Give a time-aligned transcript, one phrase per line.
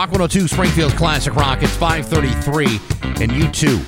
[0.00, 1.62] Rock 102, Springfield's Classic Rock.
[1.62, 3.78] It's 533, and you too,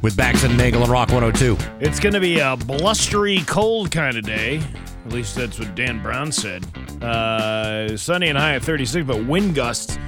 [0.00, 1.58] with Bax and Nagle and Rock 102.
[1.78, 4.62] It's going to be a blustery, cold kind of day.
[5.04, 6.64] At least that's what Dan Brown said.
[7.04, 9.98] Uh, sunny and high at 36, but wind gusts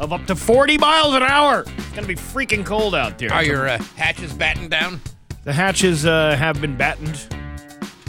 [0.00, 1.60] of up to 40 miles an hour.
[1.60, 3.32] It's going to be freaking cold out there.
[3.32, 5.00] Are your uh, hatches battened down?
[5.44, 7.32] The hatches uh, have been battened.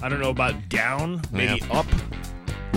[0.01, 1.79] I don't know about down, maybe Yeah.
[1.79, 1.85] up.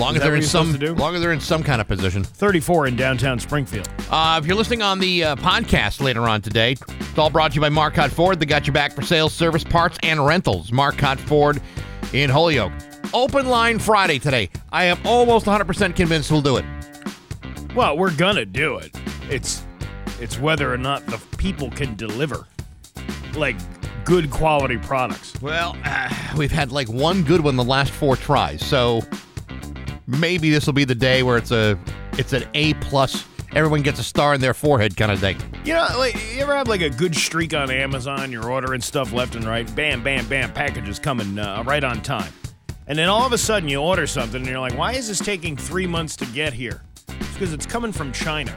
[0.00, 0.94] Long as they're in some, supposed to do?
[0.94, 2.24] long as they're in some kind of position.
[2.24, 3.86] 34 in downtown Springfield.
[4.10, 7.56] Uh, if you're listening on the uh, podcast later on today, it's all brought to
[7.56, 8.40] you by Marcotte Ford.
[8.40, 10.72] They got your back for sales, service, parts, and rentals.
[10.72, 11.60] Marcotte Ford
[12.14, 12.72] in Holyoke.
[13.12, 14.48] Open line Friday today.
[14.72, 16.64] I am almost 100% convinced we'll do it.
[17.74, 18.96] Well, we're gonna do it.
[19.28, 19.62] It's
[20.18, 22.46] it's whether or not the people can deliver
[23.34, 23.56] like
[24.04, 25.40] good quality products.
[25.40, 29.02] Well, uh, we've had like one good one the last four tries, so
[30.18, 31.78] maybe this will be the day where it's a
[32.18, 33.26] it's an A plus.
[33.52, 35.36] Everyone gets a star in their forehead kind of thing.
[35.64, 38.30] You know, like you ever have like a good streak on Amazon?
[38.30, 39.72] You're ordering stuff left and right.
[39.74, 40.52] Bam, bam, bam.
[40.52, 42.32] Packages coming uh, right on time,
[42.86, 45.18] and then all of a sudden you order something and you're like, "Why is this
[45.18, 48.54] taking three months to get here?" It's because it's coming from China.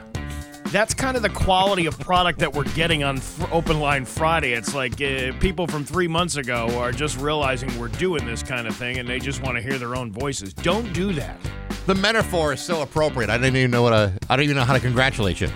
[0.73, 4.53] That's kind of the quality of product that we're getting on Fr- Open Line Friday.
[4.53, 8.66] It's like uh, people from three months ago are just realizing we're doing this kind
[8.67, 10.51] of thing, and they just want to hear their own voices.
[10.51, 11.39] Don't do that.
[11.85, 13.29] The metaphor is so appropriate.
[13.29, 15.49] I didn't even know what a, I don't even know how to congratulate you.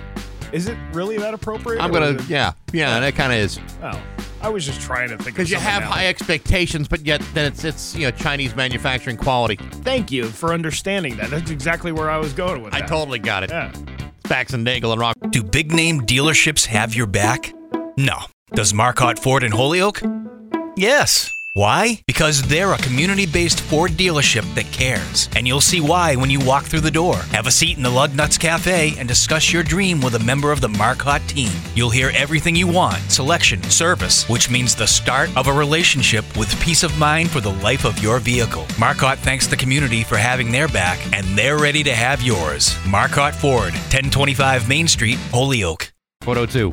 [0.52, 1.82] Is it really that appropriate?
[1.82, 4.00] I'm gonna, it- yeah, yeah, that kind of is Oh,
[4.42, 5.36] I was just trying to think.
[5.36, 9.18] because Because you have high expectations, but yet then it's it's you know Chinese manufacturing
[9.18, 9.56] quality.
[9.56, 11.32] Thank you for understanding that.
[11.32, 12.88] That's exactly where I was going with I that.
[12.90, 13.50] totally got it.
[13.50, 13.72] Yeah.
[14.30, 15.16] And Nagle and Rock.
[15.30, 17.54] Do big name dealerships have your back?
[17.98, 18.18] No.
[18.54, 20.02] Does Marcotte Ford in Holyoke?
[20.76, 21.32] Yes.
[21.58, 22.04] Why?
[22.06, 25.28] Because they're a community based Ford dealership that cares.
[25.36, 27.16] And you'll see why when you walk through the door.
[27.32, 30.52] Have a seat in the Lug Nuts Cafe and discuss your dream with a member
[30.52, 31.50] of the Marcotte team.
[31.74, 36.62] You'll hear everything you want selection, service, which means the start of a relationship with
[36.62, 38.68] peace of mind for the life of your vehicle.
[38.78, 42.78] Marcotte thanks the community for having their back, and they're ready to have yours.
[42.86, 45.92] Marcotte Ford, 1025 Main Street, Holyoke.
[46.24, 46.72] 102.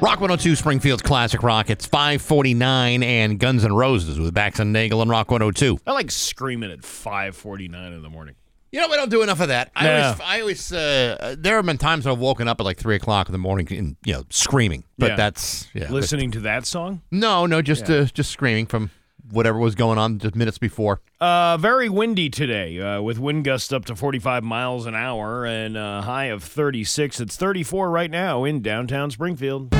[0.00, 1.68] Rock 102, Springfield's Classic Rock.
[1.68, 5.78] It's 549 and Guns N' Roses with Bax and Nagle and Rock 102.
[5.86, 8.34] I like screaming at 5:49 in the morning.
[8.72, 9.70] You know, we don't do enough of that.
[9.76, 12.94] I always, I always, uh, there have been times I've woken up at like 3
[12.96, 14.84] o'clock in the morning and, you know, screaming.
[14.96, 15.16] But Yeah.
[15.16, 15.82] that's, yeah.
[15.84, 17.02] but- Listening to that song.
[17.10, 18.90] no, no, just, uh, just screaming from
[19.30, 21.00] whatever was going on just minutes before.
[21.20, 25.76] Uh, very windy today, uh, with wind gusts up to 45 miles an hour and
[25.76, 27.20] a high of 36.
[27.20, 29.74] It's 34 right now in downtown Springfield.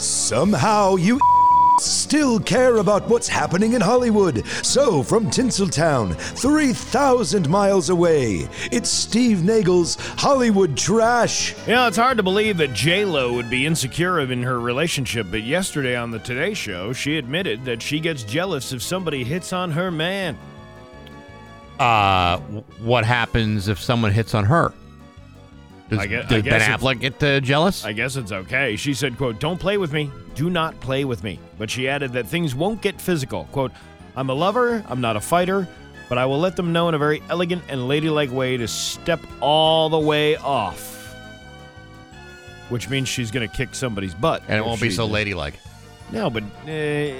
[0.00, 1.20] Somehow you
[1.82, 4.46] still care about what's happening in Hollywood.
[4.62, 11.54] So, from Tinseltown, 3,000 miles away, it's Steve Nagle's Hollywood Trash.
[11.66, 15.26] You know, it's hard to believe that J Lo would be insecure in her relationship,
[15.30, 19.52] but yesterday on the Today Show, she admitted that she gets jealous if somebody hits
[19.52, 20.38] on her man.
[21.78, 22.38] Uh,
[22.80, 24.72] what happens if someone hits on her?
[25.90, 27.84] Does, I gue- I does Ben guess if- Affleck get uh, jealous?
[27.84, 28.76] I guess it's okay.
[28.76, 30.10] She said, quote, don't play with me.
[30.34, 31.38] Do not play with me.
[31.58, 33.44] But she added that things won't get physical.
[33.52, 33.72] Quote,
[34.16, 35.66] I'm a lover, I'm not a fighter,
[36.08, 39.20] but I will let them know in a very elegant and ladylike way to step
[39.40, 40.96] all the way off.
[42.68, 44.42] Which means she's going to kick somebody's butt.
[44.48, 45.54] and it won't be so ladylike.
[46.12, 47.12] No, but uh,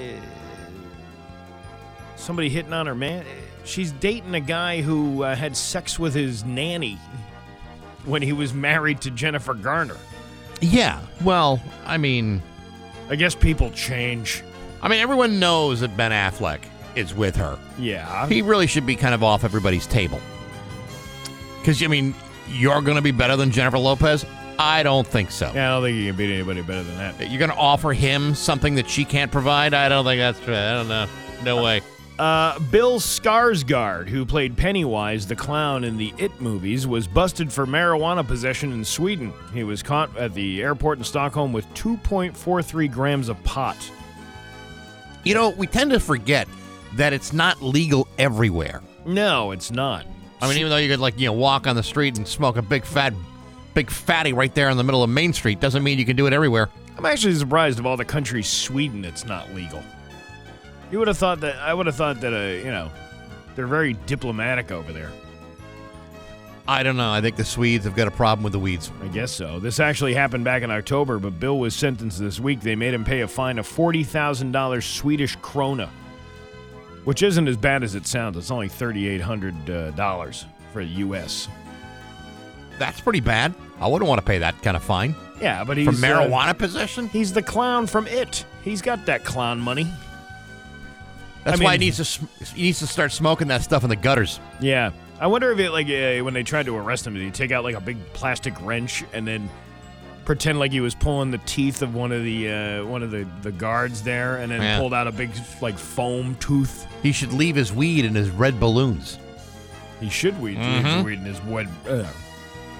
[2.15, 3.25] somebody hitting on her man.
[3.63, 6.97] She's dating a guy who uh, had sex with his nanny
[8.05, 9.97] when he was married to Jennifer Garner.
[10.61, 11.01] Yeah.
[11.23, 12.41] Well, I mean,
[13.09, 14.43] I guess people change.
[14.81, 16.61] I mean, everyone knows that Ben Affleck
[16.95, 17.57] is with her.
[17.77, 18.27] Yeah.
[18.27, 20.19] He really should be kind of off everybody's table.
[21.59, 22.15] Because I mean,
[22.49, 24.25] you're going to be better than Jennifer Lopez.
[24.59, 25.51] I don't think so.
[25.55, 27.29] Yeah, I don't think you can beat anybody better than that.
[27.29, 29.73] You're going to offer him something that she can't provide.
[29.73, 30.55] I don't think that's true.
[30.55, 31.07] I don't know.
[31.43, 31.81] No way.
[32.21, 37.65] Uh, Bill Skarsgård, who played Pennywise the clown in the It movies, was busted for
[37.65, 39.33] marijuana possession in Sweden.
[39.55, 43.75] He was caught at the airport in Stockholm with 2.43 grams of pot.
[45.23, 46.47] You know, we tend to forget
[46.93, 48.83] that it's not legal everywhere.
[49.03, 50.05] No, it's not.
[50.43, 52.55] I mean, even though you could like you know walk on the street and smoke
[52.55, 53.15] a big fat,
[53.73, 56.27] big fatty right there in the middle of Main Street, doesn't mean you can do
[56.27, 56.69] it everywhere.
[56.99, 59.81] I'm actually surprised of all the countries Sweden it's not legal.
[60.91, 62.91] You would have thought that I would have thought that uh, you know
[63.55, 65.11] they're very diplomatic over there.
[66.67, 67.11] I don't know.
[67.11, 68.91] I think the Swedes have got a problem with the weeds.
[69.01, 69.59] I guess so.
[69.59, 72.61] This actually happened back in October, but Bill was sentenced this week.
[72.61, 75.89] They made him pay a fine of forty thousand dollars Swedish krona.
[77.03, 78.37] which isn't as bad as it sounds.
[78.37, 81.47] It's only thirty-eight hundred uh, dollars for the U.S.
[82.77, 83.53] That's pretty bad.
[83.79, 86.57] I wouldn't want to pay that kind of fine Yeah, but he's for uh, marijuana
[86.57, 87.07] possession.
[87.09, 88.45] he's the clown from It.
[88.63, 89.87] He's got that clown money.
[91.43, 93.89] That's I why he needs to sm- he needs to start smoking that stuff in
[93.89, 94.39] the gutters.
[94.59, 94.91] Yeah.
[95.19, 97.51] I wonder if it like uh, when they tried to arrest him, did he take
[97.51, 99.49] out like a big plastic wrench and then
[100.25, 103.27] pretend like he was pulling the teeth of one of the uh, one of the,
[103.41, 104.77] the guards there, and then Yeah.
[104.79, 106.85] pulled out a big like foam tooth?
[107.03, 109.17] He should leave his weed in his red balloons.
[109.99, 111.03] He should weed, Mm-hmm.
[111.05, 111.67] weed in his wood.
[111.87, 112.07] Uh,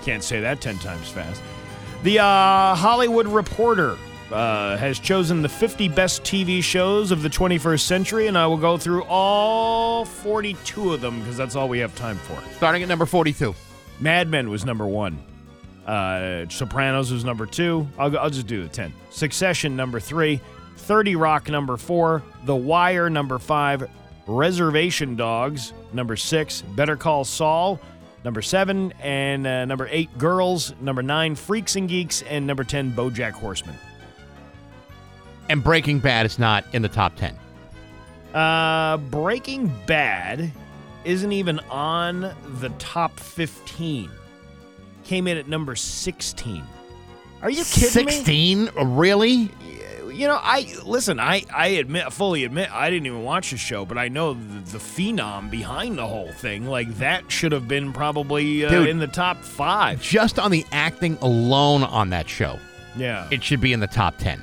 [0.04, 1.42] can't say that ten times fast.
[2.04, 3.98] The uh, Hollywood Reporter
[4.32, 8.58] uh, has chosen the 50 best TV shows of the 21st century, and I will
[8.58, 12.42] go through all 42 of them because that's all we have time for.
[12.56, 13.54] Starting at number 42.
[14.00, 15.20] Mad Men was number one.
[15.86, 17.88] Uh, Sopranos was number two.
[17.98, 18.94] I'll, I'll just do the 10.
[19.10, 20.40] Succession, number three.
[20.78, 22.24] 30 Rock, number four.
[22.46, 23.90] The Wire, number five.
[24.28, 26.62] Reservation Dogs, number six.
[26.62, 27.80] Better Call Saul,
[28.24, 28.94] number seven.
[29.02, 30.74] And uh, number eight, Girls.
[30.80, 32.22] Number nine, Freaks and Geeks.
[32.24, 33.76] And number 10, Bojack Horseman.
[35.52, 37.38] And Breaking Bad is not in the top 10.
[38.34, 40.50] Uh, Breaking Bad
[41.04, 44.10] isn't even on the top 15.
[45.04, 46.64] Came in at number 16.
[47.42, 48.12] Are you kidding me?
[48.14, 48.70] 16?
[48.82, 49.50] Really?
[50.08, 51.20] You know, I listen.
[51.20, 54.60] I I admit, fully admit, I didn't even watch the show, but I know the,
[54.72, 56.66] the phenom behind the whole thing.
[56.66, 58.88] Like that should have been probably uh, Dude.
[58.88, 60.02] in the top five.
[60.02, 62.58] Just on the acting alone on that show,
[62.96, 63.28] Yeah.
[63.32, 64.42] it should be in the top 10.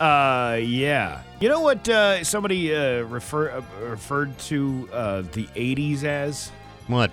[0.00, 1.22] Uh, yeah.
[1.40, 1.88] You know what?
[1.88, 6.50] Uh, somebody uh, refer uh, referred to uh, the '80s as
[6.86, 7.10] What?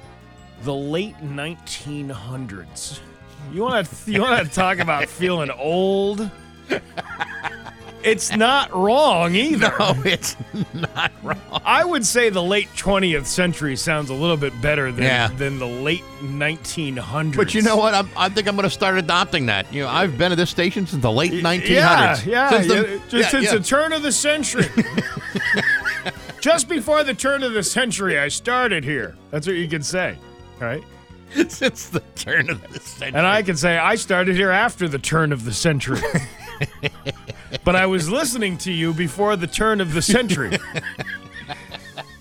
[0.63, 3.00] the late 1900s.
[3.51, 6.30] You want to you want to talk about feeling old?
[8.03, 9.73] It's not wrong either.
[9.79, 10.35] No, it's
[10.73, 11.39] not wrong.
[11.65, 15.27] I would say the late 20th century sounds a little bit better than Yeah.
[15.29, 17.35] than the late 1900s.
[17.35, 17.94] But you know what?
[17.94, 19.71] I'm, I think I'm going to start adopting that.
[19.73, 21.69] You know, I've been at this station since the late 1900s.
[21.69, 24.65] Yeah, yeah, Since the- yeah, just yeah, since the turn of the century.
[26.41, 29.15] just before the turn of the century, I started here.
[29.31, 30.17] That's what you can say,
[30.59, 30.83] right?
[31.47, 33.17] since the turn of the century.
[33.17, 36.00] And I can say I started here after the turn of the century.
[37.63, 40.57] But I was listening to you before the turn of the century.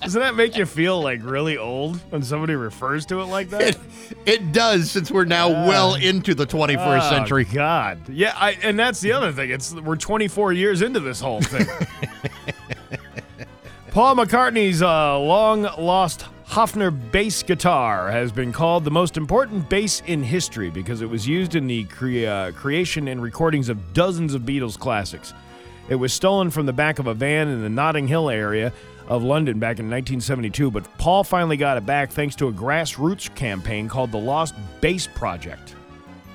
[0.00, 3.62] Doesn't that make you feel like really old when somebody refers to it like that?
[3.62, 3.78] it,
[4.26, 7.44] it does, since we're now well into the 21st Oh, century.
[7.44, 8.08] God.
[8.08, 9.50] Yeah, I, and that's the other thing.
[9.50, 11.66] It's we're 24 years into this whole thing.
[13.92, 20.02] Paul McCartney's uh, long lost Hofner bass guitar has been called the most important bass
[20.06, 24.34] in history because it was used in the cre- uh, creation and recordings of dozens
[24.34, 25.32] of Beatles classics.
[25.88, 28.70] It was stolen from the back of a van in the Notting Hill area
[29.08, 33.34] of London back in 1972, but Paul finally got it back thanks to a grassroots
[33.34, 35.74] campaign called the Lost Bass Project.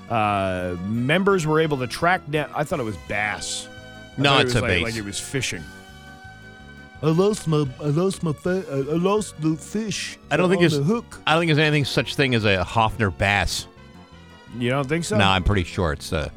[0.09, 2.49] Uh, members were able to track down.
[2.55, 3.67] I thought it was bass.
[4.17, 4.83] I No, thought it it's was a like, bass.
[4.83, 5.63] Like it was fishing.
[7.01, 10.17] I lost my I lost my fa- I I lost the fish.
[10.31, 11.21] I don't think on it's the hook.
[11.27, 13.67] I don't think there's anything such thing as a Hofner bass.
[14.57, 15.17] You don't think so?
[15.17, 16.31] No, I'm pretty sure it's a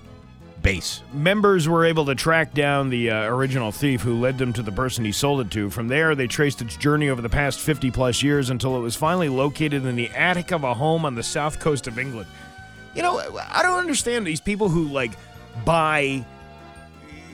[0.62, 1.02] bass.
[1.14, 4.72] Members were able to track down the uh, original thief who led them to the
[4.72, 5.70] person he sold it to.
[5.70, 8.94] From there, they traced its journey over the past 50 plus years until it was
[8.96, 12.28] finally located in the attic of a home on the south coast of England.
[12.94, 15.12] You know, I don't understand these people who like
[15.64, 16.26] buy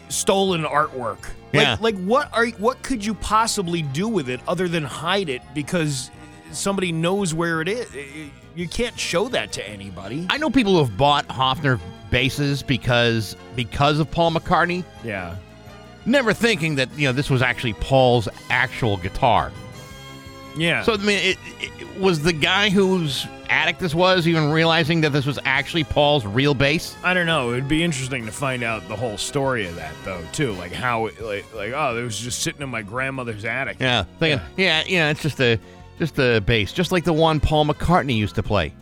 [0.09, 1.19] stolen artwork.
[1.57, 1.77] Yeah.
[1.81, 5.43] Like, like what are what could you possibly do with it other than hide it
[5.55, 6.11] because
[6.53, 7.89] somebody knows where it is?
[8.55, 10.27] You can't show that to anybody.
[10.31, 11.79] I know people who have bought Hofner
[12.11, 15.37] bases because because of Paul McCartney, Yeah.
[16.07, 19.53] never thinking that you know this was actually Paul's actual guitar.
[20.57, 20.83] Yeah.
[20.85, 25.13] So I mean, it, it was the guy whose attic this was even realizing that
[25.13, 26.97] this was actually Paul's real bass.
[27.03, 27.53] I don't know.
[27.53, 30.53] It'd be interesting to find out the whole story of that, though, too.
[30.53, 33.79] Like how, it, like, like oh, it was just sitting in my grandmother's attic.
[33.81, 35.59] Yeah, thinking, yeah, yeah, it's just a
[35.99, 38.73] just a bass, just like the one Paul McCartney used to play.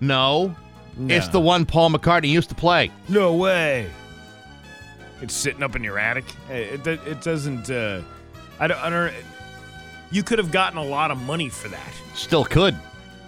[0.00, 0.54] No,
[0.98, 2.90] it's the one Paul McCartney used to play.
[3.08, 3.90] No way.
[5.22, 6.24] It's sitting up in your attic.
[6.48, 7.70] It, it, it doesn't.
[7.70, 8.02] Uh,
[8.58, 8.78] I don't.
[8.78, 9.14] I don't.
[10.10, 11.92] You could have gotten a lot of money for that.
[12.14, 12.76] Still could.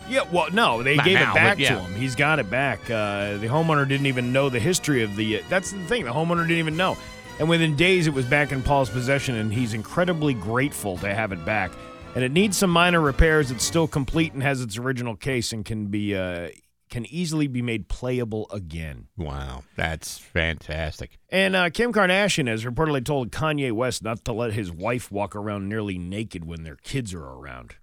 [0.08, 0.22] Yeah.
[0.32, 1.74] Well, no, they Not gave now, it back but yeah.
[1.76, 1.94] to him.
[1.94, 2.80] He's got it back.
[2.90, 5.42] Uh, the homeowner didn't even know the history of the.
[5.48, 6.04] that's the thing.
[6.04, 6.96] The homeowner didn't even know.
[7.38, 11.32] And within days, it was back in Paul's possession, and he's incredibly grateful to have
[11.32, 11.72] it back.
[12.14, 13.50] And it needs some minor repairs.
[13.50, 16.48] It's still complete and has its original case and can be uh,
[16.92, 19.08] can easily be made playable again.
[19.16, 21.18] Wow, that's fantastic.
[21.30, 25.34] And uh, Kim Kardashian has reportedly told Kanye West not to let his wife walk
[25.34, 27.76] around nearly naked when their kids are around.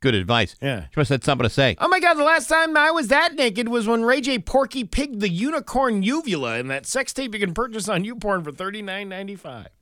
[0.00, 0.54] Good advice.
[0.62, 0.82] Yeah.
[0.92, 1.74] She must have had something to say.
[1.80, 4.38] Oh my God, the last time I was that naked was when Ray J.
[4.38, 8.52] Porky pigged the unicorn uvula in that sex tape you can purchase on YouPorn for
[8.52, 9.68] thirty nine ninety five.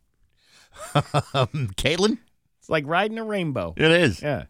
[1.35, 2.17] Um, Caitlin?
[2.61, 3.75] It's like riding a rainbow.
[3.77, 4.23] It is.
[4.23, 4.45] Yeah.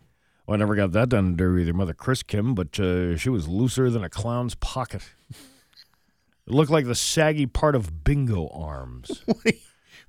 [0.51, 3.47] Well, I never got that done to either mother Chris Kim, but uh, she was
[3.47, 5.03] looser than a clown's pocket.
[5.31, 9.23] It looked like the saggy part of bingo arms.
[9.27, 9.59] What are, you,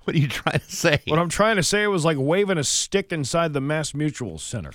[0.03, 0.99] what are you trying to say?
[1.05, 4.71] what I'm trying to say was like waving a stick inside the Mass Mutual Center.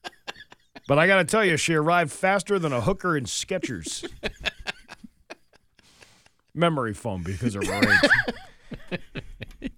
[0.86, 4.06] but I got to tell you, she arrived faster than a hooker in Skechers.
[6.54, 8.00] Memory foam because of her
[8.90, 9.00] age.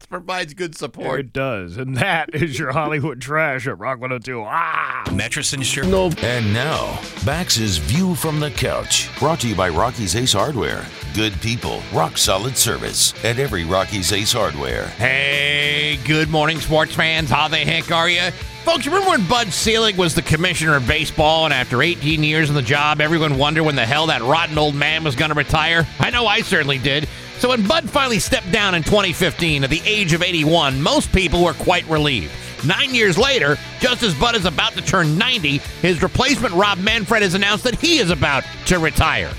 [0.08, 1.20] It provides good Or support.
[1.20, 1.76] it does.
[1.76, 4.42] And that is your Hollywood trash at Rock 102.
[4.42, 5.04] Ah!
[5.12, 5.84] Mattress Insure.
[6.22, 10.84] And now, Bax's View from the Couch, brought to you by Rocky's Ace Hardware.
[11.14, 14.86] Good people, rock solid service at every Rocky's Ace Hardware.
[14.88, 17.30] Hey, good morning, sports fans.
[17.30, 18.30] How the heck are you?
[18.64, 22.54] Folks, remember when Bud Selig was the commissioner of baseball, and after 18 years on
[22.54, 25.86] the job, everyone wondered when the hell that rotten old man was going to retire?
[25.98, 27.08] I know I certainly did.
[27.38, 31.44] So when Bud finally stepped down in 2015 at the age of 81, most people
[31.44, 32.32] were quite relieved.
[32.66, 37.22] Nine years later, just as Bud is about to turn 90, his replacement Rob Manfred
[37.22, 39.30] has announced that he is about to retire.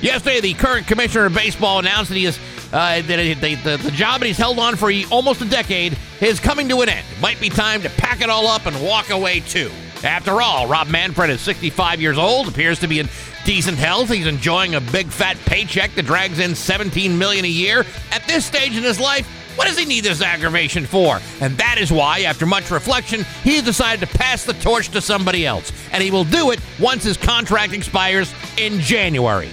[0.00, 2.38] Yesterday, the current commissioner of baseball announced that he is
[2.72, 6.40] uh, that the, the, the job that he's held on for almost a decade is
[6.40, 7.06] coming to an end.
[7.12, 9.70] It might be time to pack it all up and walk away too.
[10.02, 13.06] After all, Rob Manfred is 65 years old, appears to be in
[13.44, 14.10] decent health.
[14.10, 17.84] He's enjoying a big fat paycheck that drags in 17 million a year.
[18.10, 21.20] At this stage in his life, what does he need this aggravation for?
[21.40, 25.00] And that is why, after much reflection, he has decided to pass the torch to
[25.00, 25.72] somebody else.
[25.92, 29.50] And he will do it once his contract expires in January.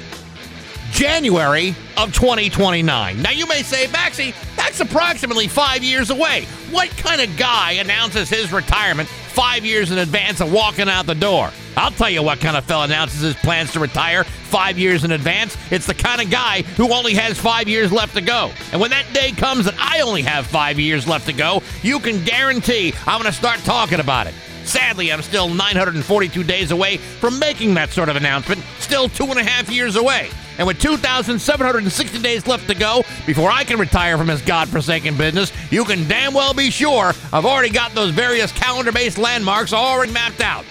[0.91, 3.21] January of 2029.
[3.21, 6.45] Now, you may say, Baxi, that's approximately five years away.
[6.71, 11.15] What kind of guy announces his retirement five years in advance of walking out the
[11.15, 11.49] door?
[11.77, 15.11] I'll tell you what kind of fella announces his plans to retire five years in
[15.11, 15.55] advance.
[15.71, 18.51] It's the kind of guy who only has five years left to go.
[18.71, 21.99] And when that day comes that I only have five years left to go, you
[21.99, 24.33] can guarantee I'm going to start talking about it.
[24.63, 29.39] Sadly, I'm still 942 days away from making that sort of announcement, still two and
[29.39, 30.29] a half years away.
[30.57, 35.51] And with 2,760 days left to go before I can retire from this godforsaken business,
[35.71, 40.11] you can damn well be sure I've already got those various calendar based landmarks already
[40.11, 40.65] mapped out.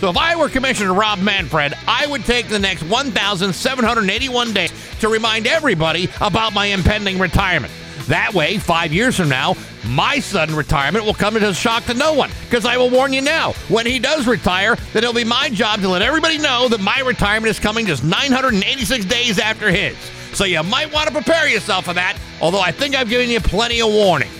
[0.00, 5.08] So if I were Commissioner Rob Manfred, I would take the next 1,781 days to
[5.08, 7.72] remind everybody about my impending retirement.
[8.08, 9.54] That way, five years from now,
[9.86, 12.30] my sudden retirement will come as a shock to no one.
[12.44, 15.80] Because I will warn you now, when he does retire, that it'll be my job
[15.80, 19.96] to let everybody know that my retirement is coming just 986 days after his.
[20.34, 23.40] So you might want to prepare yourself for that, although I think I've given you
[23.40, 24.30] plenty of warning.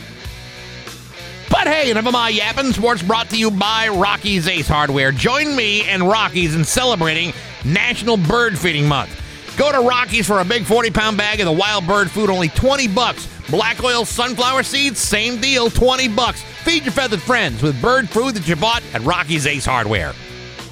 [1.48, 2.72] But hey, enough of my yapping.
[2.72, 5.12] Sports brought to you by Rocky's Ace Hardware.
[5.12, 7.32] Join me and Rocky's in celebrating
[7.64, 9.23] National Bird Feeding Month.
[9.56, 12.48] Go to Rocky's for a big 40 pound bag of the wild bird food, only
[12.48, 13.28] 20 bucks.
[13.50, 16.42] Black oil sunflower seeds, same deal, 20 bucks.
[16.64, 20.12] Feed your feathered friends with bird food that you bought at Rocky's Ace Hardware.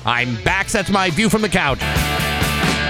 [0.04, 0.68] I'm back.
[0.68, 1.78] That's my view from the couch.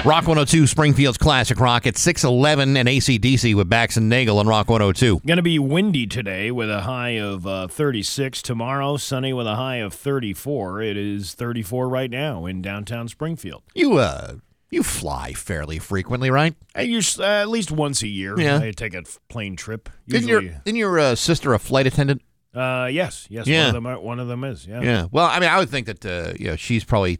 [0.05, 4.69] Rock 102, Springfield's Classic Rock at 611 and ACDC with Bax and Nagle on Rock
[4.69, 5.21] 102.
[5.25, 8.41] Going to be windy today with a high of uh, 36.
[8.41, 10.81] Tomorrow, sunny with a high of 34.
[10.81, 13.63] It is 34 right now in downtown Springfield.
[13.73, 14.33] You, uh,
[14.73, 16.55] you fly fairly frequently, right?
[16.75, 18.39] I use, uh, at least once a year.
[18.39, 18.59] Yeah.
[18.59, 19.89] I take a plane trip.
[20.07, 22.21] Isn't your, Usually, isn't your uh, sister a flight attendant?
[22.55, 23.47] uh, yes, yes.
[23.47, 23.59] Yeah.
[23.59, 23.87] One of them.
[23.87, 24.67] Are, one of them is.
[24.67, 24.81] Yeah.
[24.81, 25.05] Yeah.
[25.11, 27.19] Well, I mean, I would think that uh, you know she's probably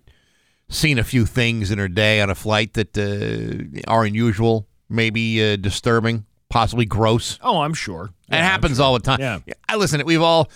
[0.70, 5.54] seen a few things in her day on a flight that uh, are unusual, maybe
[5.54, 7.40] uh, disturbing, possibly gross.
[7.42, 8.06] Oh, I'm sure.
[8.06, 9.20] it Yeah, I'm happens all the time.
[9.20, 9.40] Yeah.
[9.68, 10.04] I listen.
[10.06, 10.50] We've all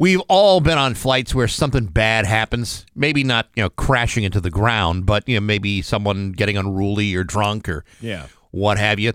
[0.00, 2.86] we've all been on flights where something bad happens.
[2.96, 7.14] Maybe not you know crashing into the ground, but you know maybe someone getting unruly
[7.14, 8.26] or drunk or Yeah.
[8.50, 9.12] what have you.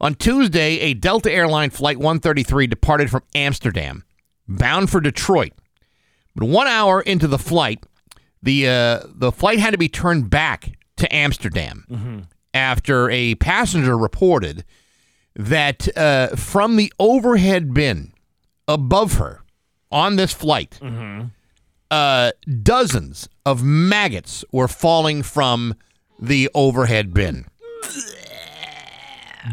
[0.00, 4.04] On Tuesday, a Delta Airline Flight 133 departed from Amsterdam,
[4.48, 5.52] bound for Detroit.
[6.34, 7.84] But one hour into the flight,
[8.42, 14.64] the uh, the flight had to be turned back to Amsterdam after a passenger reported
[15.36, 18.12] that uh, from the overhead bin
[18.68, 19.42] above her
[19.94, 20.78] on this flight,
[21.90, 22.32] uh,
[22.62, 25.74] dozens of maggots were falling from
[26.20, 27.46] the overhead bin.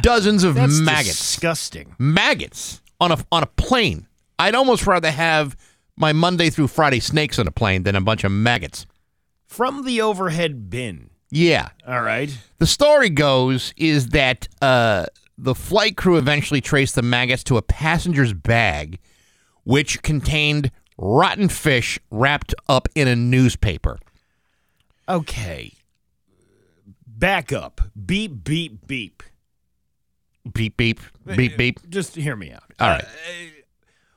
[0.01, 1.95] Dozens of That's maggots disgusting.
[1.99, 4.07] maggots on a on a plane.
[4.39, 5.57] I'd almost rather have
[5.97, 8.85] my Monday through Friday snakes on a plane than a bunch of maggots.
[9.45, 11.09] From the overhead bin.
[11.29, 11.69] Yeah.
[11.85, 12.35] All right.
[12.59, 15.07] The story goes is that uh,
[15.37, 18.97] the flight crew eventually traced the maggots to a passenger's bag,
[19.63, 23.97] which contained rotten fish wrapped up in a newspaper.
[25.07, 25.73] Okay.
[27.05, 27.81] Back up.
[28.05, 29.23] Beep, beep, beep.
[30.53, 30.99] Beep, beep,
[31.35, 31.89] beep, beep.
[31.89, 32.63] Just hear me out.
[32.79, 33.03] All right.
[33.03, 33.07] Uh,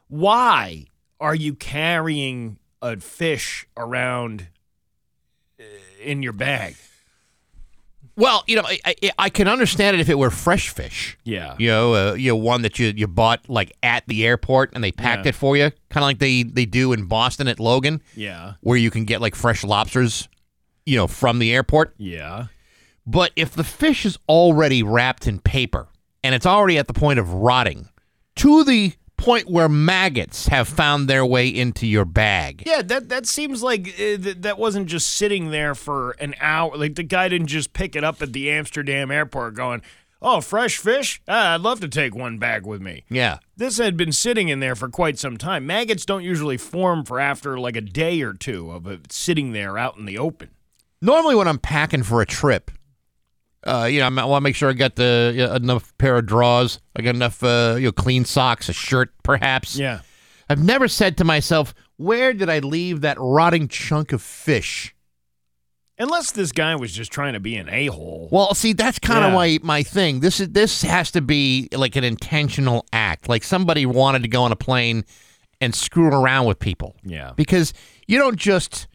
[0.09, 0.87] why
[1.21, 4.49] are you carrying a fish around
[5.61, 5.65] uh,
[6.03, 6.77] in your bag?
[8.17, 11.19] Well, you know, I, I, I can understand it if it were fresh fish.
[11.25, 11.57] Yeah.
[11.59, 14.85] You know, uh, you know, one that you, you bought like at the airport and
[14.85, 15.31] they packed Yeah.
[15.31, 18.55] it for you, kind of like they, they do in Boston at Logan, Yeah.
[18.61, 20.29] where you can get like fresh lobsters,
[20.87, 21.95] you know, from the airport.
[21.99, 22.47] Yeah.
[23.07, 25.89] But if the fish is already wrapped in paper
[26.23, 27.89] and it's already at the point of rotting,
[28.37, 28.93] to the
[29.25, 32.63] point where maggots have found their way into your bag.
[32.67, 36.77] Yeah, that that seems like uh, th- that wasn't just sitting there for an hour.
[36.77, 39.81] Like the guy didn't just pick it up at the Amsterdam airport going,
[40.21, 41.23] "Oh, fresh fish?
[41.27, 43.39] Ah, I'd love to take one bag with me." Yeah.
[43.57, 45.67] This had been sitting in there for quite some time.
[45.67, 49.79] Maggots don't usually form for after like a day or two of it sitting there
[49.79, 50.51] out in the open.
[51.01, 52.71] Normally, when I'm packing for a trip,
[53.67, 56.81] uh, you know, I want to make sure I got the enough pair of drawers,
[56.97, 59.77] I got enough, uh, you know, clean socks, a shirt, perhaps.
[59.77, 60.01] Yeah.
[60.49, 64.95] I've never said to myself, "Where did I leave that rotting chunk of fish?"
[65.97, 68.29] Unless this guy was just trying to be an a-hole.
[68.33, 69.35] Well, see, that's kind of Yeah.
[69.37, 70.21] my my thing.
[70.21, 73.29] This is this has to be like an intentional act.
[73.29, 75.05] Like somebody wanted to go on a plane
[75.61, 76.97] and screw around with people.
[77.05, 77.33] Yeah.
[77.37, 77.73] Because
[78.09, 78.89] you don't just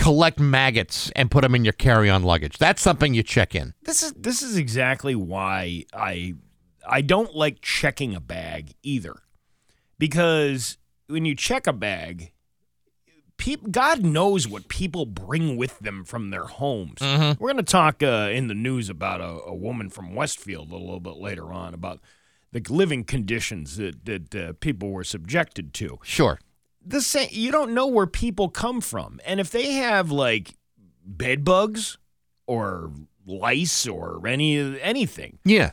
[0.00, 2.56] collect maggots and put them in your carry-on luggage.
[2.58, 3.74] That's something you check in.
[3.82, 6.34] This is this is exactly why I
[6.88, 9.16] I don't like checking a bag either.
[9.98, 10.78] Because
[11.08, 12.32] when you check a bag,
[13.70, 17.00] God knows what people bring with them from their homes.
[17.00, 20.76] We're going to talk uh, in the news about a, a woman from Westfield a
[20.76, 22.00] little bit later on about
[22.52, 26.38] the living conditions that, that uh, people were subjected to Sure.
[26.84, 30.54] The same you don't know where people come from and if they have like
[31.04, 31.98] bed bugs
[32.46, 32.90] or
[33.26, 35.72] lice or any anything Yeah.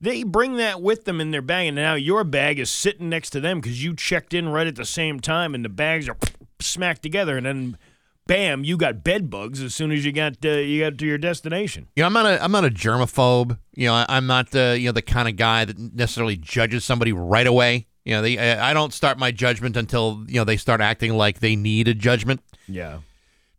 [0.00, 3.30] they bring that with them in their bag and now your bag is sitting next
[3.30, 6.16] to them because you checked in right at the same time and the bags are
[6.60, 7.78] smacked together and then
[8.26, 11.18] bam you got bed bugs as soon as you got uh, you got to your
[11.18, 13.58] destination You know, I'm not a I'm not a germaphobe.
[13.74, 16.84] You know, I, I'm not the you know the kind of guy that necessarily judges
[16.84, 17.86] somebody right away.
[18.08, 21.40] You know, they I don't start my judgment until you know they start acting like
[21.40, 22.40] they need a judgment.
[22.66, 23.00] yeah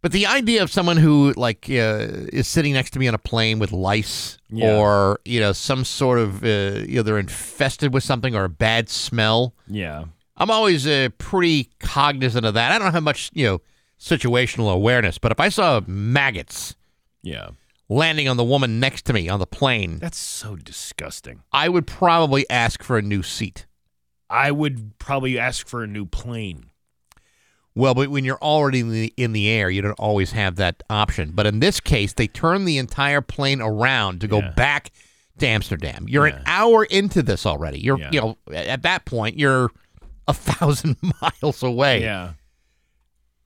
[0.02, 3.20] But the idea of someone who like uh, is sitting next to me on a
[3.32, 4.76] plane with lice Yeah.
[4.76, 8.50] or you know some sort of uh, you know they're infested with something or a
[8.50, 10.06] bad smell, yeah
[10.42, 12.72] I'm always uh, pretty cognizant of that.
[12.72, 13.62] I don't have much you know
[14.00, 16.76] situational awareness, but if I saw maggots
[17.22, 17.50] yeah
[17.90, 21.86] landing on the woman next to me on the plane, that's so disgusting I would
[21.86, 23.66] probably ask for a new seat.
[24.30, 26.66] I would probably ask for a new plane
[27.76, 30.84] Well, but when you're already in the, in the air, you don't always have that
[30.90, 31.32] option.
[31.34, 34.52] But in this case, they turn the entire plane around to go Yeah.
[34.52, 34.92] back
[35.38, 36.06] to Amsterdam.
[36.10, 36.44] You're an Yeah.
[36.46, 37.80] hour into this already.
[37.80, 38.10] You're, Yeah.
[38.12, 39.72] you know, at that point, you're
[40.28, 42.02] a thousand miles away.
[42.02, 42.34] yeah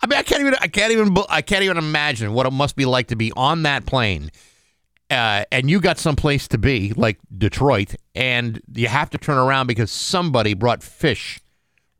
[0.01, 2.75] I mean, I can't even, I can't even, I can't even imagine what it must
[2.75, 4.31] be like to be on that plane,
[5.13, 9.67] uh, and you got someplace to be, like Detroit, and you have to turn around
[9.67, 11.39] because somebody brought fish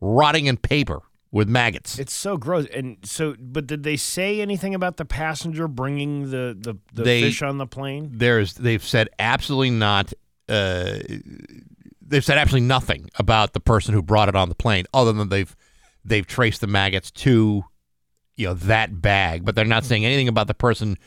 [0.01, 1.97] rotting in paper with maggots.
[1.97, 2.67] It's so gross.
[2.73, 7.21] And so, but did they say anything about the passenger bringing the the, the They-
[7.21, 8.09] fish on the plane?
[8.13, 10.13] there's they've said absolutely not
[10.49, 10.99] uh,
[12.05, 15.29] they've said absolutely nothing about the person who brought it on the plane other than
[15.29, 15.55] they've
[16.03, 17.63] they've traced the maggots to
[18.35, 20.97] you know that bag but they're not saying anything about the person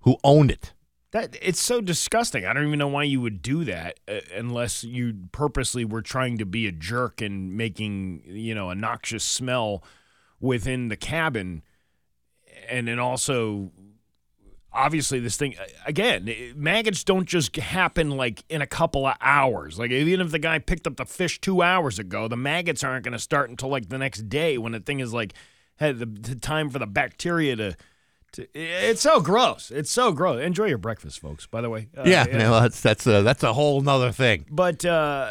[0.00, 0.72] who owned it
[1.12, 2.46] That it's so disgusting.
[2.46, 6.38] I don't even know why you would do that uh, unless you purposely were trying
[6.38, 9.84] to be a jerk and making you know a noxious smell
[10.40, 11.62] within the cabin,
[12.68, 13.70] and then also.
[14.74, 16.54] Obviously, this thing again.
[16.56, 19.78] Maggots don't just happen like in a couple of hours.
[19.78, 23.04] Like even if the guy picked up the fish two hours ago, the maggots aren't
[23.04, 25.34] going to start until like the next day when the thing is like
[25.76, 27.76] had the, the time for the bacteria to
[28.32, 29.70] to- It's so gross.
[29.70, 30.40] It's so gross.
[30.42, 31.46] Enjoy your breakfast, folks.
[31.46, 31.88] By the way.
[31.96, 35.30] Uh, yeah, no, that's that's a, that's a whole nother thing But uh,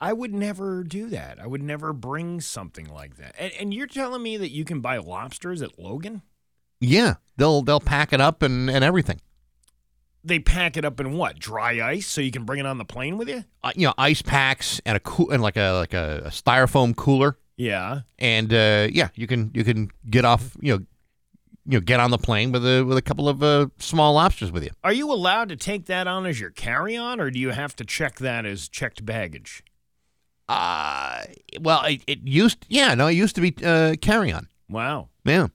[0.00, 1.38] I would never do that.
[1.40, 3.34] I would never bring something like that.
[3.38, 6.22] And, and you're telling me that you can buy lobsters at Logan?
[6.80, 9.20] yeah they'll they'll pack it up and and everything
[10.22, 11.38] They pack it up in what?
[11.38, 13.44] Dry ice, so you can bring it on the plane with you?
[13.64, 16.94] uh, you know ice packs and a cool and like a like a, a styrofoam
[16.94, 18.00] cooler Yeah.
[18.18, 20.84] and uh, yeah you can you can get off you know
[21.68, 24.50] you know get on the plane with a with a couple of uh, small lobsters
[24.50, 24.70] with you.
[24.82, 27.84] Are you allowed to take that on as your carry-on, or do you have to
[27.84, 29.62] check that as checked baggage?
[30.48, 31.24] Uh,
[31.60, 34.48] well, it, it used yeah no it used to be uh, carry on.
[34.70, 35.08] Wow.
[35.24, 35.48] Yeah.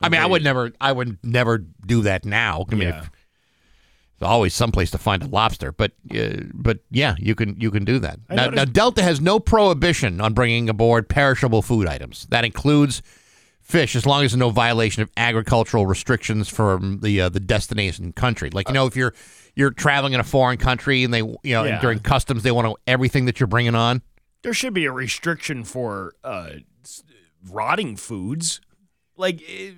[0.00, 2.66] I mean, I would never, I would never do that now.
[2.70, 2.98] I mean, Yeah.
[3.00, 3.10] if-
[4.18, 7.84] there's always someplace to find a lobster, but, uh, but yeah, you can, you can
[7.86, 8.18] do that.
[8.28, 12.26] Now, noticed- now, Delta has no prohibition on bringing aboard perishable food items.
[12.30, 13.02] That includes
[13.64, 18.12] fish, as long as there's no violation of agricultural restrictions from the uh, the destination
[18.12, 18.50] country.
[18.50, 19.14] Like you know, if you're
[19.56, 21.80] you're traveling in a foreign country and they, you know, Yeah.
[21.80, 24.02] during customs they want to everything that you're bringing on.
[24.42, 26.50] There should be a restriction for uh,
[26.84, 27.02] s-
[27.50, 28.60] rotting foods.
[29.16, 29.70] Like, eh,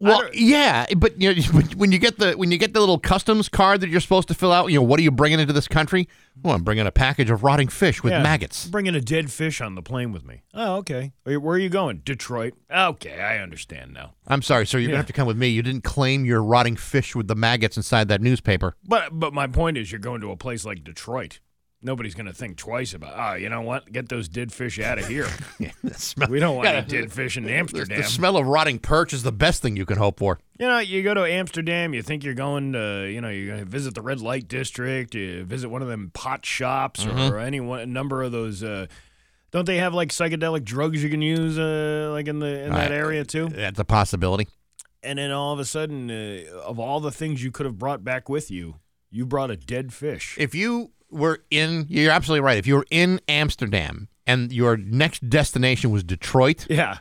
[0.00, 3.48] Well, yeah, but you know, when you get the when you get the little customs
[3.48, 5.68] card that you're supposed to fill out, you know, what are you bringing into this
[5.68, 6.08] country?
[6.42, 8.66] Well, I'm bringing a package of rotting fish with yeah, maggots.
[8.66, 10.42] Bringing a dead fish on the plane with me.
[10.52, 11.12] Oh, okay.
[11.22, 12.02] Where where are you going?
[12.04, 12.54] Detroit.
[12.70, 14.14] Okay, I understand now.
[14.26, 14.78] I'm sorry, sir.
[14.78, 14.94] You're Yeah.
[14.94, 15.48] gonna have to come with me.
[15.48, 18.74] You didn't claim your rotting fish with the maggots inside that newspaper.
[18.84, 21.38] But but my point is, you're going to a place like Detroit.
[21.84, 23.12] Nobody's going to think twice about.
[23.14, 23.92] Oh, you know what?
[23.92, 25.28] Get those dead fish out of here.
[25.84, 27.98] the smell, we don't want Yeah, any dead fish in Amsterdam.
[27.98, 30.38] the smell of rotting perch is the best thing you can hope for.
[30.58, 33.58] You know, you go to Amsterdam, you think you're going to, you know, you're going
[33.64, 37.60] to visit the red light district, you visit one of them pot shops or any
[37.60, 38.62] one a number of those.
[38.62, 38.86] Uh,
[39.50, 42.90] don't they have like psychedelic drugs you can use, uh, like in the in that
[42.92, 43.48] I- area too?
[43.50, 44.48] That's a possibility.
[45.02, 48.02] And then all of a sudden, uh, of all the things you could have brought
[48.02, 48.76] back with you,
[49.10, 50.34] you brought a dead fish.
[50.40, 52.58] If you were in, you're absolutely right.
[52.58, 56.98] If you were in Amsterdam and your next destination was Detroit, yeah,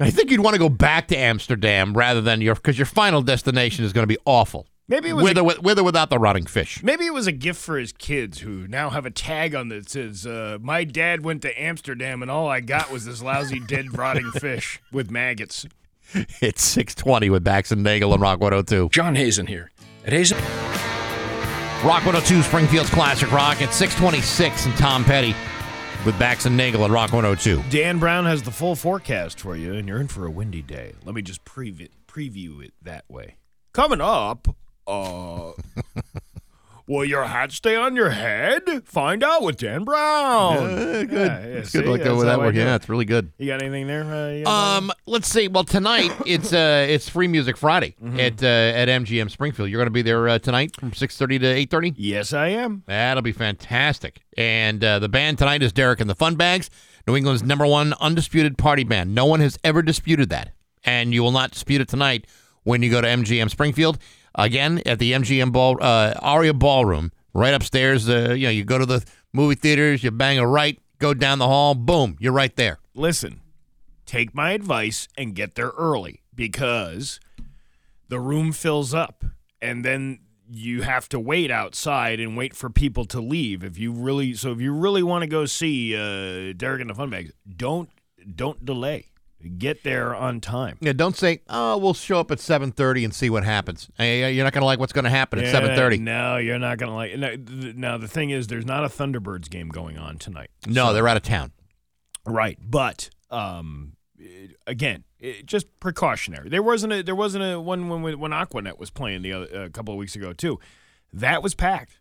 [0.00, 3.22] I think you'd want to go back to Amsterdam rather than your because your final
[3.22, 4.66] destination is going to be awful.
[4.88, 6.82] maybe it was with a, or, with, with or without the rotting fish.
[6.82, 9.88] maybe it was a gift for his kids who now have a tag on that
[9.88, 13.96] says, uh, "My dad went to Amsterdam and all I got was this lousy dead
[13.96, 15.66] rotting fish with maggots."
[16.40, 18.90] It's 620 with Bax and Nagle and Rock 102.
[18.90, 19.72] John Hazen here.
[20.06, 20.38] At Hazen.
[21.84, 23.60] Rock 102, Springfield's Classic Rock.
[23.60, 25.36] It's 626 and Tom Petty
[26.06, 27.62] with Bax and Nagle at Rock 102.
[27.68, 30.94] Dan Brown has the full forecast for you, and you're in for a windy day.
[31.04, 33.36] Let me just preview preview it that way.
[33.74, 34.48] Coming up,
[34.86, 35.52] uh,
[36.86, 38.62] will your hat stay on your head?
[38.84, 40.56] Find out with Dan Brown.
[40.56, 41.10] good.
[41.10, 42.54] Yeah, yeah, it's see, good look that's over that how one.
[42.54, 43.32] Yeah, it's really good.
[43.38, 44.04] You got anything there?
[44.04, 45.48] Uh, got Um, let's see.
[45.48, 49.70] Well, tonight it's uh it's Free Music Friday at uh, at MGM Springfield.
[49.70, 51.94] You're going to be there uh, tonight from 6:30 to 8:30.
[51.96, 52.82] yes, I am.
[52.86, 54.20] That'll be fantastic.
[54.36, 56.70] And uh, the band tonight is Derek and the Fun Bags,
[57.06, 59.14] New England's number one undisputed party band.
[59.14, 60.52] No one has ever disputed that,
[60.84, 62.26] and you will not dispute it tonight
[62.64, 63.98] when you go to MGM Springfield.
[64.34, 68.08] Again, at the MGM Ball uh, Aria Ballroom, right upstairs.
[68.08, 71.38] Uh, you know, you go to the movie theaters, you bang a right, go down
[71.38, 72.78] the hall, boom, you're right there.
[72.94, 73.40] Listen,
[74.06, 77.20] take my advice and get there early because
[78.08, 79.24] the room fills up
[79.60, 80.20] and then
[80.50, 84.52] you have to wait outside and wait for people to leave if you really so
[84.52, 87.88] if you really want to go see uh Derek and the Funbags don't
[88.36, 89.06] don't delay
[89.50, 93.30] get there on time Yeah, don't say, "Oh, we'll show up at 7:30 and see
[93.30, 96.00] what happens." Hey, you're not going to like what's going to happen at Yeah, 7:30.
[96.00, 99.48] no you're not gonna like no, th- now the thing is there's not a Thunderbirds
[99.50, 101.52] game going on tonight No, they're out of town.
[102.26, 103.96] Right, but um,
[104.66, 106.48] again, it, just precautionary.
[106.48, 109.70] There wasn't a there wasn't a one when when Aquanet was playing the other a
[109.70, 110.58] couple of weeks ago too.
[111.12, 112.00] That was packed,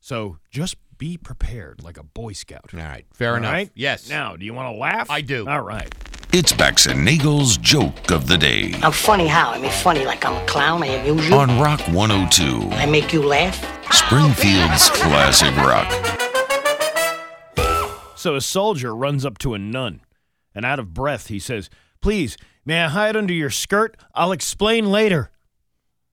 [0.00, 2.70] so just be prepared like a Boy Scout.
[2.72, 3.52] All right, fair All enough.
[3.52, 3.70] right?
[3.74, 4.08] Yes.
[4.08, 5.10] Now, do you want to laugh?
[5.10, 5.46] I do.
[5.46, 5.94] All right.
[6.30, 9.50] It's Bax and Nagle's joke of the day I'm funny how?
[9.50, 10.82] I mean, funny like I'm a clown.
[10.82, 11.34] I amuse you.
[11.34, 13.56] on Rock 102, I make you laugh.
[13.92, 15.88] Springfield's classic rock.
[18.16, 20.00] So a soldier runs up to a nun,
[20.54, 21.70] and out of breath, he says,
[22.02, 23.96] "Please, may I hide under your skirt?
[24.14, 25.30] I'll explain later."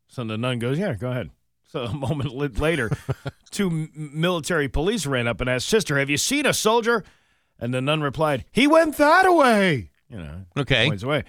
[0.08, 1.32] So the nun goes, "Yeah, go ahead."
[1.68, 2.90] So a moment later,
[3.52, 7.04] two military police ran up and asked, "Sister, have you seen a soldier?"
[7.60, 10.88] And the nun replied, "He went that way." You know, Okay.
[10.88, 11.24] points away.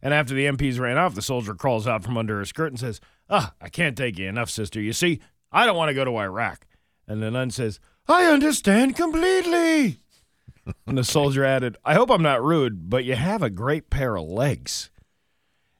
[0.00, 2.80] And after the MPs ran off, the soldier crawls out from under her skirt and
[2.80, 4.80] says, Ah, I can't take you enough, sister.
[4.80, 5.20] You see,
[5.52, 6.66] I don't want to go to Iraq.
[7.06, 9.98] And the nun says, I understand completely.
[10.86, 14.16] and the soldier added, I hope I'm not rude, but you have a great pair
[14.16, 14.90] of legs.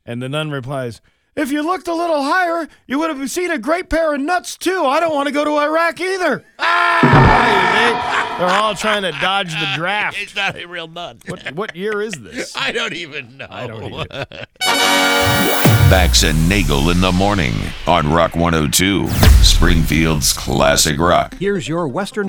[0.06, 1.00] And the nun replies,
[1.34, 4.58] If you looked a little higher, you would have seen a great pair of nuts,
[4.58, 4.84] too.
[4.84, 6.44] I don't want to go to Iraq either.
[6.58, 8.36] Ah!
[8.38, 10.18] They're all trying to dodge the draft.
[10.20, 11.18] It's not a real nut.
[11.26, 12.54] What, what year is this?
[12.56, 13.46] I don't even know.
[13.48, 14.26] I don't either.
[14.60, 17.54] Bax and Nagle in the morning
[17.86, 19.08] on Rock 102,
[19.42, 21.34] Springfield's classic rock.
[21.38, 22.28] Here's your Western.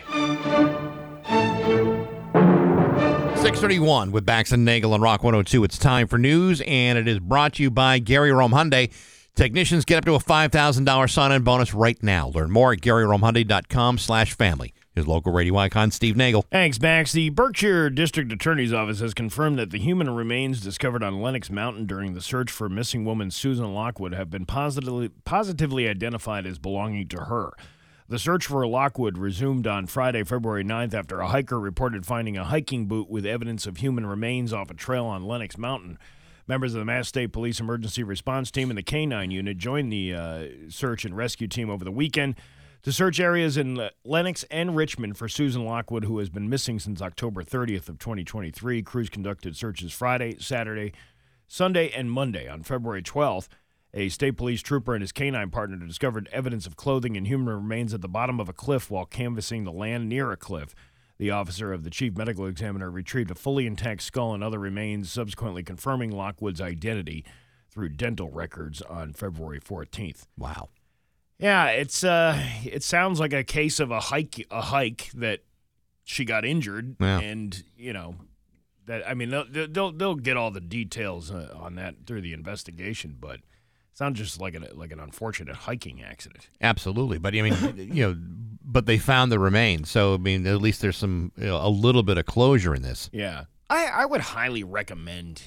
[3.44, 5.66] 6 631 with Bax and Nagle on Rock 102.
[5.66, 8.90] It's time for news, and it is brought to you by Gary Rome Hyundai.
[9.36, 12.30] Technicians get up to a $5,000 sign-in bonus right now.
[12.30, 14.74] Learn more at GaryRomeHyundai.com slash family.
[14.96, 16.46] His local radio icon, Steve Nagle.
[16.54, 17.12] Thanks, Max.
[17.12, 21.86] The Berkshire District Attorney's Office has confirmed that the human remains discovered on Lenox Mountain
[21.86, 27.10] during the search for missing woman Susan Lockwood have been positively, positively identified as belonging
[27.10, 27.52] to her.
[28.10, 32.44] The search for Lockwood resumed on Friday, February 9th, after a hiker reported finding a
[32.44, 35.98] hiking boot with evidence of human remains off a trail on Lenox Mountain.
[36.46, 40.14] Members of the Mass State Police Emergency Response Team and the K9 unit joined the
[40.14, 42.36] uh, search and rescue team over the weekend
[42.82, 47.02] to search areas in Lenox and Richmond for Susan Lockwood, who has been missing since
[47.02, 48.84] October 30th of 2023.
[48.84, 50.92] Crews conducted searches Friday, Saturday,
[51.48, 52.50] Sunday, and Monday.
[52.50, 53.48] On February 12th,
[53.94, 57.94] a state police trooper and his canine partner discovered evidence of clothing and human remains
[57.94, 60.74] at the bottom of a cliff while canvassing the land near a cliff.
[61.20, 65.12] The officer of the chief medical examiner retrieved a fully intact skull and other remains,
[65.12, 67.24] subsequently confirming Lockwood's identity
[67.70, 70.26] through dental records on February 14th.
[70.38, 70.70] Wow.
[71.40, 75.42] Yeah, it's uh, it sounds like a case of a hike, a hike that
[76.04, 77.20] she got injured, Yeah.
[77.20, 78.16] and you know
[78.86, 82.34] that I mean they'll they'll, they'll get all the details uh, on that through the
[82.34, 83.40] investigation, but
[83.94, 86.50] sounds just like an like an unfortunate hiking accident.
[86.62, 88.18] Absolutely, but I mean, you know,
[88.64, 91.70] but they found the remains, so I mean, at least there's some you know, a
[91.70, 93.10] little bit of closure in this.
[93.14, 95.44] Yeah, I I would highly recommend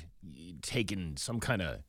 [0.63, 1.81] taking some kind of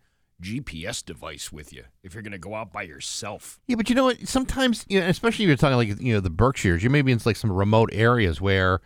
[0.41, 3.60] GPS device with you if you're going to go out by yourself.
[3.67, 4.28] Yeah, but you know what?
[4.28, 7.12] Sometimes, you know, especially if you're talking like you know the Berkshires, you may be
[7.12, 8.82] in like some remote areas where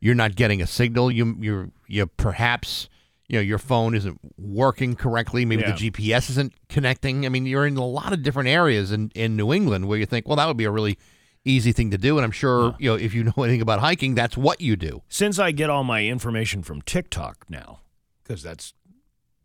[0.00, 1.10] you're not getting a signal.
[1.10, 2.88] You you you perhaps
[3.28, 5.44] you know your phone isn't working correctly.
[5.44, 5.72] Maybe Yeah.
[5.72, 7.26] the GPS isn't connecting.
[7.26, 10.06] I mean, you're in a lot of different areas in in New England where you
[10.06, 10.98] think, well, that would be a really
[11.44, 12.16] easy thing to do.
[12.18, 15.02] And I'm sure you know if you know anything about hiking, that's what you do.
[15.08, 17.80] Since I get all my information from TikTok now,
[18.22, 18.72] because that's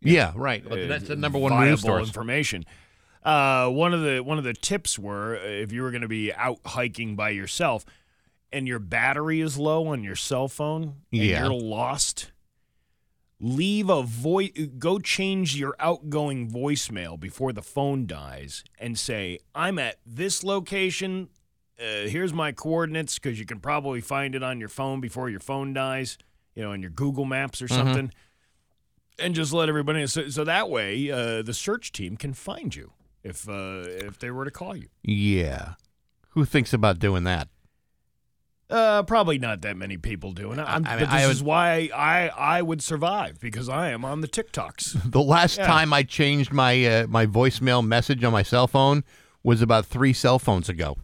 [0.00, 0.62] Yeah, right.
[0.68, 2.06] But uh, that's the number one news source.
[2.06, 2.64] information.
[3.22, 6.08] Uh, one of the one of the tips were uh, if you were going to
[6.08, 7.84] be out hiking by yourself
[8.52, 11.42] and your battery is low on your cell phone and Yeah.
[11.44, 12.32] you're lost,
[13.44, 14.50] leave a voice.
[14.78, 21.28] Go change your outgoing voicemail before the phone dies and say, "I'm at this location.
[21.78, 25.40] Uh, here's my coordinates," because you can probably find it on your phone before your
[25.40, 26.18] phone dies.
[26.54, 28.12] You know, on your Google Maps or something
[29.18, 30.06] and just let everybody know.
[30.06, 34.30] So, so that way, uh, the search team can find you if uh, if they
[34.30, 34.88] were to call you.
[35.02, 35.74] Yeah.
[36.30, 37.48] Who thinks about doing that?
[38.70, 40.62] Uh, probably not that many people doing it.
[40.62, 44.04] I'm, I mean, but this I is why I I would survive because I am
[44.04, 45.10] on the TikToks.
[45.12, 45.66] The last Yeah.
[45.66, 49.04] time I changed my uh, my voicemail message on my cell phone
[49.42, 50.96] was about three cell phones ago.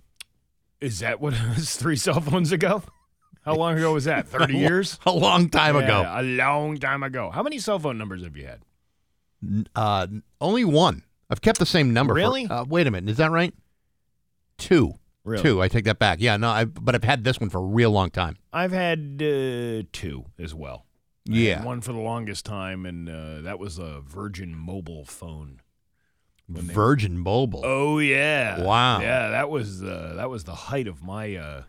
[0.81, 2.83] is that what it was three cell phones ago?
[3.45, 4.27] How long ago was that?
[4.35, 4.99] Thirty years?
[5.05, 6.05] A long time Yeah, ago.
[6.17, 7.31] A long time ago.
[7.31, 8.63] How many cell phone numbers have you had?
[9.77, 10.07] Uh,
[10.41, 11.03] only one.
[11.29, 12.13] I've kept the same number.
[12.15, 12.47] for- Really?
[12.47, 13.11] uh, wait a minute.
[13.11, 13.55] Is that right?
[14.59, 14.95] Two.
[15.31, 15.43] Really?
[15.43, 15.63] Two.
[15.63, 16.19] I take that back.
[16.21, 16.37] Yeah.
[16.37, 16.49] No.
[16.51, 16.65] I.
[16.65, 18.37] But I've had this one for a real long time.
[18.53, 20.87] I've had uh, two as well.
[21.29, 21.65] I Yeah.
[21.65, 25.61] one for the longest time, and uh, that was a Virgin mobile phone.
[26.49, 27.63] Virgin Mobile.
[27.65, 28.63] Oh yeah!
[28.65, 29.01] Wow.
[29.01, 31.63] Yeah, that was uh, that was the height of my uh,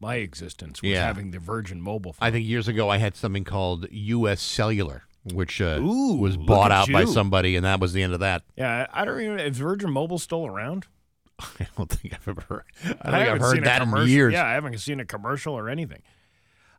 [0.00, 1.04] my existence was Yeah.
[1.04, 2.14] having the Virgin Mobile.
[2.14, 2.26] Phone.
[2.26, 4.40] I think years ago I had something called U.S.
[4.40, 5.02] Cellular,
[5.34, 8.42] which uh, Ooh, was bought out by somebody, and that was the end of that.
[8.56, 9.38] Yeah, I I don't even.
[9.38, 10.86] Is Virgin Mobile still around?
[11.60, 12.64] I don't think I've ever heard.
[12.84, 14.32] I think haven't I've heard seen a that in years.
[14.32, 16.02] Yeah, I haven't seen a commercial or anything.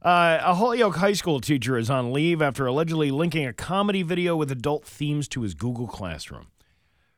[0.01, 4.35] Uh, a Holyoke High School teacher is on leave after allegedly linking a comedy video
[4.35, 6.47] with adult themes to his Google Classroom.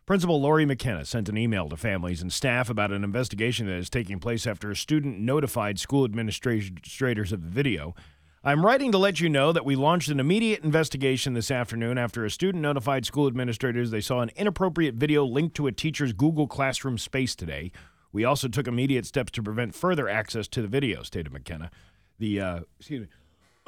[0.06, 3.92] Principal Lori McKenna sent an email to families and staff about an investigation that is
[3.92, 7.94] taking place after a student notified school administrators of the video.
[8.42, 12.24] I'm writing to let you know that we launched an immediate investigation this afternoon after
[12.24, 16.48] a student notified school administrators they saw an inappropriate video linked to a teacher's Google
[16.48, 17.74] Classroom space today.
[18.14, 21.70] We also took immediate steps to prevent further access to the video, stated McKenna.
[22.18, 23.08] The, uh, excuse me,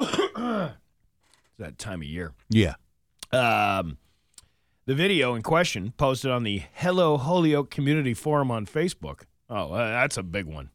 [0.00, 2.32] it's that time of year.
[2.48, 2.74] Yeah.
[3.30, 3.98] Um,
[4.86, 9.24] the video in question, posted on the Hello Holyoke Community Forum on Facebook.
[9.50, 10.70] Oh, uh, that's a big one.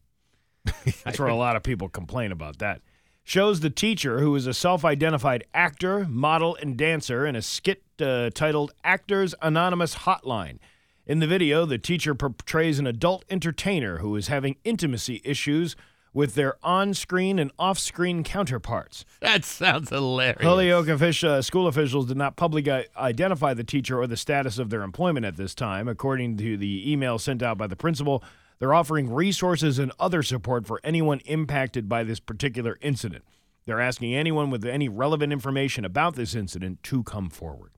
[1.05, 2.81] That's where a lot of people complain about that.
[3.27, 7.83] Shows the teacher, who is a self identified actor, model, and dancer, in a skit
[7.99, 10.59] uh, titled Actors Anonymous Hotline.
[11.05, 15.75] In the video, the teacher portrays an adult entertainer who is having intimacy issues
[16.13, 19.03] with their on screen and off screen counterparts.
[19.19, 20.41] That sounds hilarious.
[20.41, 24.69] Holyoke official, uh, school officials did not publicly identify the teacher or the status of
[24.69, 25.89] their employment at this time.
[25.89, 28.23] According to the email sent out by the principal,
[28.59, 33.23] they're offering resources and other support for anyone impacted by this particular incident.
[33.65, 37.71] They're asking anyone with any relevant information about this incident to come forward.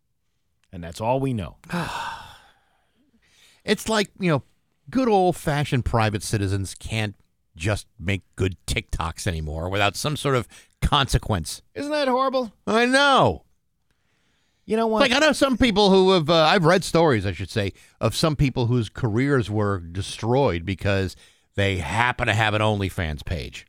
[0.72, 1.58] And that's all we know.
[3.66, 4.44] It's like, you know,
[4.90, 7.14] good old fashioned private citizens can't
[7.56, 10.48] just make good TikToks anymore without some sort of
[10.82, 11.62] consequence.
[11.76, 12.54] Isn't that horrible?
[12.66, 13.44] I know.
[14.70, 15.00] You know what?
[15.02, 18.16] Like I know some people who have uh, I've read stories, I should say, of
[18.16, 21.16] some people whose careers were destroyed because
[21.56, 23.66] they happen to have an OnlyFans page.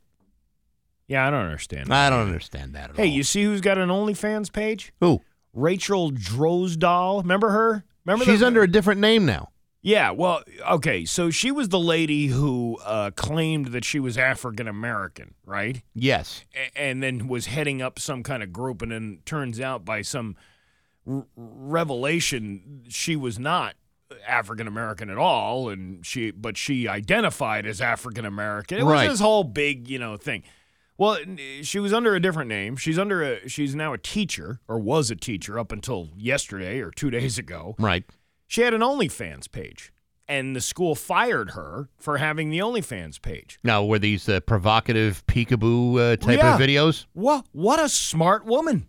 [1.08, 1.90] yeah, I don't understand.
[1.92, 3.14] I don't understand that at Hey, all.
[3.14, 4.92] you see who's got an OnlyFans page?
[5.00, 5.22] who?
[5.54, 7.22] Rachel Drozdahl.
[7.22, 7.84] Remember her?
[8.04, 9.48] Remember She's the- under a different name now.
[9.82, 11.06] Yeah, well, okay.
[11.06, 15.82] So she was the lady who uh, claimed that she was African American, right?
[15.94, 16.44] Yes.
[16.54, 20.02] A- and then was heading up some kind of group, and then turns out by
[20.02, 20.36] some
[21.06, 23.74] r- revelation she was not
[24.26, 28.78] African American at all, and she but she identified as African American.
[28.78, 29.08] It Right.
[29.08, 30.42] was this whole big, you know, thing.
[30.98, 31.18] Well,
[31.62, 32.76] she was under a different name.
[32.76, 36.90] She's under a she's now a teacher or was a teacher up until yesterday or
[36.90, 37.74] 2 days ago.
[37.78, 38.04] Right.
[38.48, 39.92] She had an OnlyFans page,
[40.26, 43.60] and the school fired her for having the OnlyFans page.
[43.62, 46.54] Now, were these uh, provocative peekaboo uh, type Yeah.
[46.56, 47.06] of videos?
[47.12, 47.46] What?
[47.52, 48.88] What a smart woman!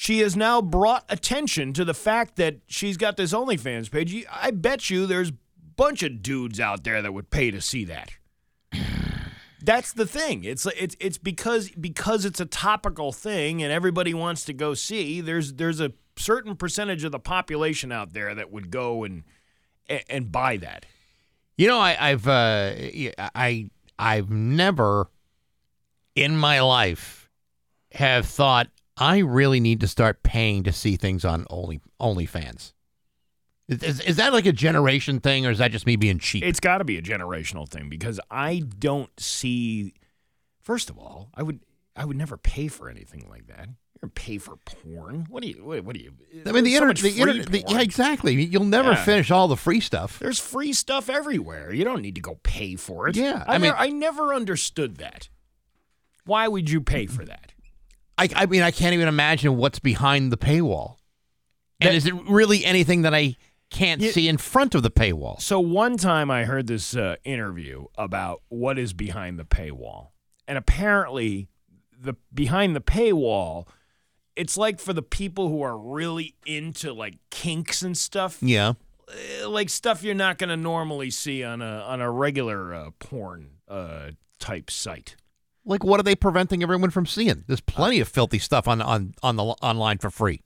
[0.00, 4.24] She has now brought attention to the fact that she's got this OnlyFans page.
[4.32, 5.34] I bet you there's a
[5.76, 8.12] bunch of dudes out there that would pay to see that.
[9.62, 10.44] That's the thing.
[10.44, 15.20] It's it's it's because because it's a topical thing and everybody wants to go see.
[15.20, 19.24] There's there's a certain percentage of the population out there that would go and
[20.08, 20.86] and, buy that.
[21.58, 22.72] You know, I, I've uh,
[23.34, 25.10] I I've never
[26.14, 27.28] in my life
[27.92, 28.68] have thought
[29.00, 32.72] I really need to start paying to see things on Only OnlyFans.
[33.66, 36.42] Is, is, that like a generation thing, or is that just me being cheap?
[36.44, 39.94] It's got to be a generational thing because I don't see.
[40.60, 41.60] First of all, I would
[41.96, 43.68] I would never pay for anything like that.
[43.68, 45.26] You're gonna pay for porn?
[45.28, 45.64] What do you?
[45.64, 46.12] What, what do you?
[46.44, 46.96] I mean, the so internet.
[46.96, 47.46] The internet.
[47.46, 48.42] The, yeah, exactly.
[48.42, 49.04] You'll never Yeah.
[49.04, 50.18] finish all the free stuff.
[50.18, 51.72] There's free stuff everywhere.
[51.72, 53.16] You don't need to go pay for it.
[53.16, 55.28] Yeah, I, I mean- never, I never understood that.
[56.24, 57.52] Why would you pay for that?
[58.20, 60.96] I, I mean, I can't even imagine what's behind the paywall.
[61.80, 63.36] And That- is it really anything that I
[63.70, 65.40] can't You- see in front of the paywall?
[65.40, 70.08] So one time I heard this uh, interview about what is behind the paywall,
[70.46, 71.48] and apparently,
[71.98, 73.66] the behind the paywall,
[74.36, 78.72] it's like for the people who are really into like kinks and stuff, Yeah.
[79.42, 82.90] uh, like stuff you're not going to normally see on a on a regular uh,
[82.98, 85.14] porn uh, type site.
[85.64, 87.44] Like, what are they preventing everyone from seeing?
[87.46, 90.42] There's plenty of filthy stuff on on on the online for free.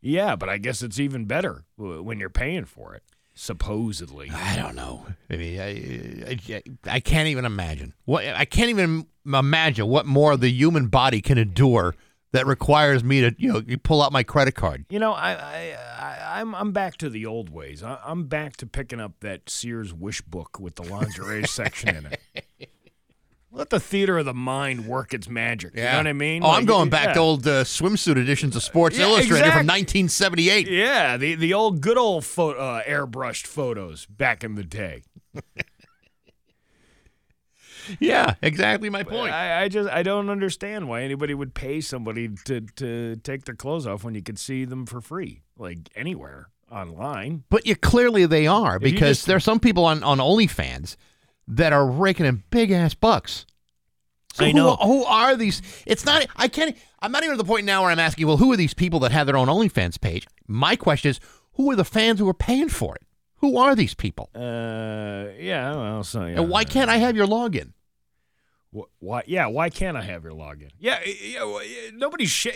[0.00, 3.02] Yeah, but I guess it's even better when you're paying for it.
[3.34, 5.06] Supposedly, I don't know.
[5.30, 10.36] I mean, I, I, I can't even imagine what I can't even imagine what more
[10.36, 11.94] the human body can endure
[12.32, 14.86] that requires me to you know you pull out my credit card.
[14.90, 17.82] You know, I, I, I I'm I'm back to the old ways.
[17.82, 22.06] I, I'm back to picking up that Sears wish book with the lingerie section in
[22.06, 22.70] it.
[23.50, 25.74] Let the theater of the mind work its magic.
[25.74, 26.44] You know what I mean?
[26.44, 27.12] Oh, I'm going back yeah.
[27.14, 30.68] to old uh, swimsuit editions of Sports Yeah, Illustrated from 1978.
[30.68, 35.02] Yeah, the the old good old pho- uh, airbrushed photos back in the day.
[38.00, 39.32] Yeah, exactly my point.
[39.32, 43.54] I, I just I don't understand why anybody would pay somebody to to take their
[43.54, 47.44] clothes off when you could see them for free, like anywhere online.
[47.48, 50.96] But you clearly they are because just- there are some people on, on OnlyFans
[51.48, 53.44] that are raking in big ass bucks.
[54.34, 54.76] So I who- know.
[54.76, 55.62] Who, are these?
[55.86, 56.26] It's not.
[56.36, 56.76] I can't.
[57.00, 58.26] I'm not even at the point now where I'm asking.
[58.26, 60.26] Well, who are these people that have their own OnlyFans page?
[60.46, 61.20] My question is,
[61.54, 63.02] who are the fans who are paying for it?
[63.36, 64.30] Who are these people?
[64.34, 66.40] Uh, yeah, well, so yeah.
[66.40, 67.72] And why can't I have your login?
[68.76, 69.22] Wh- Why?
[69.26, 69.46] Yeah.
[69.46, 70.70] Why can't I have your login?
[70.78, 70.98] Yeah.
[71.04, 71.44] yeah,
[71.94, 72.30] nobody's.
[72.30, 72.48] Sh-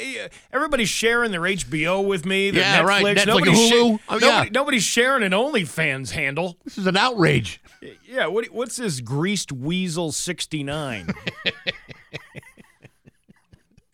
[0.53, 2.51] everybody's sharing their HBO with me.
[2.51, 2.87] Their Yeah, Netflix.
[2.87, 4.01] right, Netflix Nobody's Hulu.
[4.09, 4.29] Oh, yeah.
[4.29, 6.59] nobody- Nobody's sharing an OnlyFans handle.
[6.65, 7.61] This is an outrage.
[8.07, 8.27] Yeah.
[8.27, 11.11] What, what's this greased weasel sixty nine?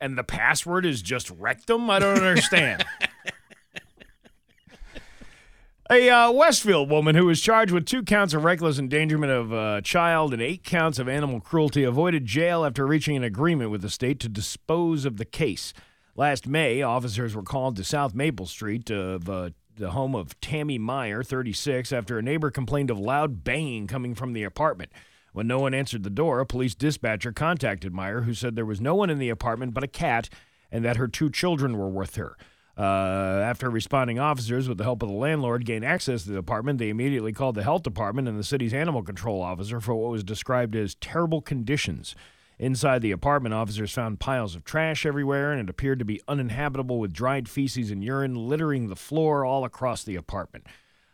[0.00, 1.90] and the password is just rectum.
[1.90, 2.84] I don't understand.
[5.90, 9.80] A uh, Westfield woman who was charged with two counts of reckless endangerment of a
[9.80, 13.88] child and eight counts of animal cruelty avoided jail after reaching an agreement with the
[13.88, 15.72] state to dispose of the case.
[16.14, 20.76] Last May, officers were called to South Maple Street of uh, the home of Tammy
[20.76, 24.92] Meyer, 36, after a neighbor complained of loud banging coming from the apartment.
[25.32, 28.82] When no one answered the door, a police dispatcher contacted Meyer, who said there was
[28.82, 30.28] no one in the apartment but a cat
[30.70, 32.36] and that her two children were with her.
[32.78, 36.78] Uh, after responding officers, with the help of the landlord, gained access to the apartment,
[36.78, 40.22] they immediately called the health department and the city's animal control officer for what was
[40.22, 42.14] described as terrible conditions.
[42.56, 47.00] Inside the apartment, officers found piles of trash everywhere, and it appeared to be uninhabitable
[47.00, 50.64] with dried feces and urine littering the floor all across the apartment.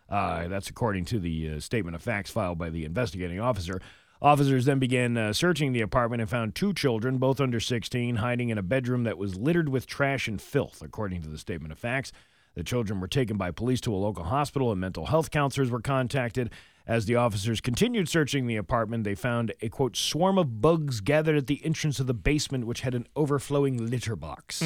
[0.09, 3.81] Uh, that's according to the uh, statement of facts filed by the investigating officer.
[4.25, 8.49] Officers then began uh, searching the apartment and found two children, both under 16, hiding
[8.49, 11.79] in a bedroom that was littered with trash and filth, according to the statement of
[11.79, 12.11] facts.
[12.55, 15.83] The children were taken by police to a local hospital, and mental health counselors were
[15.83, 16.51] contacted.
[16.87, 21.37] As the officers continued searching the apartment, they found a quote swarm of bugs gathered
[21.37, 24.63] at the entrance of the basement, which had an overflowing litter box.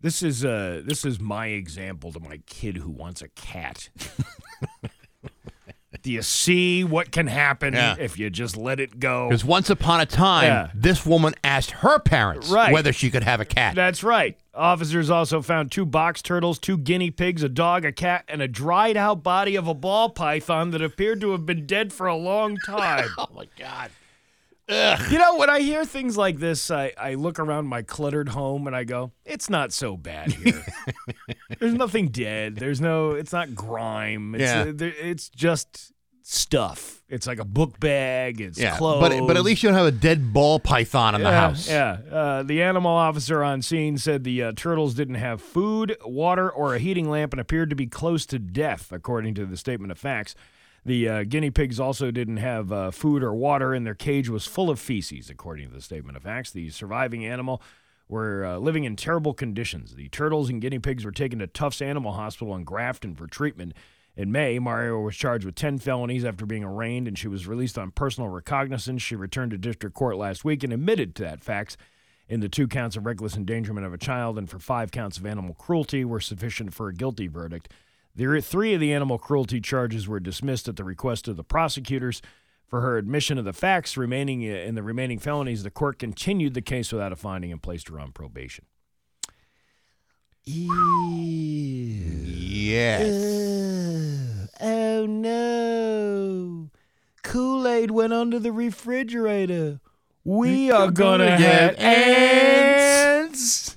[0.00, 3.88] This is uh this is my example to my kid who wants a cat.
[6.06, 7.96] Do you see what can happen Yeah.
[7.98, 9.28] if you just let it go?
[9.28, 10.70] Because once upon a time, Yeah.
[10.72, 12.72] this woman asked her parents Right.
[12.72, 13.74] whether she could have a cat.
[13.74, 14.38] That's right.
[14.54, 18.46] Officers also found two box turtles, two guinea pigs, a dog, a cat, and a
[18.46, 22.14] dried out body of a ball python that appeared to have been dead for a
[22.14, 23.08] long time.
[23.18, 23.90] oh my God.
[24.68, 28.66] you know, when I hear things like this, I, I look around my cluttered home
[28.68, 30.64] and I go, it's not so bad here.
[31.60, 32.56] There's nothing dead.
[32.56, 34.34] There's no, it's not grime.
[34.34, 34.60] It's, Yeah.
[34.62, 35.92] uh, there, it's just
[36.28, 37.02] stuff.
[37.08, 38.40] It's like a book bag.
[38.40, 39.00] It's Yeah, clothes.
[39.00, 41.68] but but at least you don't have a dead ball python in the house.
[41.68, 41.98] Yeah.
[42.10, 46.74] Uh, the animal officer on scene said the uh, turtles didn't have food, water, or
[46.74, 49.98] a heating lamp and appeared to be close to death, according to the statement of
[49.98, 50.34] facts.
[50.84, 54.46] The uh, guinea pigs also didn't have uh, food or water, and their cage was
[54.46, 56.50] full of feces, according to the statement of facts.
[56.50, 57.62] The surviving animal
[58.08, 59.94] were uh, living in terrible conditions.
[59.94, 63.74] The turtles and guinea pigs were taken to Tufts Animal Hospital in Grafton for treatment.
[64.16, 67.76] In May, Mario was charged with 10 felonies after being arraigned, and she was released
[67.76, 69.02] on personal recognizance.
[69.02, 71.76] She returned to district court last week and admitted to that facts
[72.26, 75.26] in the two counts of reckless endangerment of a child and for five counts of
[75.26, 77.70] animal cruelty were sufficient for a guilty verdict.
[78.14, 82.22] The three of the animal cruelty charges were dismissed at the request of the prosecutors.
[82.66, 86.54] For her admission of the facts remaining uh, in the remaining felonies, the court continued
[86.54, 88.64] the case without a finding and placed her on probation.
[92.66, 93.02] Yes.
[94.60, 96.70] Oh no.
[97.24, 99.80] Kool Aid went under the refrigerator.
[100.22, 103.76] We are gonna get have ants.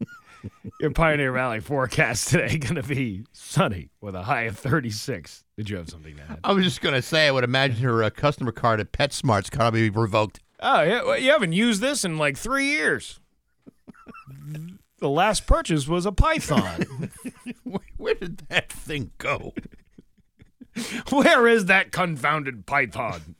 [0.80, 5.44] Your Pioneer Valley forecast today gonna be sunny with a high of 36.
[5.56, 6.40] Did you have something to add?
[6.44, 9.72] I was just gonna say, I would imagine her uh, customer card at PetSmart's gotta
[9.72, 10.40] be revoked.
[10.60, 13.20] Oh yeah, well, you haven't used this in like three years.
[15.00, 17.10] the last purchase was a python.
[17.64, 19.54] Where, where did that thing go?
[21.10, 23.34] Where is that confounded python?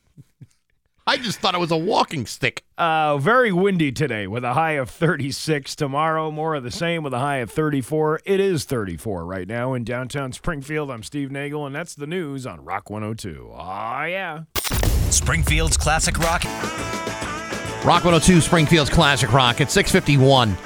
[1.07, 2.65] I just thought it was a walking stick.
[2.79, 5.75] Uh, very windy today with a high of 36.
[5.75, 8.21] Tomorrow, more of the same with a high of 34.
[8.25, 10.91] It is 34 right now in downtown Springfield.
[10.91, 13.51] I'm Steve Nagle, and that's the news on Rock 102.
[13.55, 14.45] Ah, yeah.
[15.11, 16.45] Springfield's classic rock.
[17.85, 20.57] Rock 102, Springfield's Classic Rock at 651.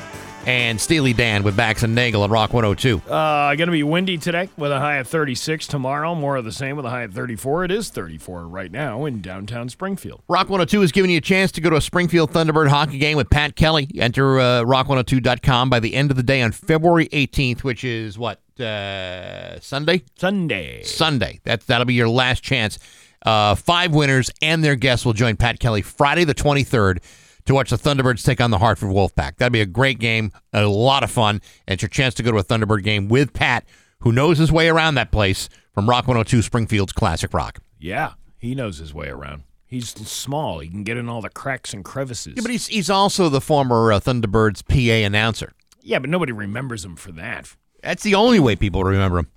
[0.46, 2.98] And Steely Dan with Bax and Nagle at Rock 102.
[3.10, 5.66] Uh, going to be windy today with a high of 36.
[5.66, 7.64] Tomorrow, more of the same with a high of 34.
[7.64, 10.22] It is 34 right now in downtown Springfield.
[10.28, 13.16] Rock 102 is giving you a chance to go to a Springfield Thunderbird hockey game
[13.16, 13.88] with Pat Kelly.
[13.96, 18.40] Enter uh, rock102.com by the end of the day on February 18th, which is what,
[18.60, 20.02] uh, Sunday?
[20.16, 20.82] Sunday.
[20.82, 21.40] Sunday.
[21.44, 22.78] That, that'll be your last chance.
[23.24, 26.98] Uh, five winners and their guests will join Pat Kelly Friday the 23rd
[27.46, 29.36] to watch the Thunderbirds take on the Hartford Wolfpack.
[29.36, 32.30] That'd be a great game, a lot of fun, and it's your chance to go
[32.32, 33.64] to a Thunderbird game with Pat,
[34.00, 37.58] who knows his way around that place from Rock 102 Springfield's Classic Rock.
[37.78, 39.42] Yeah, he knows his way around.
[39.66, 40.60] He's small.
[40.60, 42.34] He can get in all the cracks and crevices.
[42.36, 45.52] Yeah, but he's he's also the former uh, Thunderbirds PA announcer.
[45.82, 47.54] yeah, but nobody remembers him for that.
[47.82, 49.28] That's the only way people remember him.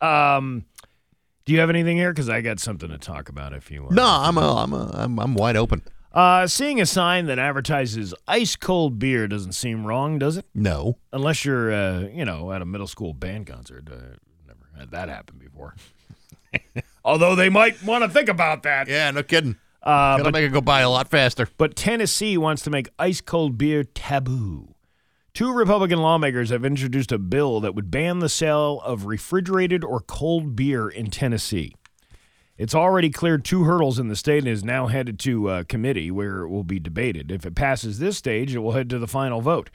[0.00, 0.64] Um,
[1.44, 2.12] do you have anything here?
[2.12, 3.52] Because I got something to talk about.
[3.52, 3.94] If you want.
[3.94, 5.82] No, I'm a, I'm a, I'm I'm wide open.
[6.16, 10.46] Uh, seeing a sign that advertises ice cold beer doesn't seem wrong, does it?
[10.54, 10.96] No.
[11.12, 13.86] Unless you're, uh, you know, at a middle school band concert.
[13.86, 15.76] Uh, never had that happen before.
[17.04, 18.88] Although they might want to think about that.
[18.88, 19.56] Yeah, no kidding.
[19.82, 21.48] Uh, That'll but, make it go by a lot faster.
[21.58, 24.74] but Tennessee wants to make ice cold beer taboo.
[25.34, 30.00] Two Republican lawmakers have introduced a bill that would ban the sale of refrigerated or
[30.00, 31.74] cold beer in Tennessee.
[32.58, 36.10] It's already cleared two hurdles in the state and is now headed to uh, committee
[36.10, 37.30] where it will be debated.
[37.30, 39.70] If it passes this stage, it will head to the final vote.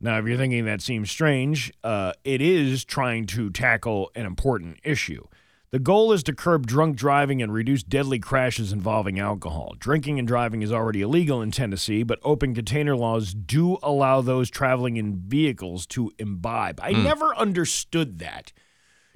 [0.00, 4.78] Now, if you're thinking that seems strange, uh, it is trying to tackle an important
[4.82, 5.24] issue.
[5.70, 9.74] The goal is to curb drunk driving and reduce deadly crashes involving alcohol.
[9.78, 14.50] Drinking and driving is already illegal in Tennessee, but open container laws do allow those
[14.50, 16.80] traveling in vehicles to imbibe.
[16.82, 18.52] I never understood that.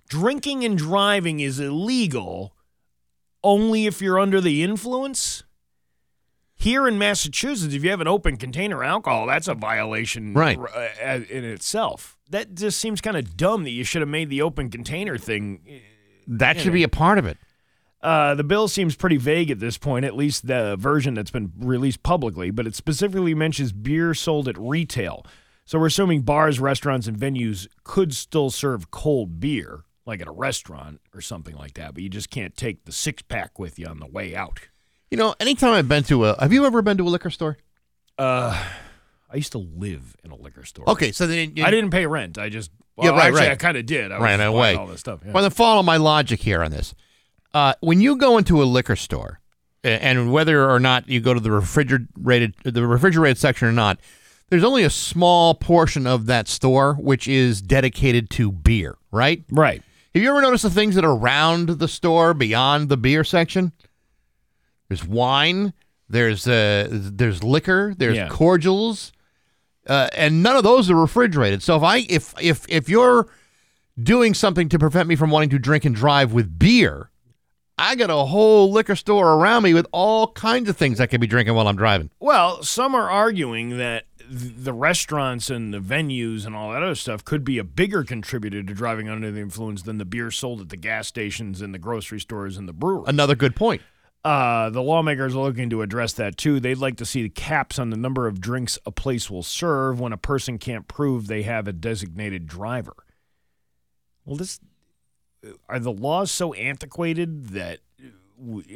[0.08, 2.54] Drinking and driving is illegal
[3.43, 5.45] only if you're under the influence?
[6.55, 10.59] Here in Massachusetts, if you have an open container alcohol, that's a violation Right.
[10.59, 12.18] uh, in itself.
[12.28, 15.61] That just seems kind of dumb that you should have made the open container thing.
[16.26, 17.38] That should be a part of it.
[18.03, 21.51] Uh, the bill seems pretty vague at this point, at least the version that's been
[21.59, 25.24] released publicly, but it specifically mentions beer sold at retail.
[25.64, 30.32] So we're assuming bars, restaurants, and venues could still serve cold beer, like at a
[30.32, 33.86] restaurant or something like that, but you just can't take the six pack with you
[33.86, 34.61] on the way out.
[35.11, 37.59] You know, anytime I've been to a, have you ever been to a liquor store?
[38.18, 38.62] Uh,
[39.30, 40.88] I used to live in a liquor store.
[40.88, 42.38] Okay, so then you, I didn't pay rent.
[42.38, 43.51] I just well, Yeah, right, actually, right.
[43.53, 44.12] I kind of did.
[44.12, 44.74] I ran away.
[44.74, 45.20] all this stuff.
[45.24, 45.32] yeah.
[45.32, 46.94] Well, then follow my logic here on this.
[47.53, 49.40] Uh, when you go into a liquor store,
[49.82, 53.98] and whether or not you go to the refrigerated the refrigerated section or not,
[54.51, 59.42] there's only a small portion of that store which is dedicated to beer, right?
[59.51, 59.82] right.
[60.14, 63.72] Have you ever noticed the things that are around the store beyond the beer section?
[64.88, 65.72] There's wine,
[66.08, 68.28] there's uh, there's liquor, there's Yeah.
[68.28, 69.12] cordials,
[69.86, 71.62] uh, and none of those are refrigerated.
[71.62, 73.28] So if I if if if you're
[74.02, 77.11] doing something to prevent me from wanting to drink and drive with beer,
[77.78, 81.20] I got a whole liquor store around me with all kinds of things I could
[81.20, 82.11] be drinking while I'm driving.
[82.18, 86.95] Well, some are arguing that th- the restaurants and the venues and all that other
[86.95, 90.61] stuff could be a bigger contributor to driving under the influence than the beer sold
[90.61, 93.09] at the gas stations and the grocery stores and the breweries.
[93.09, 93.83] Another good point.
[94.24, 96.61] Uh, the lawmakers are looking to address that too.
[96.61, 99.99] They'd like to see the caps on the number of drinks a place will serve
[99.99, 102.95] when a person can't prove they have a designated driver.
[104.24, 104.61] Well, this
[105.68, 107.81] are the laws so antiquated that,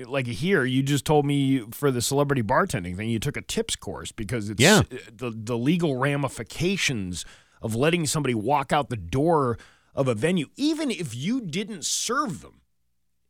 [0.06, 3.76] like here, you just told me for the celebrity bartending thing, you took a tips
[3.76, 4.82] course because it's Yeah.
[5.12, 7.24] the the legal ramifications
[7.62, 9.58] of letting somebody walk out the door
[9.94, 12.60] of a venue, even if you didn't serve them.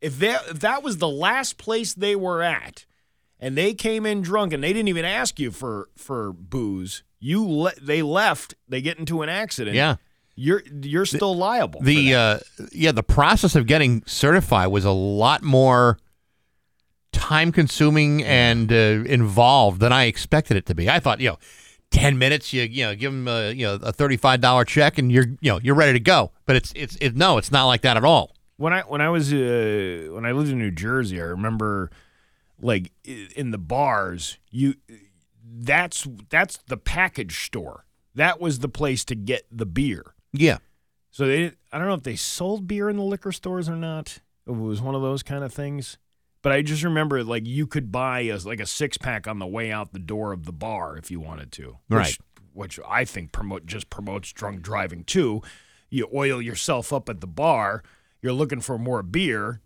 [0.01, 2.85] If that if that was the last place they were at,
[3.39, 7.47] and they came in drunk and they didn't even ask you for for booze, you
[7.47, 9.75] le- they left, they get into an accident.
[9.75, 9.95] Yeah.
[10.35, 11.79] you're you're still liable.
[11.81, 12.39] The uh,
[12.73, 15.97] yeah, the process of getting certified was a lot more
[17.15, 18.75] time consuming and uh,
[19.07, 20.89] involved than I expected it to be.
[20.89, 21.37] I thought, you know,
[21.89, 24.97] ten minutes, you you know, give them a, you know a thirty five dollar check
[24.97, 26.31] and you're you know you're ready to go.
[26.45, 28.35] But it's it's it, no, it's not like that at all.
[28.57, 31.89] when I when I was uh, when I lived in New Jersey, I remember
[32.61, 34.75] like in the bars, you
[35.43, 37.85] that's that's the package store.
[38.13, 40.13] That was the place to get the beer.
[40.33, 40.57] Yeah,
[41.11, 44.19] So they I don't know if they sold beer in the liquor stores or not.
[44.47, 45.97] It was one of those kind of things.
[46.45, 49.47] But I just remember like you could buy a, like a six pack on the
[49.47, 51.79] way out the door of the bar if you wanted to.
[51.89, 52.15] Right.
[52.53, 55.41] Which, which I think promote just promotes drunk driving too.
[55.89, 57.81] You oil yourself up at the bar.
[58.21, 59.61] You're looking for more beer.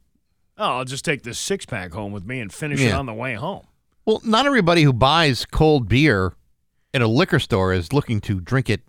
[0.58, 3.14] Oh, I'll just take this six pack home with me and finish it on the
[3.14, 3.68] way home.
[4.06, 6.34] Well, not everybody who buys cold beer
[6.94, 8.84] in a liquor store is looking to drink it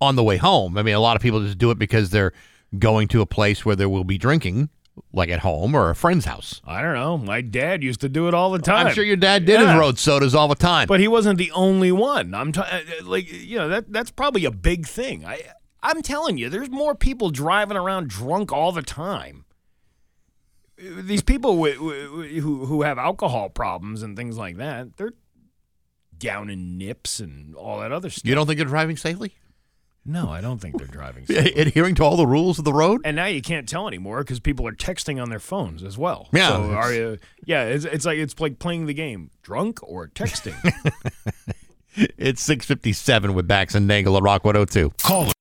[0.00, 0.76] on the way home.
[0.76, 2.32] I mean, a lot of people just do it because they're
[2.76, 4.70] going to a place where there will be drinking,
[5.12, 6.60] like at home or a friend's house.
[6.64, 7.18] I don't know.
[7.18, 8.86] My dad used to do it all the time.
[8.88, 9.72] I'm sure your dad did Yeah.
[9.72, 10.86] his road sodas all the time.
[10.88, 12.34] But he wasn't the only one.
[12.34, 15.24] I'm t- uh, like you know that that's probably a big thing.
[15.24, 15.42] I
[15.82, 19.44] I'm telling you, there's more people driving around drunk all the time.
[20.76, 25.12] These people wi- wi- who who have alcohol problems and things like that, they're
[26.16, 28.26] down in nips and all that other stuff.
[28.28, 29.32] you don't think they're driving safely?
[30.10, 31.24] No, I don't think they're driving.
[31.26, 31.56] safe.
[31.56, 33.00] Adhering to all the rules of the road?
[33.04, 36.28] And now you can't tell anymore because people are texting on their phones as well.
[36.32, 37.18] Yeah, So it's- are you?
[37.44, 40.54] Yeah, it's, it's like it's like playing the game, drunk or texting.
[42.16, 44.92] It's 657 with Bax and Nagle at Rock 102.
[45.02, 45.32] Call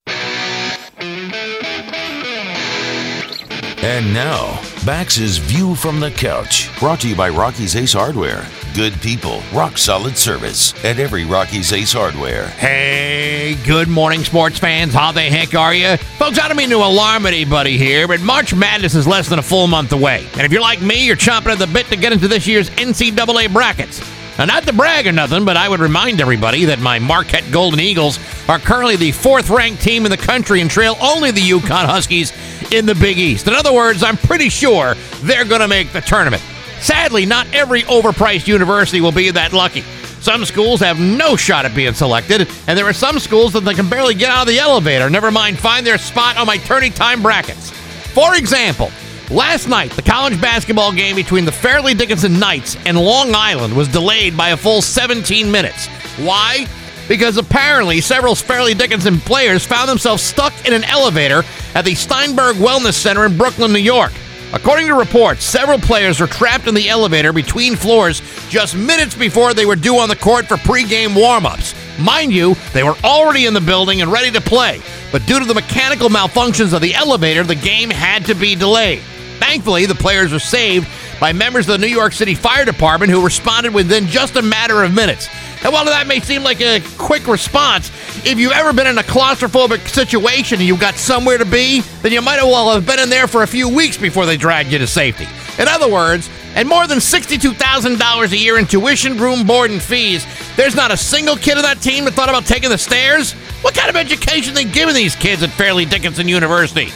[3.81, 8.45] And now, Bax's View from the Couch, brought to you by Rocky's Ace Hardware.
[8.75, 12.47] Good people, rock solid service at every Rocky's Ace Hardware.
[12.49, 14.93] Hey, good morning, sports fans.
[14.93, 15.97] How the heck are you?
[15.97, 19.41] Folks, I don't mean to alarm anybody here, but March Madness is less than a
[19.41, 20.25] full month away.
[20.33, 22.69] And if you're like me, you're chomping at the bit to get into this year's
[22.71, 24.01] NCAA brackets.
[24.37, 27.79] Now, not to brag or nothing, but I would remind everybody that my Marquette Golden
[27.79, 31.85] Eagles are currently the fourth ranked team in the country and trail only the UConn
[31.85, 32.31] Huskies
[32.71, 33.47] in the Big East.
[33.47, 34.93] In other words, I'm pretty sure
[35.23, 36.43] they're going to make the tournament.
[36.81, 39.81] Sadly, not every overpriced university will be that lucky.
[40.21, 43.73] Some schools have no shot at being selected, and there are some schools that they
[43.73, 46.89] can barely get out of the elevator, never mind find their spot on my tourney
[46.89, 47.71] time brackets.
[47.71, 48.91] For example,
[49.31, 53.87] last night, the college basketball game between the Fairleigh Dickinson Knights and Long Island was
[53.87, 55.87] delayed by a full 17 minutes.
[56.17, 56.67] Why?
[57.07, 61.43] Because apparently several Fairleigh Dickinson players found themselves stuck in an elevator
[61.75, 64.11] at the Steinberg Wellness Center in Brooklyn, New York.
[64.51, 69.53] According to reports, several players were trapped in the elevator between floors just minutes before
[69.53, 71.75] they were due on the court for pregame warm-ups.
[71.99, 74.81] Mind you, they were already in the building and ready to play,
[75.11, 79.01] but due to the mechanical malfunctions of the elevator, the game had to be delayed.
[79.39, 80.87] Thankfully, the players were saved
[81.19, 84.83] by members of the New York City Fire Department who responded within just a matter
[84.83, 85.27] of minutes.
[85.63, 87.91] And while that may seem like a quick response,
[88.25, 92.11] if you've ever been in a claustrophobic situation and you've got somewhere to be, then
[92.11, 94.71] you might as well have been in there for a few weeks before they dragged
[94.71, 95.27] you to safety.
[95.61, 100.25] In other words, at more than $62,000 a year in tuition, room, board, and fees,
[100.55, 103.33] there's not a single kid on that team that thought about taking the stairs?
[103.61, 106.89] What kind of education they giving these kids at Fairleigh Dickinson University?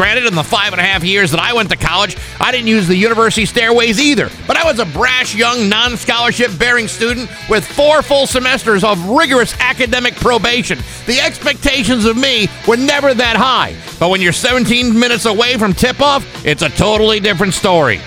[0.00, 2.68] Granted, in the five and a half years that I went to college, I didn't
[2.68, 4.30] use the university stairways either.
[4.46, 9.10] But I was a brash, young, non scholarship bearing student with four full semesters of
[9.10, 10.78] rigorous academic probation.
[11.04, 13.76] The expectations of me were never that high.
[13.98, 18.00] But when you're 17 minutes away from tip off, it's a totally different story.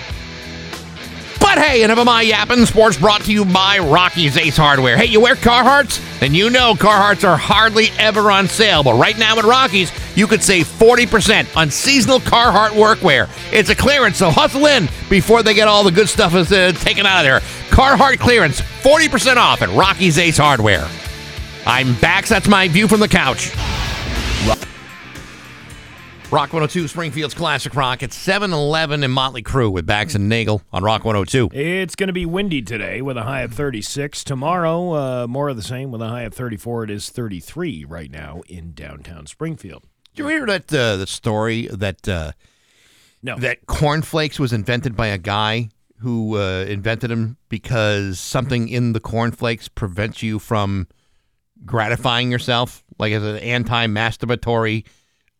[1.54, 2.66] But hey, enough of my yapping.
[2.66, 4.96] Sports brought to you by Rocky's Ace Hardware.
[4.96, 6.00] Hey, you wear Carhartts?
[6.18, 8.82] Then you know Carhartts are hardly ever on sale.
[8.82, 13.28] But right now at Rocky's, you could save 40% on seasonal Carhartt workwear.
[13.52, 16.72] It's a clearance, so hustle in before they get all the good stuff is, uh,
[16.72, 17.38] taken out of there.
[17.70, 20.88] Carhartt clearance, 40% off at Rocky's Ace Hardware.
[21.66, 22.26] I'm back.
[22.26, 23.52] That's my view from the couch.
[26.34, 28.02] Rock 102, Springfield's Classic Rock.
[28.02, 31.50] It's 7 Eleven and Motley Crue with Bax and Nagle on Rock 102.
[31.56, 34.24] It's going to be windy today with a high of 36.
[34.24, 36.84] Tomorrow, uh, more of the same with a high of 34.
[36.84, 39.84] It is 33 right now in downtown Springfield.
[40.12, 42.32] Did you hear that uh, the story that uh,
[43.22, 43.36] No.
[43.38, 45.68] that cornflakes was invented by a guy
[45.98, 50.88] who uh, invented them because something in the cornflakes prevents you from
[51.64, 54.84] gratifying yourself, like as an anti-masturbatory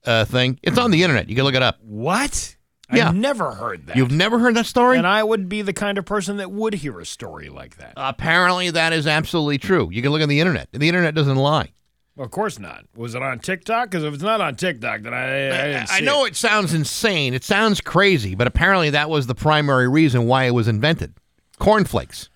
[0.07, 0.59] uh, thing.
[0.63, 1.29] It's on the internet.
[1.29, 1.79] You can look it up.
[1.83, 2.57] What?
[2.93, 3.09] Yeah.
[3.09, 3.97] I've never heard that.
[3.97, 4.99] You've never heard that story?
[4.99, 7.95] and I would be the kind of person that would hear a story like that.
[7.97, 9.89] Apparently, that is absolutely true.
[9.91, 10.69] You can look on the internet.
[10.73, 11.73] The internet doesn't lie.
[12.19, 12.85] of course not.
[12.95, 13.91] Was it on TikTok?
[13.91, 16.33] Because if it's not on TikTok, then I, I, didn't I know it.
[16.33, 17.33] it sounds insane.
[17.35, 21.15] It sounds crazy, but apparently that was the primary reason why it was invented.
[21.59, 22.29] Cornflakes.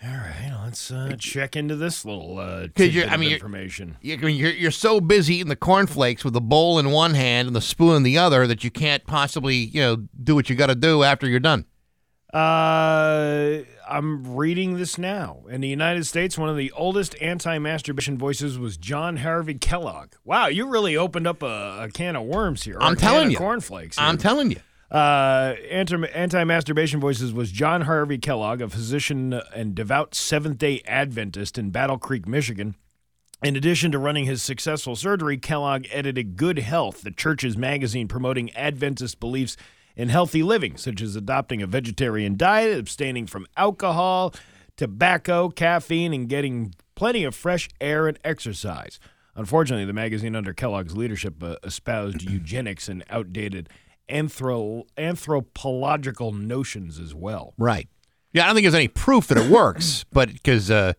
[0.00, 3.96] All right, let's uh, check into this little uh, you're- tidbit I mean, you're- information.
[4.00, 7.14] You- I mean, You're, you're so busy eating the cornflakes with the bowl in one
[7.14, 10.48] hand and the spoon in the other that you can't possibly, you know, do what
[10.48, 11.64] you got to do after you're done.
[12.32, 15.40] Uh, I'm reading this now.
[15.48, 20.12] In the United States, one of the oldest anti-masturbation voices was John Harvey Kellogg.
[20.24, 22.76] Wow, you really opened up a, a can of worms here.
[22.80, 23.38] I'm telling you.
[23.38, 23.98] cornflakes.
[23.98, 24.06] here.
[24.06, 24.58] I'm telling you.
[24.90, 31.70] Uh, anti- anti-masturbation voices was John Harvey Kellogg, a physician and devout Seventh-day Adventist in
[31.70, 32.74] Battle Creek, Michigan.
[33.42, 38.50] In addition to running his successful surgery, Kellogg edited Good Health, the church's magazine promoting
[38.56, 39.56] Adventist beliefs
[39.94, 44.34] in healthy living, such as adopting a vegetarian diet, abstaining from alcohol,
[44.76, 48.98] tobacco, caffeine, and getting plenty of fresh air and exercise.
[49.36, 53.68] Unfortunately, the magazine under Kellogg's leadership uh, espoused eugenics and outdated
[54.08, 57.54] anthro- anthropological notions as well.
[57.58, 57.88] Right.
[58.32, 60.92] Yeah, I don't think there's any proof that it works, but because uh,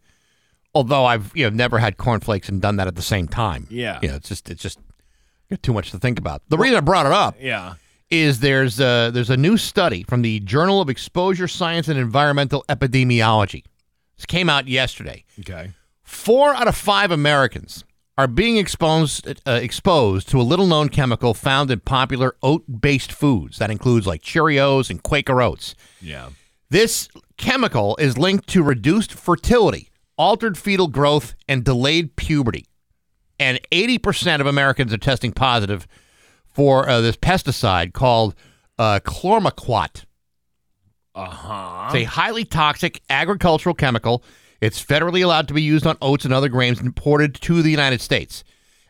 [0.73, 3.67] although I've you know never had cornflakes and done that at the same time.
[3.69, 3.99] Yeah.
[4.01, 4.79] You know, it's just it's just
[5.61, 6.41] too much to think about.
[6.49, 7.73] The reason I brought it up Yeah.
[8.11, 12.63] is there's a, there's a new study from the Journal of Exposure Science and Environmental
[12.69, 13.63] Epidemiology.
[14.15, 15.25] This came out yesterday.
[15.39, 15.71] Okay.
[16.03, 17.83] Four out of five Americans
[18.19, 23.13] are being exposed uh, exposed to a little known chemical found in popular oat based
[23.13, 23.59] foods.
[23.59, 25.73] That includes like Cheerios and Quaker oats.
[26.01, 26.31] Yeah.
[26.69, 27.07] This
[27.37, 32.65] chemical is linked to reduced fertility, altered fetal growth, and delayed puberty.
[33.39, 35.87] And 80% of Americans are testing positive
[36.45, 38.35] for uh, this pesticide called
[38.77, 40.03] uh, chlormequat.
[41.15, 41.83] Uh huh.
[41.85, 44.25] It's a highly toxic agricultural chemical.
[44.61, 48.01] It's federally allowed to be used on oats and other grains imported to the United
[48.01, 48.43] States.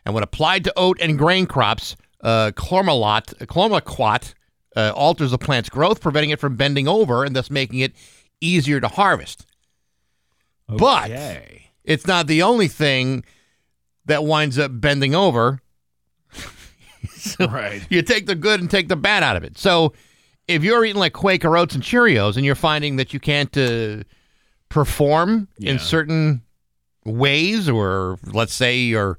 [0.04, 4.34] And when applied to oat and grain crops, uh, chlormelot, chlormequat
[4.76, 7.92] uh, alters the plant's growth, preventing it from bending over and thus making it
[8.40, 9.46] easier to harvest.
[10.68, 11.10] But
[11.84, 13.24] it's not the only thing
[14.06, 15.60] that winds up bending over.
[17.16, 17.86] So Right.
[17.90, 19.58] You take the good and take the bad out of it.
[19.58, 19.94] So
[20.48, 24.04] if you're eating like Quaker oats and Cheerios and you're finding that you can't uh,
[24.70, 25.72] perform Yeah.
[25.72, 26.42] in certain
[27.04, 29.18] ways, or let's say your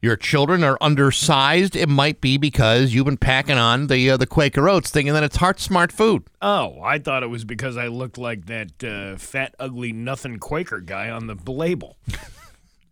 [0.00, 4.26] your children are undersized, it might be because you've been packing on the uh, the
[4.26, 6.22] Quaker oats, thinking that it's heart smart food.
[6.40, 10.80] Oh, I thought it was because I looked like that uh, fat, ugly, nothing Quaker
[10.80, 11.98] guy on the label.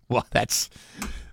[0.08, 0.70] Well, that's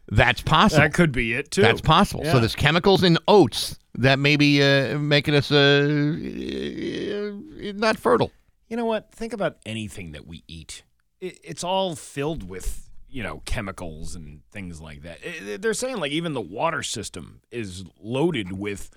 [0.09, 0.81] That's possible.
[0.81, 1.61] That could be it too.
[1.61, 2.25] That's possible.
[2.25, 7.31] So there's chemicals in oats that may be uh, making us uh,
[7.75, 8.31] not fertile.
[8.73, 9.11] You know what?
[9.11, 10.81] Think about anything that we eat.
[11.21, 15.19] It, it's all filled with, you know, chemicals and things like that.
[15.61, 18.89] They're saying like even the water system is loaded with,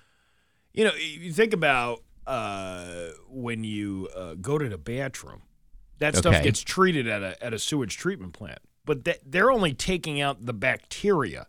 [0.73, 5.43] you know, you think about uh, when you uh, go to the bathroom,
[5.99, 9.75] that stuff gets treated at a at a sewage treatment plant, but that, they're only
[9.75, 11.49] taking out the bacteria.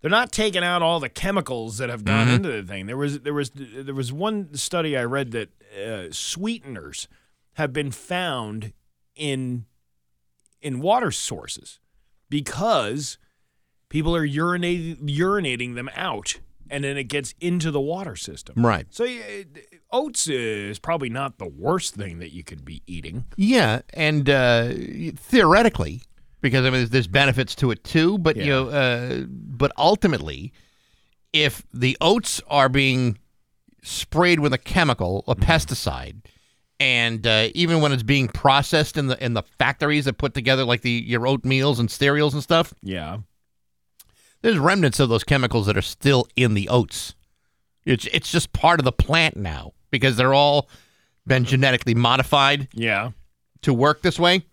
[0.00, 2.86] They're not taking out all the chemicals that have gone into the thing.
[2.86, 7.06] There was there was there was one study I read that uh, sweeteners
[7.56, 8.72] have been found
[9.14, 9.64] in
[10.60, 11.80] in water sources
[12.28, 13.18] because
[13.88, 16.40] people are urinating urinating them out,
[16.70, 18.64] and then it gets into the water system.
[18.64, 18.86] Right.
[18.90, 19.44] So yeah,
[19.90, 23.24] oats is probably not the worst thing that you could be eating.
[23.36, 24.72] Yeah, and uh,
[25.16, 26.02] theoretically,
[26.42, 28.18] because I mean, there's, benefits to it too.
[28.18, 30.52] But you know, uh, but ultimately,
[31.32, 33.16] if the oats are being
[33.82, 36.22] sprayed with a chemical, a pesticide,
[36.78, 40.64] and uh, even when it's being processed in the in the factories that put together
[40.64, 43.18] like the your oatmeals and cereals and stuff, Yeah.
[44.42, 47.14] there's remnants of those chemicals that are still in the oats.
[47.84, 50.68] It's it's just part of the plant now because they're all
[51.26, 53.10] been genetically modified Yeah.
[53.62, 54.44] to work this way.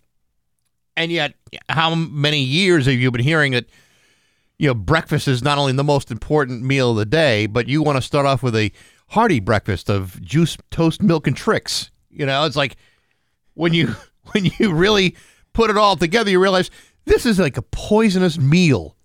[0.96, 1.34] And yet,
[1.68, 3.66] how many years have you been hearing that
[4.58, 7.82] you know breakfast is not only the most important meal of the day, but you
[7.82, 8.70] want to start off with a
[9.08, 11.90] hearty breakfast of juice, toast, milk, and Trix.
[12.14, 12.76] You know, it's like
[13.54, 13.94] when you
[14.32, 15.16] when you really
[15.52, 16.70] put it all together, you realize
[17.04, 18.96] this is like a poisonous meal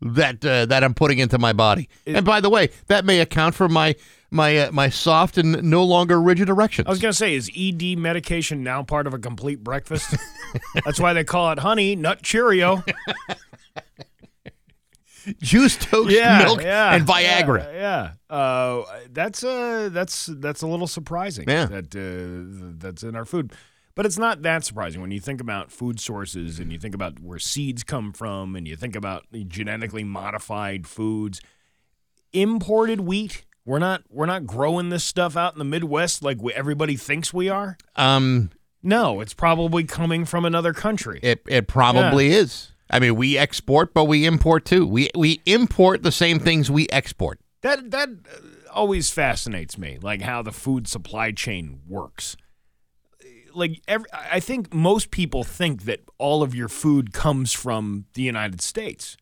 [0.00, 1.88] that uh, that I'm putting into my body.
[2.06, 3.94] and by the way, that may account for my
[4.30, 6.86] my uh, my soft and no longer rigid erections.
[6.86, 10.16] I was gonna say, is ED medication now part of a complete breakfast?
[10.84, 12.84] That's why they call it honey nut Cheerio.
[15.40, 17.64] juice, toast, yeah, milk, and Viagra.
[17.72, 18.36] Yeah, yeah.
[18.36, 21.48] Uh, that's uh, that's that's a little surprising.
[21.48, 21.66] Yeah.
[21.66, 23.52] that uh, that's in our food,
[23.94, 27.20] but it's not that surprising when you think about food sources and you think about
[27.20, 31.40] where seeds come from and you think about genetically modified foods,
[32.32, 33.44] imported wheat.
[33.64, 37.34] We're not we're not growing this stuff out in the Midwest like we, everybody thinks
[37.34, 37.76] we are.
[37.96, 38.50] Um,
[38.82, 41.18] No, it's probably coming from another country.
[41.22, 42.70] it it probably is.
[42.90, 44.86] I mean, we export, but we import too.
[44.86, 47.40] We we import the same things we export.
[47.62, 48.08] That that
[48.72, 52.36] always fascinates me, like how the food supply chain works.
[53.54, 58.20] Like every, I think most people think that all of your food comes from the
[58.22, 59.16] United States,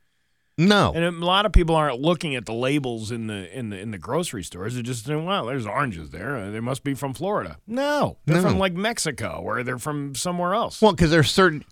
[0.58, 3.78] No, and a lot of people aren't looking at the labels in the in the
[3.78, 4.74] in the grocery stores.
[4.74, 6.36] They're just saying, "Wow, there's oranges there.
[6.36, 8.48] Uh, They must be from Florida." No, they're No.
[8.50, 10.82] from like Mexico, or they're from somewhere else.
[10.82, 11.64] well, because there's certain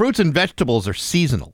[0.00, 1.52] fruits and vegetables are seasonal.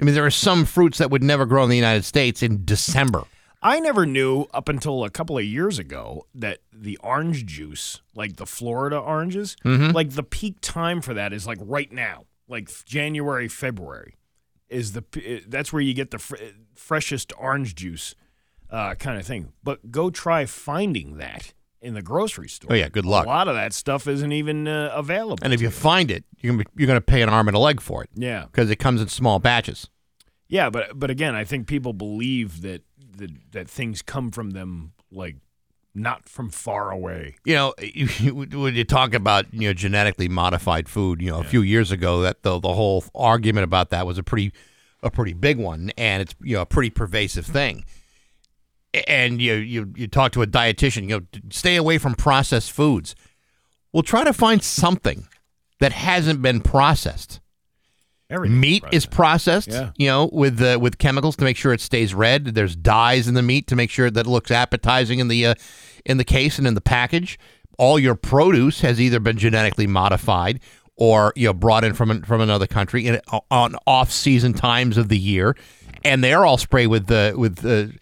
[0.00, 2.64] I mean, there are some fruits that would never grow in the United States in
[2.64, 3.22] December.
[3.62, 8.34] I never knew up until a couple of years ago that the orange juice, like
[8.34, 13.46] the Florida oranges, like the peak time for that is like right now, like January,
[13.46, 14.16] February,
[14.68, 16.34] is the that's where you get the fr-
[16.74, 18.16] freshest orange juice,
[18.70, 19.52] uh, kind of thing.
[19.62, 21.52] But go try finding that
[21.84, 22.72] in the grocery store.
[22.72, 23.26] Oh, yeah, good luck.
[23.26, 25.38] A lot of that stuff isn't even uh, available.
[25.42, 27.56] And if you find it, you're gonna be, you're going to pay an arm and
[27.56, 29.88] a leg for it yeah, because it comes in small batches.
[30.48, 32.82] yeah, but but again, I think people believe that
[33.16, 35.36] that, that things come from them like
[35.94, 37.36] not from far away.
[37.44, 41.40] You know, you, you- when you talk about you know genetically modified food, you know,
[41.40, 44.52] a few years ago that the the whole argument about that was a pretty
[45.02, 47.84] a pretty big one, and it's you know a pretty pervasive thing.
[49.08, 53.14] And you you you talk to a dietitian, you know, stay away from processed foods.
[53.92, 55.26] Well, try to find something
[55.80, 57.40] that hasn't been processed.
[58.30, 59.90] Everything Meat is processed, Yeah.
[59.96, 62.46] you know, with uh, with chemicals to make sure it stays red.
[62.46, 65.54] There's dyes in the meat to make sure that it looks appetizing in the uh,
[66.06, 67.38] in the case and in the package.
[67.78, 70.60] All your produce has either been genetically modified
[70.96, 73.20] or you know brought in from from another country in,
[73.50, 75.54] on off season times of the year,
[76.04, 77.98] and they're all sprayed with the with uh, with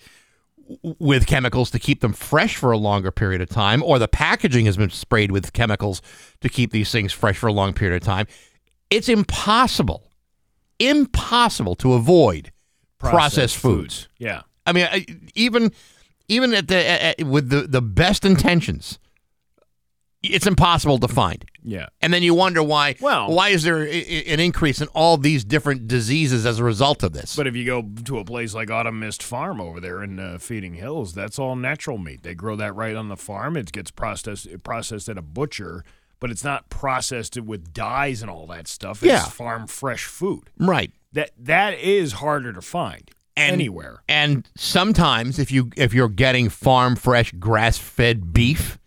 [1.27, 4.77] chemicals to keep them fresh for a longer period of time, or the packaging has
[4.77, 6.03] been sprayed with chemicals
[6.41, 8.27] to keep these things fresh for a long period of time.
[8.91, 10.11] It's impossible,
[10.79, 12.53] impossible to avoid
[12.99, 14.09] processed, foods.
[14.19, 14.43] Yeah.
[14.67, 15.73] I mean, I- even
[16.29, 18.99] even at the at- with the the best intentions,
[20.23, 21.45] it's impossible to find.
[21.65, 21.87] Yeah.
[22.01, 22.97] And then you wonder why.
[23.01, 27.13] Well- why is there an increase in all these different diseases as a result of
[27.13, 27.37] this?
[27.37, 30.39] But if you go to a place like Autumn Mist Farm over there in uh,
[30.39, 32.23] Feeding Hills, that's all natural meat.
[32.23, 33.57] They grow that right on the farm.
[33.57, 35.85] It gets processed processed at a butcher,
[36.21, 39.03] but it's not processed with dyes and all that stuff.
[39.03, 39.25] It's Yeah.
[39.25, 40.51] farm fresh food.
[40.59, 40.91] right.
[41.15, 44.03] that that is harder to find And- anywhere.
[44.09, 48.79] And sometimes if you if you're getting farm fresh grass fed beef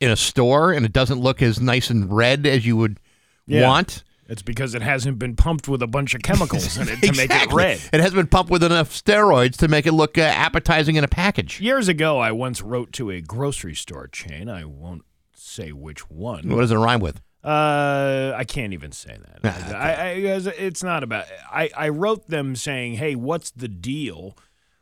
[0.00, 2.98] in a store and it doesn't look as nice and red as you would
[3.46, 3.66] Yeah.
[3.68, 7.12] want, It's because it hasn't been pumped with a bunch of chemicals in it to
[7.12, 7.80] make it red.
[7.92, 11.08] It hasn't been pumped with enough steroids to make it look uh, appetizing in a
[11.08, 11.60] package.
[11.60, 14.48] Years ago, I once wrote to a grocery store chain.
[14.48, 16.48] I won't say which one.
[16.48, 17.20] What does it rhyme with?
[17.44, 19.44] Uh, I can't even say that.
[19.44, 20.10] Nah, I, I,
[20.58, 21.26] it's not about.
[21.52, 24.36] I, I wrote them saying, "Hey, what's the deal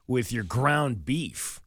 [0.06, 1.60] with your ground beef?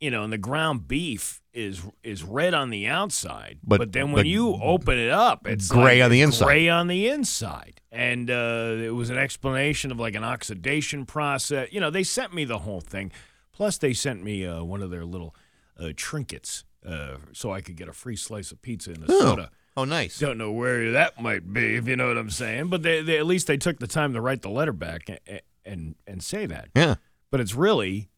[0.00, 4.12] You know, and the ground beef is is red on the outside, But- but, then
[4.12, 6.44] when but you open it up, it's gray like on the inside.
[6.46, 11.68] Gray on the inside, and uh, it was an explanation of like an oxidation process.
[11.72, 13.10] You know, they sent me the whole thing.
[13.52, 15.34] Plus, they sent me uh, one of their little
[15.80, 19.18] uh, trinkets uh, so I could get a free slice of pizza and a Oh,
[19.20, 19.50] soda.
[19.76, 20.20] oh, nice.
[20.20, 22.68] Don't know where that might be, if you know what I'm saying.
[22.68, 25.40] But they, they at least they took the time to write the letter back and
[25.64, 26.68] and, and say that.
[26.76, 26.94] Yeah.
[27.32, 28.08] But it's really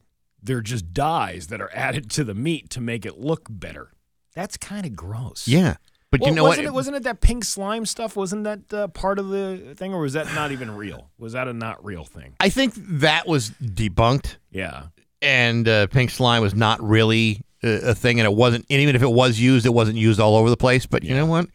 [0.43, 3.93] they're just dyes that are added to the meat to make it look better.
[4.35, 5.47] That's kind of gross.
[5.49, 5.77] Yeah.
[6.11, 6.71] But Well, you know wasn't what?
[6.71, 8.17] It, wasn't it that pink slime stuff?
[8.17, 11.11] Wasn't that uh, part of the thing, or was that not even real?
[11.19, 12.35] Was that a not real thing?
[12.41, 14.87] I think that was debunked, Yeah.
[15.23, 18.67] and uh, pink slime was not really a, a thing, and it wasn't.
[18.69, 20.85] And even if it was used, it wasn't used all over the place.
[20.85, 21.47] But you know what?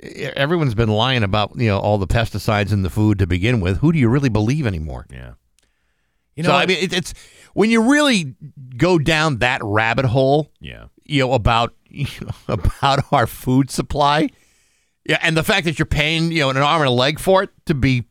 [0.00, 3.78] Everyone's been lying about you know all the pesticides in the food to begin with.
[3.78, 5.06] Who do you really believe anymore?
[5.10, 5.32] Yeah.
[6.38, 7.14] You know, so I mean, it, it's
[7.52, 8.36] when you really
[8.76, 10.52] go down that rabbit hole.
[10.60, 10.84] yeah.
[11.04, 14.28] you know about you know, about our food supply.
[15.04, 17.42] Yeah, and the fact that you're paying you know an arm and a leg for
[17.42, 18.04] it to be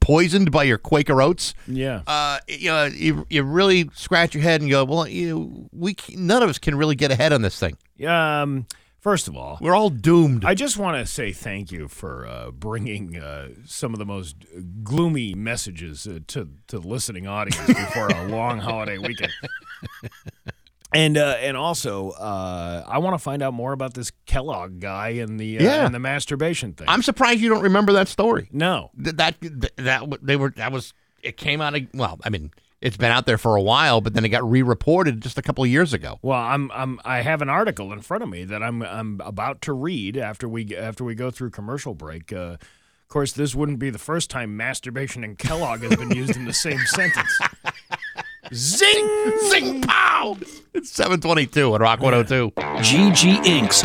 [0.00, 1.54] poisoned by your Quaker oats.
[1.66, 2.02] Yeah.
[2.06, 5.96] Uh, you know, you, you really scratch your head and go, well, you know, we
[6.14, 7.76] none of us can really get ahead on this thing.
[8.06, 8.66] Um.
[9.06, 10.44] First of all, We're all doomed.
[10.44, 14.34] I just want to say thank you for uh, bringing uh, some of the most
[14.82, 19.30] gloomy messages uh, to to the listening audience before a long holiday weekend.
[20.92, 25.10] And uh, and also, uh, I want to find out more about this Kellogg guy
[25.10, 25.84] and the uh, Yeah.
[25.86, 26.88] and the masturbation thing.
[26.88, 28.48] I'm surprised you don't remember that story.
[28.52, 31.76] no, Th- That that that they were that was it came out.
[31.76, 32.50] Of, well, I mean,
[32.80, 35.64] it's been out there for a while, but then it got re-reported just a couple
[35.64, 36.18] of years ago.
[36.22, 39.62] well, I'm I'm I have an article in front of me that I'm I'm about
[39.62, 42.32] to read after we after we go through commercial break.
[42.32, 46.36] Uh, of course, this wouldn't be the first time masturbation and Kellogg has been used
[46.36, 47.38] in the same sentence.
[48.52, 49.32] Zing!
[49.50, 50.36] Zing pow!
[50.74, 52.50] It's 722 at Rock 102.
[52.56, 53.84] GG Inks.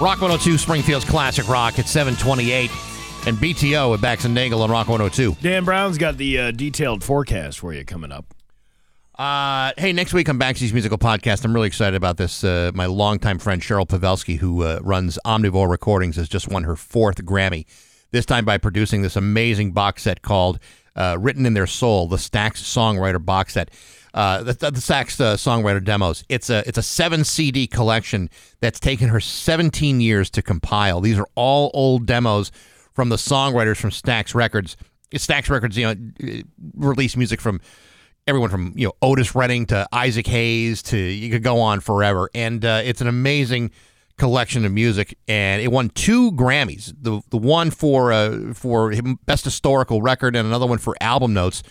[0.00, 2.70] Rock 102, Springfield's Classic Rock at 728.
[3.24, 5.36] And BTO at Bax and Nagle on Rock 102.
[5.40, 8.34] Dan Brown's got the uh, detailed forecast for you coming up.
[9.16, 12.42] Uh, hey, next week on Baxi's Musical Podcast, I'm really excited about this.
[12.42, 16.74] Uh, my longtime friend Cheryl Pawelski, who uh, runs Omnivore Recordings, has just won her
[16.74, 17.66] fourth Grammy.
[18.10, 20.58] This time by producing this amazing box set called
[20.96, 23.70] uh, "Written in Their Soul," the Stax Songwriter box set.
[24.12, 26.24] Uh, the, the Stax uh, Songwriter demos.
[26.28, 28.28] It's a it's a seven CD collection
[28.60, 31.00] that's taken her 17 years to compile.
[31.00, 32.50] These are all old demos
[32.94, 34.76] from the songwriters from Stax Records.
[35.12, 36.42] Stax Records, you know,
[36.74, 37.60] release music from
[38.26, 42.30] everyone from you know Otis Redding to Isaac Hayes to you could go on forever,
[42.34, 43.70] and uh, it's an amazing
[44.16, 45.16] collection of music.
[45.28, 48.92] And it won two Grammys: the the one for uh, for
[49.26, 51.62] best historical record, and another one for album notes.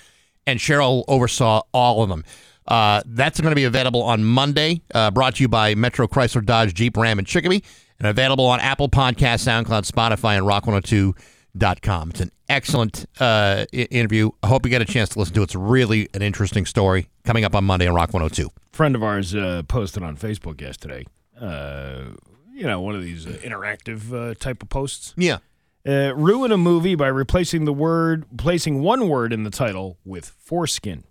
[0.47, 2.23] And Cheryl oversaw all of them.
[2.67, 4.81] Uh, that's going to be available on Monday.
[4.93, 7.63] Uh, brought to you by Metro Chrysler Dodge Jeep Ram and Chicopee,
[8.01, 12.09] and available on Apple Podcast, SoundCloud, Spotify, and Rock102.com.
[12.09, 14.31] It's an excellent uh, interview.
[14.41, 15.43] I hope you get a chance to listen to it.
[15.43, 18.49] It's really an interesting story coming up on Monday on Rock 102.
[18.71, 21.05] friend of ours uh, posted on Facebook yesterday.
[21.39, 22.05] Uh,
[22.51, 25.13] you know, one of these uh, interactive uh, type of posts.
[25.15, 25.37] Yeah.
[25.87, 30.25] Uh, ruin a movie by replacing the word, placing one word in the title with
[30.39, 31.03] foreskin.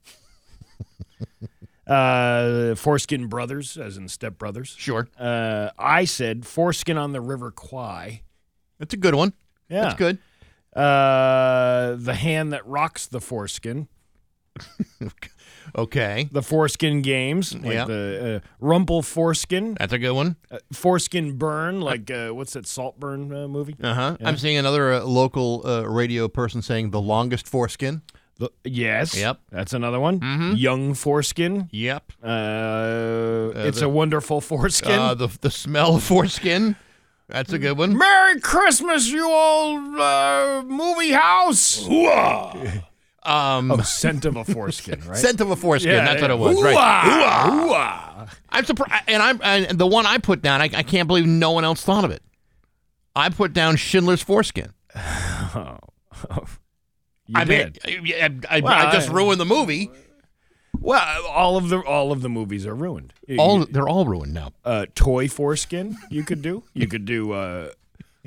[1.91, 4.75] Uh, foreskin brothers, as in step brothers.
[4.79, 5.09] Sure.
[5.19, 8.23] Uh, I said foreskin on the River Kwai.
[8.79, 9.33] That's a good one.
[9.69, 10.19] Yeah, That's good.
[10.75, 13.89] Uh, the hand that rocks the foreskin.
[15.77, 16.29] Okay.
[16.33, 17.85] The foreskin games, like Yeah.
[17.85, 19.77] the uh, rumple foreskin.
[19.79, 20.35] That's a good one.
[20.51, 23.77] Uh, foreskin burn, like uh, what's that Saltburn uh, movie?
[23.81, 24.17] Uh huh.
[24.19, 24.29] Yeah.
[24.29, 28.03] I'm seeing another uh, local uh, radio person saying the longest foreskin.
[28.41, 29.15] The- yes.
[29.17, 29.39] Yep.
[29.53, 30.19] That's another one.
[30.21, 30.59] Mhm.
[30.59, 31.69] Young foreskin.
[31.73, 32.13] Yep.
[32.23, 34.99] Uh, it's the- a wonderful foreskin.
[34.99, 36.75] Uh, the the smell of foreskin.
[37.29, 37.97] That's a good one.
[37.97, 41.87] Merry Christmas, you old uh, movie house.
[43.23, 45.17] Um, Oh, scent of a foreskin, right?
[45.19, 45.93] scent of a foreskin.
[45.93, 46.61] Yeah, that's what it was.
[46.63, 46.73] Right.
[46.75, 48.27] Ooh-ah, ooh-ah.
[48.49, 50.61] I'm surprised, and I'm and the one I put down.
[50.63, 52.23] I, I can't believe no one else thought of it.
[53.15, 54.73] I put down Schindler's foreskin.
[54.97, 55.01] You
[57.35, 57.73] I mean.
[57.85, 59.91] I, I, Well, I just I- ruined the movie.
[60.81, 63.13] well, all of the all of the movies are ruined.
[63.39, 64.53] All they're all ruined now.
[64.65, 66.65] uh, toy foreskin you could do.
[66.75, 67.71] You could do uh,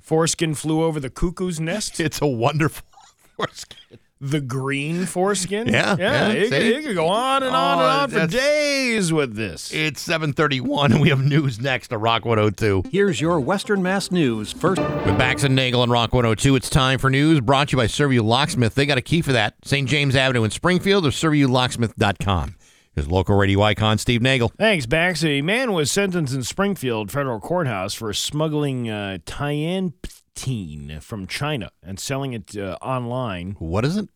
[0.02, 2.00] foreskin flew over the cuckoo's nest.
[2.08, 2.86] It's a wonderful
[3.38, 4.00] foreskin.
[4.26, 5.68] The green foreskin.
[5.74, 6.28] Yeah, yeah.
[6.28, 9.36] yeah, it, could- it could go on and on Oh, and on for days with
[9.36, 9.74] this.
[9.74, 12.84] It's 731, and we have news next to Rock 102.
[12.90, 14.82] Here's your Western Mass News first.
[14.82, 17.88] With Bax and Nagle and Rock 102, it's time for news brought to you by
[17.88, 18.76] Serviu Locksmith.
[18.76, 19.56] They got a key for that.
[19.66, 19.90] St.
[19.90, 22.56] James Avenue in Springfield or ServiuLocksmith.com.
[22.96, 24.50] His local radio icon, Steve Nagle.
[24.58, 25.24] Thanks, Bax.
[25.26, 29.18] A man was sentenced in Springfield federal courthouse for smuggling uh,
[30.36, 33.56] tianeptine from China and selling it uh, online.
[33.60, 34.10] What is it?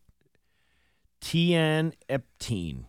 [1.21, 2.85] Tianeptine.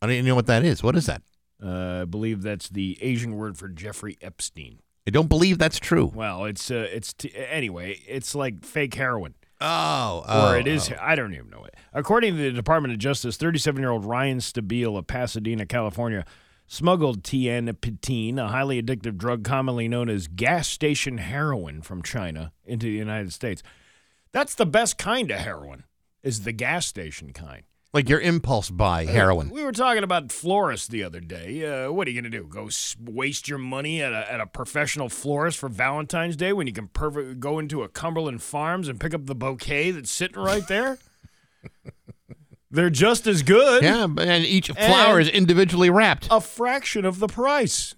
[0.00, 0.82] I don't even know what that is.
[0.82, 1.22] What is that?
[1.62, 4.80] Uh, I believe that's the Asian word for Jeffrey Epstein.
[5.06, 6.10] I don't believe that's true.
[6.12, 7.98] Well, it's uh, it's t- anyway.
[8.06, 10.92] It's like fake heroin, Oh, or it is.
[11.00, 11.74] I don't even know it.
[11.92, 16.24] According to the Department of Justice, 37-year-old Ryan Stabile of Pasadena, California,
[16.66, 22.86] smuggled tianeptine, a highly addictive drug commonly known as gas station heroin, from China into
[22.86, 23.62] the United States.
[24.32, 25.84] That's the best kind of heroin.
[26.22, 27.64] Is the gas station kind.
[27.92, 29.50] Like your impulse buy heroin.
[29.50, 31.66] We were talking about florists the other day.
[31.66, 32.46] Uh, what are you going to do?
[32.46, 36.66] Go s- waste your money at a, at a professional florist for Valentine's Day when
[36.66, 40.42] you can perfect, go into a Cumberland Farms and pick up the bouquet that's sitting
[40.42, 40.98] right there?
[42.72, 43.82] They're just as good.
[43.84, 46.26] Yeah, and each flower And- is individually wrapped.
[46.30, 47.94] A fraction of the price.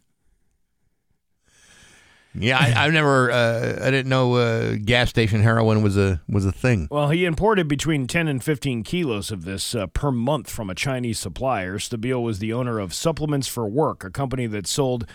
[2.37, 3.31] Yeah, I, I've never.
[3.31, 6.89] Uh, I didn't know uh, gas station heroin was a was a thing.
[6.91, 10.75] Well, he imported between 10 and 15 kilos of this uh, per month from a
[10.75, 11.79] Chinese supplier.
[11.79, 15.07] Stabile was the owner of Supplements for Work, a company that sold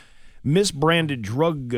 [0.45, 1.76] misbranded drug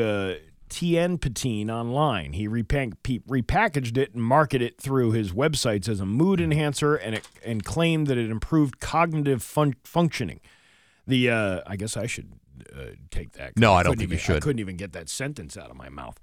[0.72, 2.32] tianeptine online.
[2.32, 7.16] He repack- repackaged it and marketed it through his websites as a mood enhancer and,
[7.16, 10.40] it, and claimed that it improved cognitive fun- functioning.
[11.06, 12.32] The uh, I guess I should
[12.74, 13.58] uh, take that.
[13.58, 14.36] No, I don't couldn't think you should.
[14.36, 16.18] I couldn't even get that sentence out of my mouth.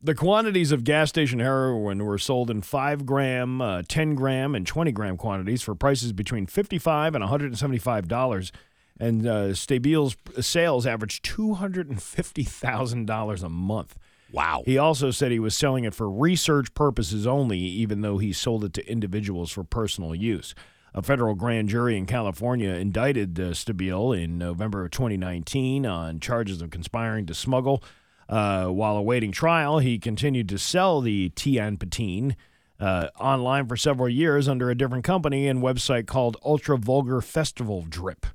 [0.00, 4.66] The quantities of gas station heroin were sold in 5 gram, uh, 10 gram, and
[4.66, 8.50] 20 gram quantities for prices between 55 and $175.
[8.98, 13.98] And uh, Stabile's sales averaged $250,000 a month.
[14.32, 14.62] Wow.
[14.66, 18.64] He also said he was selling it for research purposes only, even though he sold
[18.64, 20.54] it to individuals for personal use.
[20.92, 26.62] A federal grand jury in California indicted uh, Stabile in November of 2019 on charges
[26.62, 27.82] of conspiring to smuggle.
[28.28, 32.36] Uh, while awaiting trial, he continued to sell the tianeptine
[32.80, 37.84] uh, online for several years under a different company and website called Ultra Vulgar Festival
[37.88, 38.26] Drip.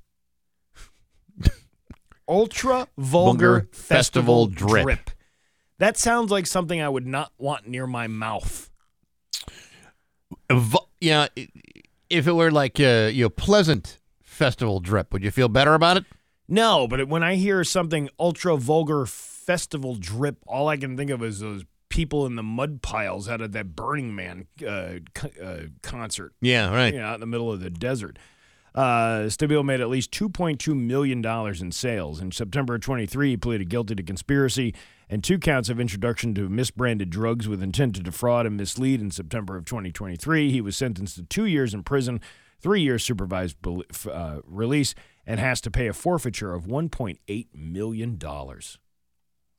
[2.30, 4.84] Ultra Vulgar Vulgar Festival Festival Drip.
[4.84, 5.10] Drip.
[5.80, 8.70] That sounds like something I would not want near my mouth.
[11.00, 11.28] Yeah,
[12.10, 15.98] if it were like uh, you know, pleasant festival drip, would you feel better about
[15.98, 16.06] it?
[16.48, 21.24] No, but when I hear something ultra vulgar festival drip, all I can think of
[21.24, 24.96] is those people in the mud piles out of that Burning Man uh,
[25.44, 26.34] uh, concert.
[26.42, 26.94] Yeah, right.
[26.94, 28.18] You know, out in the middle of the desert.
[28.76, 31.26] Uh, Stabile made at least $2.2 million
[31.62, 32.20] in sales.
[32.22, 34.74] In September of 23, he pleaded guilty to conspiracy
[35.10, 39.02] and two counts of introduction to misbranded drugs with intent to defraud and mislead.
[39.02, 42.22] In September of 2023, he was sentenced to two years in prison,
[42.62, 43.58] three years supervised
[44.12, 44.94] uh, release,
[45.26, 48.20] and has to pay a forfeiture of $1.8 million.
[48.22, 48.62] Wow.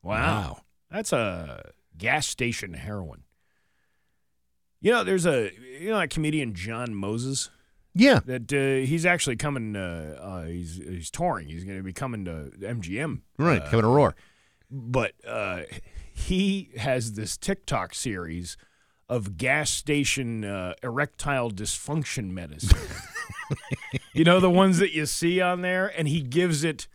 [0.03, 0.61] Wow.
[0.89, 3.23] That's a gas station heroin.
[4.79, 7.49] You know, there's a, you know, that comedian John Moses?
[7.93, 8.19] Yeah.
[8.25, 9.75] that uh, he's actually coming.
[9.75, 11.47] Uh, uh, he's he's touring.
[11.47, 13.21] He's going to be coming to MGM.
[13.37, 13.61] Right.
[13.61, 14.15] uh, to Roar.
[14.69, 15.61] but uh,
[16.13, 18.57] he has this TikTok series
[19.09, 22.77] of gas station uh, erectile dysfunction medicine.
[24.13, 26.87] you know the ones that you see on there, and he gives it.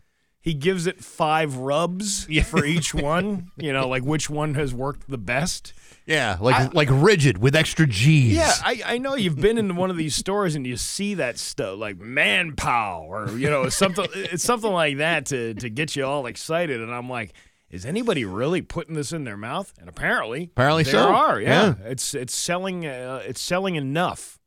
[0.47, 3.51] He gives it five rubs for each one.
[3.57, 5.73] You know, like which one has worked the best.
[6.05, 8.33] Yeah, like like rigid with extra G's.
[8.33, 11.37] Yeah, I, I know you've been into one of these stores and you see that
[11.37, 16.05] stuff like manpower or you know something it's something like that to to get you
[16.05, 17.33] all excited and I'm like
[17.69, 19.73] is anybody really putting this in their mouth?
[19.77, 21.09] And apparently Apparently there so.
[21.09, 21.41] are.
[21.41, 21.75] Yeah.
[21.81, 21.89] Yeah.
[21.89, 24.39] It's it's selling uh, it's selling enough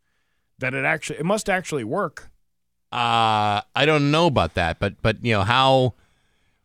[0.60, 2.30] that it actually it must actually work.
[2.92, 5.94] Uh, I don't know about that, but but you know how,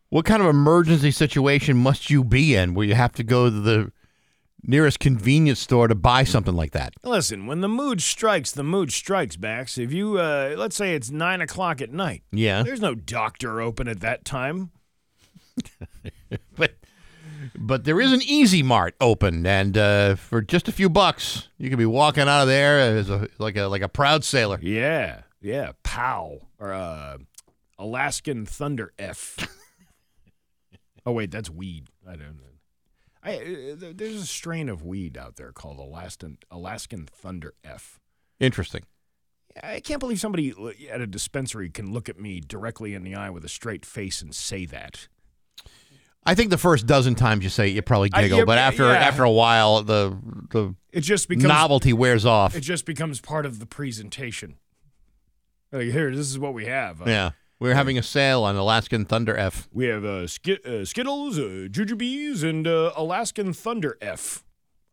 [0.08, 3.60] what kind of emergency situation must you be in where you have to go to
[3.60, 3.92] the
[4.62, 6.94] nearest convenience store to buy something like that?
[7.04, 9.78] Listen, when the mood strikes, the mood strikes, Bax.
[9.78, 13.86] If you uh, let's say it's nine o'clock at night, Yeah, there's no doctor open
[13.86, 14.70] at that time.
[16.56, 16.74] but
[17.56, 21.68] But there is an Easy Mart open, and uh, for just a few bucks, you
[21.70, 24.58] can be walking out of there as a like a like a proud sailor.
[24.60, 25.72] Yeah, yeah.
[25.82, 27.18] Pow or uh,
[27.78, 29.38] Alaskan Thunder F.
[31.06, 31.88] oh wait, that's weed.
[32.06, 32.42] I don't know.
[33.22, 38.00] I, uh, there's a strain of weed out there called Alaskan Alaskan Thunder F.
[38.40, 38.82] Interesting.
[39.62, 40.52] I can't believe somebody
[40.90, 44.20] at a dispensary can look at me directly in the eye with a straight face
[44.20, 45.08] and say that.
[46.26, 48.58] I think the first dozen times you say it, you probably I- giggle, yeah, but
[48.58, 48.98] after yeah.
[48.98, 50.18] after a while, the
[50.50, 52.56] the It just becomes novelty wears off.
[52.56, 54.56] It just becomes part of the presentation.
[55.76, 57.02] Like here, this is what we have.
[57.02, 59.68] Uh, yeah, we're having a sale on Alaskan Thunder F.
[59.70, 64.42] We have uh, Sk- uh, Skittles, uh, Jujubes, and uh, Alaskan Thunder F.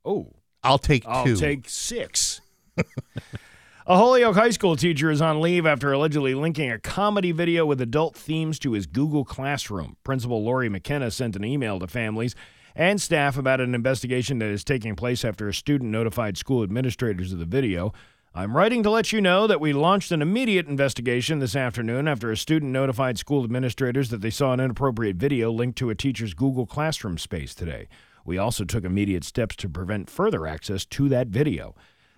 [0.04, 1.10] Oh, I'll take two.
[1.10, 1.38] I'll two.
[1.38, 2.42] take six.
[2.78, 7.80] a Holyoke High School teacher is on leave after allegedly linking a comedy video with
[7.80, 9.96] adult themes to his Google Classroom.
[10.04, 12.36] Principal Lori McKenna sent an email to families
[12.76, 17.32] and staff about an investigation that is taking place after a student notified school administrators
[17.32, 17.94] of the video.
[18.36, 22.32] I'm writing to let you know that we launched an immediate investigation this afternoon after
[22.32, 26.34] a student notified school administrators that they saw an inappropriate video linked to a teacher's
[26.34, 27.88] Google Classroom space today.
[28.26, 31.76] We also took immediate steps to prevent further access to that video.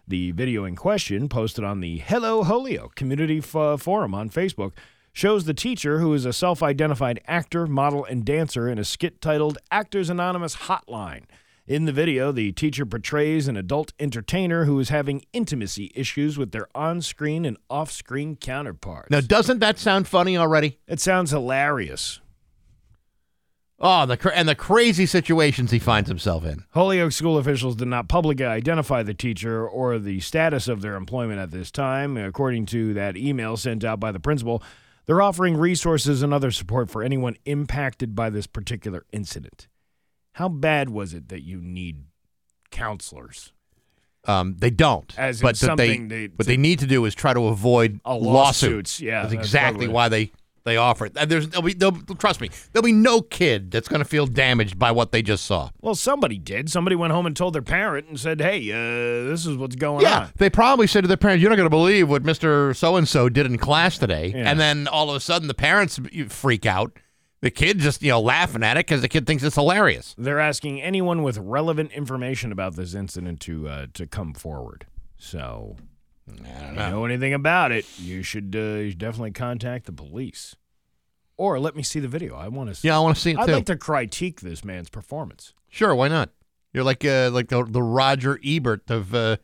[0.07, 4.71] The video in question, posted on the Hello Holyoke community f- forum on Facebook,
[5.11, 9.19] shows the teacher, who is a self identified actor, model, and dancer, in a skit
[9.19, 11.23] titled Actors Anonymous Hotline.
[11.67, 16.51] In the video, the teacher portrays an adult entertainer who is having intimacy issues with
[16.51, 19.09] their on screen and off screen counterparts.
[19.09, 20.77] Now, doesn't that sound funny already?
[20.87, 22.21] It sounds hilarious.
[23.79, 26.65] Oh, the cra- and the crazy situations he finds himself in.
[26.75, 31.39] Holyoke school officials did not publicly identify the teacher or the status of their employment
[31.39, 32.15] at this time.
[32.15, 34.61] According to that email sent out by the principal,
[35.07, 39.67] they're offering resources and other support for anyone impacted by this particular incident.
[40.35, 42.03] How bad was it that you need
[42.71, 43.53] counselors?
[44.27, 45.13] Um, they don't.
[45.17, 48.25] As but they, something they- what they need to do is try to avoid lawsuits.
[48.25, 50.31] lawsuits, yeah, that's that's exactly why they
[50.63, 51.13] they offer it.
[51.29, 54.79] There's there'll be there'll, trust me, there'll be no kid that's going to feel damaged
[54.79, 55.69] by what they just saw.
[55.79, 56.71] Well, somebody did.
[56.71, 60.01] Somebody went home and told their parent and said, "Hey, uh, this is what's going
[60.01, 62.73] Yeah, on." they probably said to their parents, "You're not going to believe what Mister
[62.73, 64.49] So and So did in class today," Yeah.
[64.49, 66.97] and then all of a sudden the parents freak out.
[67.45, 70.15] The kid just you know laughing at it because the kid thinks it's hilarious.
[70.17, 74.87] They're asking anyone with relevant information about this incident to uh, to come forward.
[75.19, 75.75] So,
[76.27, 80.55] if you know anything about it, you should, uh, you should definitely contact the police,
[81.37, 82.35] or let me see the video.
[82.35, 82.75] I want to.
[82.75, 82.87] See.
[82.87, 83.51] Yeah, I want to see it I'd too.
[83.51, 85.53] like to critique this man's performance.
[85.69, 86.31] Sure, why not?
[86.73, 89.37] You're like uh, like the, the Roger Ebert of uh,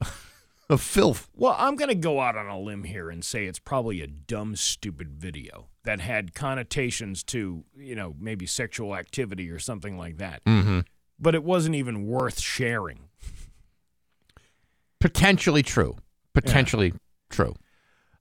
[0.70, 1.28] of filth.
[1.34, 4.06] Well, I'm going to go out on a limb here and say it's probably a
[4.06, 10.18] dumb, stupid video that had connotations to, you know, maybe sexual activity or something like
[10.18, 10.44] that.
[10.44, 10.80] Mm-hmm.
[11.18, 13.08] But it wasn't even worth sharing.
[15.00, 15.96] Potentially true.
[16.34, 16.92] Potentially
[17.30, 17.54] true.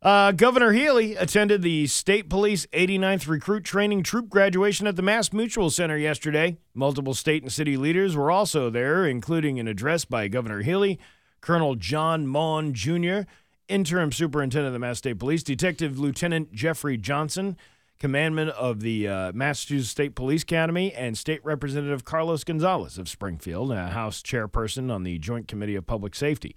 [0.01, 5.33] Uh, Governor Healy attended the State Police 89th Recruit Training Troop graduation at the Mass
[5.33, 6.55] Mutual Center yesterday.
[6.73, 10.99] Multiple state and city leaders were also there, including an address by Governor Healy,
[11.41, 13.23] Colonel John Mawn Jr.,
[13.67, 17.57] Interim Superintendent of the Mass State Police, Detective Lieutenant Jeffrey Johnson,
[17.99, 23.71] Commandant of the uh, Massachusetts State Police Academy, and State Representative Carlos Gonzalez of Springfield,
[23.71, 26.55] a House chairperson on the Joint Committee of Public Safety.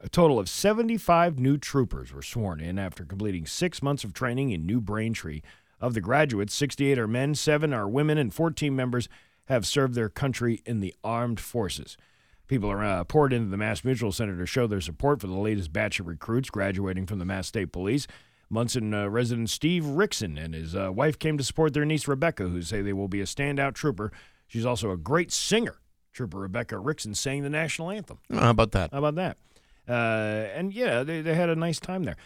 [0.00, 4.50] A total of 75 new troopers were sworn in after completing six months of training
[4.50, 5.40] in New Braintree.
[5.80, 9.08] Of the graduates, 68 are men, seven are women, and 14 members
[9.46, 11.96] have served their country in the armed forces.
[12.46, 15.34] People are uh, poured into the Mass Mutual Center to show their support for the
[15.34, 18.06] latest batch of recruits graduating from the Mass State Police.
[18.50, 22.44] Monson uh, resident Steve Rickson and his uh, wife came to support their niece Rebecca,
[22.48, 24.12] who say they will be a standout trooper.
[24.46, 25.76] She's also a great singer.
[26.12, 28.18] Trooper Rebecca Rickson sang the national anthem.
[28.30, 28.92] How about that?
[28.92, 29.38] How about that?
[29.88, 32.16] Uh, and yeah, they, they had a nice time there.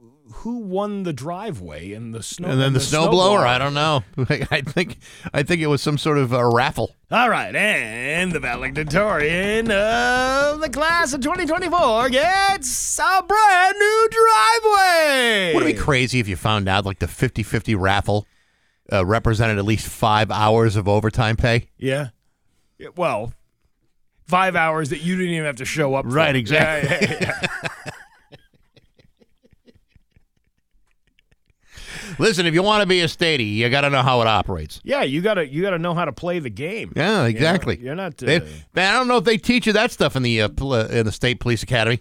[0.00, 2.48] Wh- Who won the driveway and the snow?
[2.48, 4.04] And then the, snowblower, I don't know.
[4.50, 4.98] I think
[5.32, 6.94] I think it was some sort of a raffle.
[7.10, 15.52] All right, and the valedictorian of the class of 2024 gets a brand new driveway.
[15.54, 18.26] Would it be crazy if you found out like the 50-50 raffle
[18.92, 21.70] uh, represented at least five hours of overtime pay?
[21.78, 22.08] Yeah.
[22.78, 23.32] Yeah, Well,
[24.26, 26.04] five hours that you didn't even have to show up.
[26.04, 26.10] for.
[26.12, 27.08] Right, exactly.
[27.08, 27.18] Yeah,
[27.62, 27.67] yeah,
[32.18, 34.80] Listen, if you want to be a statey, you got to know how it operates.
[34.84, 36.92] Yeah, you gotta you gotta know how to play the game.
[36.96, 37.78] Yeah, You exactly.
[37.78, 38.22] You're not.
[38.22, 38.40] Uh, They,
[38.74, 41.06] man, I don't know if they teach you that stuff in the uh, uh, in
[41.06, 42.00] the state police academy.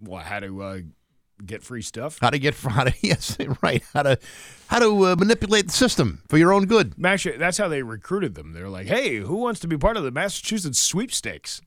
[0.00, 0.78] well, how to uh,
[1.44, 2.18] get free stuff.
[2.20, 4.18] How to get how to yes right how to
[4.68, 6.94] how to uh, manipulate the system for your own good.
[7.04, 8.52] Actually, that's how they recruited them.
[8.52, 11.60] They're like, "Hey, who wants to be part of the Massachusetts sweepstakes?"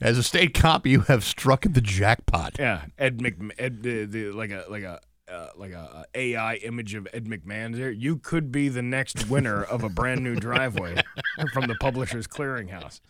[0.00, 2.56] As a state cop, you have struck the jackpot.
[2.58, 6.56] Yeah, Ed Mc Ed the, the like a like a uh, like a, uh, AI
[6.56, 7.90] image of Ed McMahon there.
[7.90, 10.96] You could be the next winner of a brand new driveway
[11.52, 13.00] from the Publishers Clearinghouse.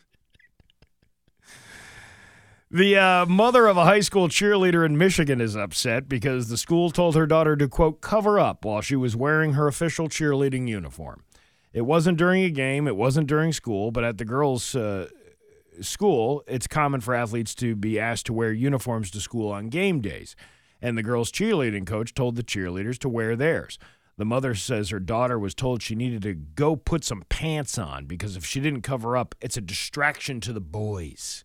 [2.71, 6.91] The uh, mother of a high school cheerleader in Michigan is upset because the school
[6.91, 11.25] told her daughter to, quote, cover up while she was wearing her official cheerleading uniform.
[11.73, 15.09] It wasn't during a game, it wasn't during school, but at the girls' uh,
[15.83, 20.01] school, it's common for athletes to be asked to wear uniforms to school on game
[20.01, 20.37] days.
[20.83, 23.79] And the girls' cheerleading coach told the cheerleaders to wear theirs.
[24.17, 28.07] The mother says her daughter was told she needed to go put some pants on
[28.07, 31.45] because if she didn't cover up, it's a distraction to the boys.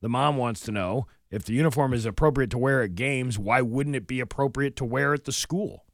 [0.00, 3.60] The mom wants to know if the uniform is appropriate to wear at games, why
[3.60, 5.84] wouldn't it be appropriate to wear at the school?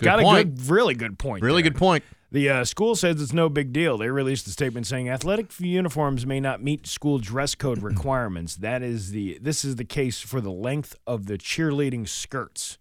[0.00, 0.40] Got point.
[0.40, 1.42] a good, really good point.
[1.42, 1.70] Really there.
[1.70, 2.04] good point.
[2.30, 3.98] The uh, school says it's no big deal.
[3.98, 8.56] They released a statement saying athletic uniforms may not meet school dress code requirements.
[8.56, 12.78] that is the this is the case for the length of the cheerleading skirts.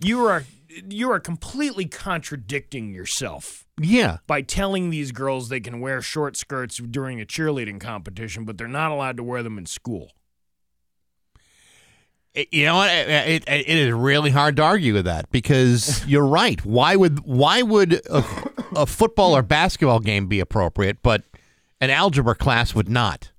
[0.00, 0.44] You are
[0.88, 4.18] you are completely contradicting yourself Yeah.
[4.28, 8.68] by telling these girls they can wear short skirts during a cheerleading competition, but they're
[8.68, 10.12] not allowed to wear them in school.
[12.38, 12.90] It- you know what?
[12.90, 16.64] It, it, it is really hard to argue with that because you're right.
[16.64, 18.24] Why would why would a,
[18.76, 21.24] a football or basketball game be appropriate, but
[21.80, 23.30] an algebra class would not?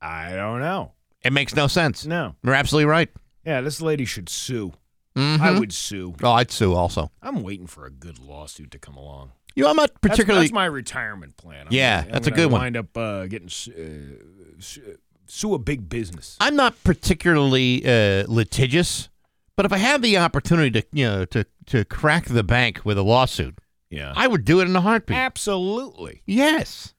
[0.00, 0.92] I don't know.
[1.24, 2.04] It makes no sense.
[2.06, 2.34] No.
[2.42, 3.08] You're absolutely right.
[3.44, 4.72] Yeah, this lady should sue.
[5.14, 5.58] I Mhm.
[5.60, 6.14] would sue.
[6.22, 7.10] Oh, I'd sue also.
[7.22, 9.32] I'm waiting for a good lawsuit to come along.
[9.54, 10.46] You know, I'm not particularly.
[10.46, 11.66] That's, my retirement plan.
[11.66, 12.60] I'm Yeah, gonna- I'm that's a gonna good one.
[12.62, 14.92] Wind up uh, getting uh,
[15.34, 16.36] sue a big business.
[16.40, 19.08] I'm not particularly uh, litigious,
[19.56, 22.98] but if I had the opportunity to, you know, to to crack the bank with
[22.98, 23.56] a lawsuit,
[23.90, 25.16] Yeah, I would do it in a heartbeat.
[25.16, 26.22] absolutely.
[26.26, 26.94] Yes.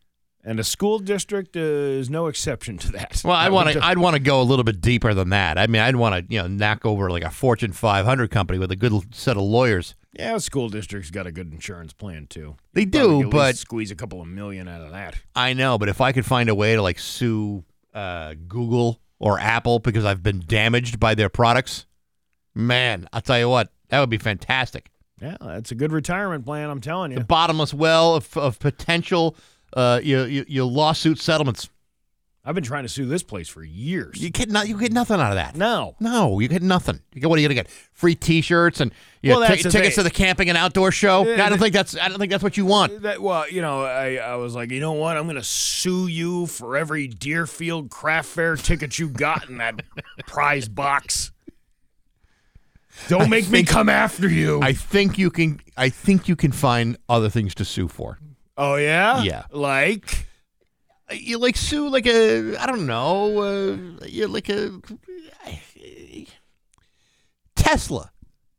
[0.45, 1.59] And a school district uh,
[2.01, 3.21] is no exception to that.
[3.23, 3.85] Well, I I'd want to.
[3.85, 5.57] I'd want to go a little bit deeper than that.
[5.57, 8.69] I mean, I'd want to, you know, knock over like a Fortune 500 company with
[8.71, 9.95] a good set of lawyers.
[10.11, 12.55] yeah, a school district's got a good insurance plan too.
[12.73, 15.15] They Probably do, but squeeze a couple of million out of that.
[15.35, 15.77] I know.
[15.77, 17.63] But if I could find a way to like sue
[17.93, 21.85] uh, Google or Apple because I've been damaged by their products,
[22.53, 24.89] man, I'll tell you what, that would be fantastic.
[25.21, 26.69] Yeah, that's a good retirement plan.
[26.69, 27.17] I'm telling you.
[27.19, 29.37] The bottomless well of, of potential,
[29.71, 31.69] uh, your, your your lawsuit settlements.
[32.45, 34.21] I've been trying to sue this place for years.
[34.21, 35.55] You get not, you get nothing out of that.
[35.55, 36.99] no, No, you get nothing.
[37.13, 37.69] You get what are you gonna get?
[37.93, 38.91] Free T-shirts and
[39.21, 39.91] you Well, that's tickets thing.
[39.91, 41.25] to the camping and outdoor show.
[41.25, 43.03] Yeah, I don't think that's I don't think that's what you want.
[43.03, 45.15] That well, you know, I, I was like, you know what?
[45.15, 49.81] I'm gonna sue you for every Deerfield craft fair ticket you got in that
[50.27, 51.31] prize box.
[53.07, 54.61] Don't make me come after you.
[54.61, 55.59] I think you can.
[55.77, 58.19] I think you can find other things to sue for.
[58.57, 59.45] oh yeah, Yeah.
[59.49, 60.27] Like
[61.13, 63.39] You like sue like a I don't know.
[63.39, 64.79] Uh, you like a
[67.55, 68.11] Tesla.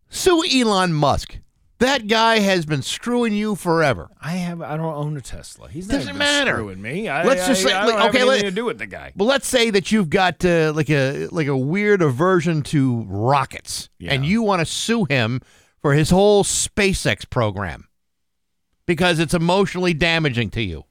[0.09, 1.39] Sue Elon Musk.
[1.81, 4.09] That guy has been screwing you forever.
[4.21, 5.69] I have, I don't own a Tesla.
[5.69, 6.53] He's not Doesn't matter.
[6.53, 7.09] screwing me.
[7.09, 9.13] I, Let's I- just say- I, don't okay, let- to do with the guy.
[9.17, 13.91] But let's say that you've got uh, like a like a weird aversion to rockets,
[14.01, 15.41] and you want to sue him
[15.83, 17.89] for his whole SpaceX program
[18.87, 20.85] because it's emotionally damaging to you.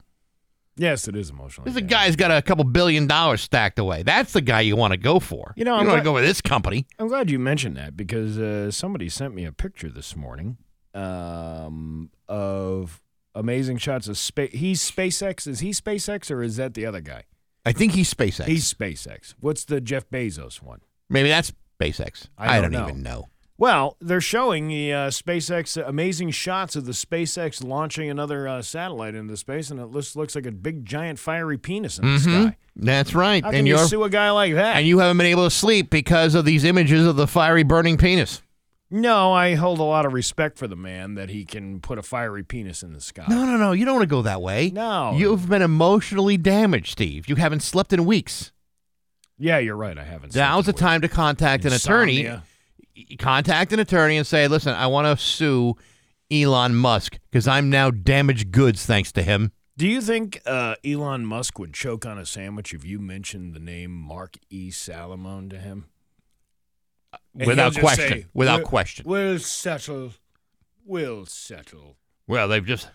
[0.76, 1.64] Yes, it is emotional.
[1.70, 4.02] This guy's got a couple billion dollars stacked away.
[4.02, 5.54] That's the guy you want to go for.
[5.56, 6.86] You know, you I'm want glad- to go with this company.
[6.98, 10.56] I'm glad you mentioned that because uh, somebody sent me a picture this morning
[10.94, 13.00] um, of
[13.34, 14.52] amazing shots of space.
[14.52, 15.46] He's SpaceX.
[15.46, 17.24] Is he SpaceX or is that the other guy?
[17.66, 18.44] I think he's SpaceX.
[18.44, 19.34] He's SpaceX.
[19.40, 20.80] What's the Jeff Bezos one?
[21.08, 22.28] Maybe that's SpaceX.
[22.36, 23.28] I I don't even know.
[23.56, 29.14] Well, they're showing the uh, SpaceX amazing shots of the SpaceX launching another uh, satellite
[29.14, 32.44] into space, and it looks, looks like a big giant fiery penis in the Mhm.
[32.48, 32.56] sky.
[32.74, 33.44] That's right.
[33.44, 34.76] How and you sue a guy like that?
[34.76, 37.96] and you haven't been able to sleep because of these images of the fiery burning
[37.96, 38.42] penis.
[38.90, 42.02] no, I hold a lot of respect for the man that he can put a
[42.02, 43.24] fiery penis in the sky.
[43.28, 43.70] No, no, no.
[43.72, 44.70] You don't want to go that way.
[44.74, 45.14] No.
[45.16, 47.28] You've been emotionally damaged, Steve.
[47.28, 48.50] You haven't slept in weeks.
[49.38, 49.96] Yeah, you're right.
[49.98, 50.34] I haven't.
[50.34, 52.28] Now's the time to contact an attorney.
[53.18, 55.76] Contact an attorney and say, listen, I want to sue
[56.30, 59.52] Elon Musk because I'm now damaged goods thanks to him.
[59.76, 63.60] Do you think uh, Elon Musk would choke on a sandwich if you mentioned the
[63.60, 64.70] name Mark E.
[64.70, 65.86] Salomone to him?
[67.36, 68.08] And Without question.
[68.08, 69.04] say, Without "We'll- question.
[69.08, 70.12] We'll settle.
[70.86, 71.96] We'll settle.
[72.28, 72.88] Well, they've just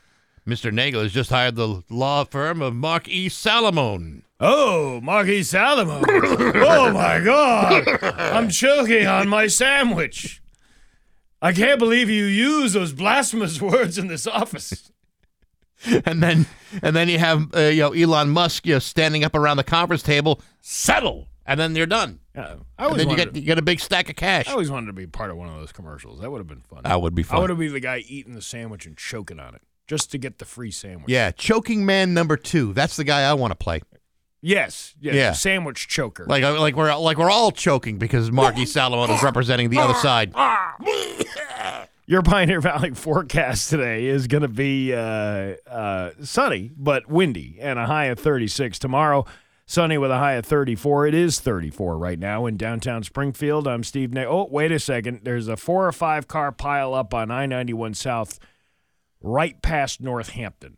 [0.48, 0.72] Mr.
[0.72, 3.28] Nagle has just hired the law firm of Mark E.
[3.30, 4.24] Salomone.
[4.40, 6.06] Oh, Marquis Salomone.
[6.56, 7.86] oh, my God.
[8.02, 10.42] I'm choking on my sandwich.
[11.42, 14.92] I can't believe you use those blasphemous words in this office.
[16.06, 16.46] And then
[16.82, 19.64] and then you have uh, you know Elon Musk you know, standing up around the
[19.64, 22.20] conference table, settle, and then you're done.
[22.36, 24.50] Yeah, I And then you get to, you get a big stack of cash.
[24.50, 26.20] I always wanted to be part of one of those commercials.
[26.20, 26.82] That would have been fun.
[26.84, 27.38] That would be fun.
[27.38, 30.20] I would have been the guy eating the sandwich and choking on it just to
[30.20, 31.10] get the free sandwich.
[31.10, 32.74] Yeah, choking man number two.
[32.74, 33.82] That's the guy I want to play.
[34.40, 34.94] Yes.
[35.02, 35.32] yes Yeah.
[35.34, 36.26] Sandwich choker.
[36.26, 39.96] Like uh, like we're like we're all choking because Marky Salomone is representing the other
[39.96, 40.34] side.
[42.06, 47.78] Your Pioneer Valley forecast today is going to be uh, uh, sunny but windy and
[47.78, 48.80] a high of 36.
[48.80, 49.26] Tomorrow,
[49.68, 51.08] sunny with a high of 34.
[51.08, 53.68] It is 34 right now in downtown Springfield.
[53.68, 54.12] I'm Steve.
[54.12, 55.22] Na- oh, wait a second.
[55.24, 58.40] There's a four or five car pile up on I 91 South
[59.22, 60.78] right past Northampton.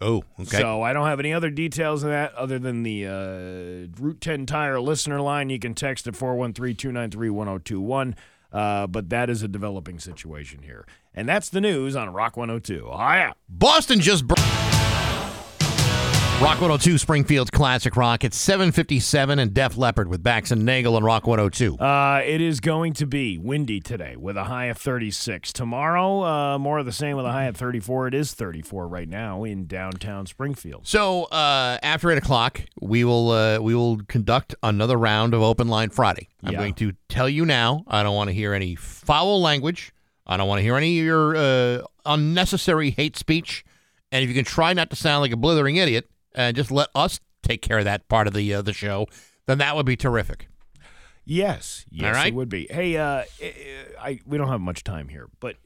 [0.00, 0.58] Oh, okay.
[0.58, 4.44] So I don't have any other details of that other than the uh, Route 10
[4.46, 5.50] Tire listener line.
[5.50, 8.16] You can text at 413 293 1021.
[8.52, 10.86] Uh, but that is a developing situation here.
[11.12, 12.88] And that's the news on Rock 102.
[12.88, 13.32] Oh, yeah.
[13.48, 14.28] Boston just
[16.42, 18.22] Rock 102 Springfield's classic rock.
[18.22, 21.78] It's 757 and Def Leppard with Bax and Nagle and Rock 102.
[21.78, 25.54] Uh, it is going to be windy today with a high of 36.
[25.54, 28.08] Tomorrow, uh, more of the same with a high of 34.
[28.08, 30.86] It is 34 right now in downtown Springfield.
[30.86, 35.68] So uh, after eight o'clock, we will uh, we will conduct another round of Open
[35.68, 36.28] Line Friday.
[36.42, 36.58] I'm Yeah.
[36.58, 37.84] going to tell you now.
[37.86, 39.92] I don't want to hear any foul language.
[40.26, 43.64] I don't want to hear any of your uh, unnecessary hate speech.
[44.12, 46.88] And if you can try not to sound like a blithering idiot and just let
[46.94, 49.06] us take care of that part of the uh, the show,
[49.46, 50.48] then that would be terrific.
[51.24, 52.28] Yes, yes, right.
[52.28, 52.66] it would be.
[52.70, 55.56] Hey, uh, I, I we don't have much time here, but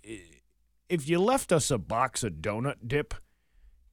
[0.88, 3.14] if you left us a box of donut dip,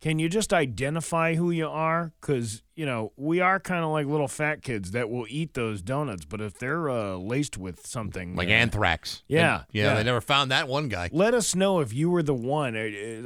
[0.06, 2.14] can you just identify who you are?
[2.22, 5.82] Because you know we are kind of like little fat kids that will eat those
[5.82, 9.24] donuts, but if they're uh, laced with something Like uh, anthrax.
[9.28, 9.94] Yeah, And, yeah, yeah.
[9.96, 11.10] They never found that one guy.
[11.12, 12.82] let us know if you were the one uh,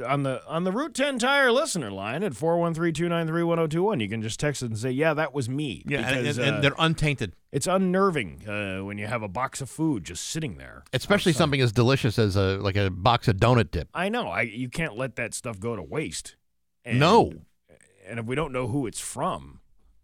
[0.06, 4.00] uh, on the on the Route 10 Tire listener line at 413-293-1021.
[4.00, 6.46] You can just text us and say, "Yeah, that was me." Yeah, and, because, and-
[6.46, 7.34] and uh, they're untainted.
[7.52, 10.84] it's unnerving uh, when you have a box of food just sitting there.
[10.92, 13.88] Especially something as delicious as a like a box of donut dip.
[13.92, 14.28] I know.
[14.28, 16.36] I you can't let that stuff go to waste.
[16.84, 17.32] And, No.
[18.06, 19.60] And if we don't know who it's from,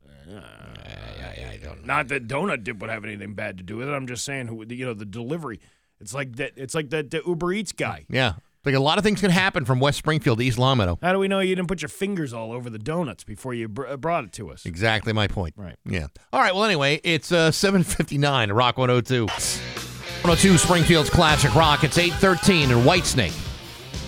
[0.09, 3.93] uh, I don't not that donut dip would have anything bad to do with it.
[3.93, 5.61] I'm just saying who you know the delivery.
[6.01, 6.53] It's like that.
[6.57, 8.05] It's like that the Uber Eats guy.
[8.09, 8.35] Yeah.
[8.65, 10.99] Like a lot of things can happen from West Springfield to East Longmeadow.
[11.01, 13.69] How do we know you didn't put your fingers all over the donuts before you
[13.69, 14.67] br- uh, brought it to us?
[14.67, 15.55] Exactly my point.
[15.57, 15.77] Right.
[15.85, 16.09] Yeah.
[16.33, 16.53] All right.
[16.53, 19.27] Well, anyway, it's uh, 759 Rock 102.
[19.27, 21.85] 102 Springfield's Classic Rock.
[21.85, 23.46] It's 813 in Whitesnake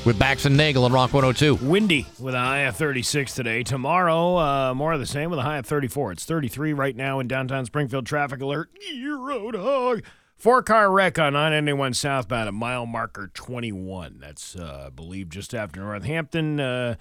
[0.04, 1.56] with Bax and Nagle on Rock 102.
[1.66, 3.62] Windy with a high of 36 today.
[3.62, 6.12] Tomorrow, uh, more of the same with a high of 34.
[6.12, 8.06] It's 33 right now in downtown Springfield.
[8.06, 8.70] Traffic alert.
[9.04, 10.02] Road hog.
[10.36, 14.18] Four car wreck on 991 southbound at mile marker 21.
[14.20, 16.60] That's, uh, I believe, just after Northampton.
[16.60, 16.94] Uh,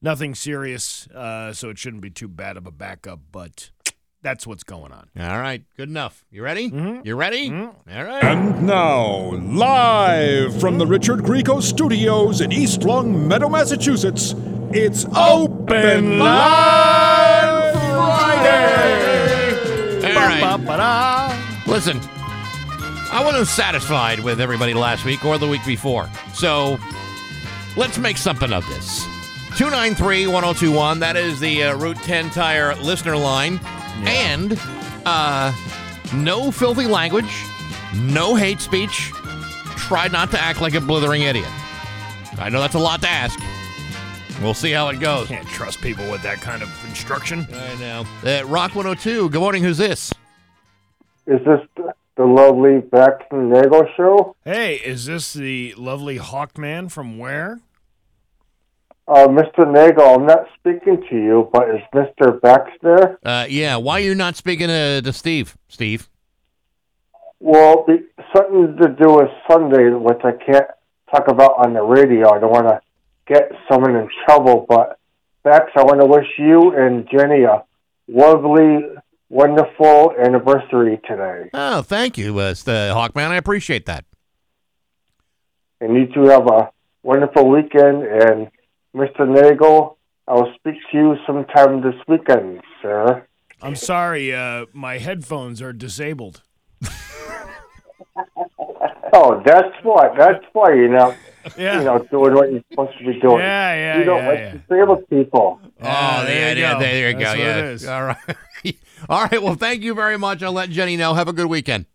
[0.00, 3.70] nothing serious, uh, so it shouldn't be too bad of a backup, but
[4.22, 5.08] that's what's going on.
[5.18, 5.62] All right.
[5.76, 6.24] Good enough.
[6.30, 6.64] You ready?
[7.04, 7.50] You ready?
[7.52, 8.24] All right.
[8.24, 14.34] And now, live from the Richard Grieco Studios in East Long Meadow, Massachusetts,
[14.70, 18.54] it's Open Line Friday!
[20.14, 20.40] All right.
[21.66, 22.00] Listen,
[23.10, 26.08] I wasn't satisfied with everybody last week or the week before.
[26.34, 26.78] So
[27.76, 29.04] let's make something of this.
[29.56, 31.00] 293 1021.
[31.00, 33.58] That is the uh, Route 10 Tire listener line.
[34.06, 34.58] And
[35.04, 35.52] uh,
[36.14, 37.44] no filthy language,
[37.94, 39.12] no hate speech.
[39.76, 41.48] Try not to act like a blithering idiot.
[42.38, 43.38] I know that's a lot to ask.
[44.42, 45.26] We'll see how it goes.
[45.28, 47.46] Can't trust people with that kind of instruction.
[47.52, 48.06] I know.
[48.24, 49.30] Uh, Rock 102.
[49.30, 49.64] Good morning.
[49.64, 50.12] Who's this?
[51.26, 54.36] Is this the, the lovely the Nagle show?
[54.44, 57.58] Hey, is this the lovely Hawkman from where?
[59.08, 59.66] Uh, Mr.
[59.66, 62.38] Nagle, I'm not speaking to you, but is Mr.
[62.42, 63.18] Bax there?
[63.24, 63.76] Uh, yeah.
[63.76, 65.56] Why are you not speaking to, to Steve?
[65.68, 66.10] Steve?
[67.40, 68.00] Well, be,
[68.36, 70.66] something to do with Sunday, which I can't
[71.10, 72.30] talk about on the radio.
[72.34, 72.80] I don't want to
[73.26, 74.98] get someone in trouble, but
[75.42, 77.64] Bax, I want to wish you and Jenny a
[78.08, 78.80] lovely,
[79.30, 81.48] wonderful anniversary today.
[81.54, 83.28] Oh, thank you, uh, Hawkman.
[83.28, 84.04] I appreciate that.
[85.80, 86.70] And you two have a
[87.02, 88.02] wonderful weekend.
[88.02, 88.50] And
[88.94, 89.28] Mr.
[89.28, 89.96] Nagle,
[90.26, 93.26] I'll speak to you sometime this weekend, sir.
[93.60, 96.42] I'm sorry, uh, my headphones are disabled.
[99.12, 100.14] Oh, that's why.
[100.16, 101.16] That's why you're not
[101.56, 101.78] Yeah.
[101.78, 103.38] you know, doing what you're supposed to be doing.
[103.40, 104.52] Yeah, yeah, You don't yeah, like yeah.
[104.68, 105.60] disabled people.
[105.62, 106.78] Oh, yeah, there you go.
[106.78, 107.18] there you go.
[107.20, 107.56] That's what yeah.
[107.58, 107.86] it is.
[107.86, 108.36] All right.
[109.08, 109.42] All right.
[109.42, 110.42] Well, thank you very much.
[110.42, 111.14] I'll let Jenny know.
[111.14, 111.86] Have a good weekend.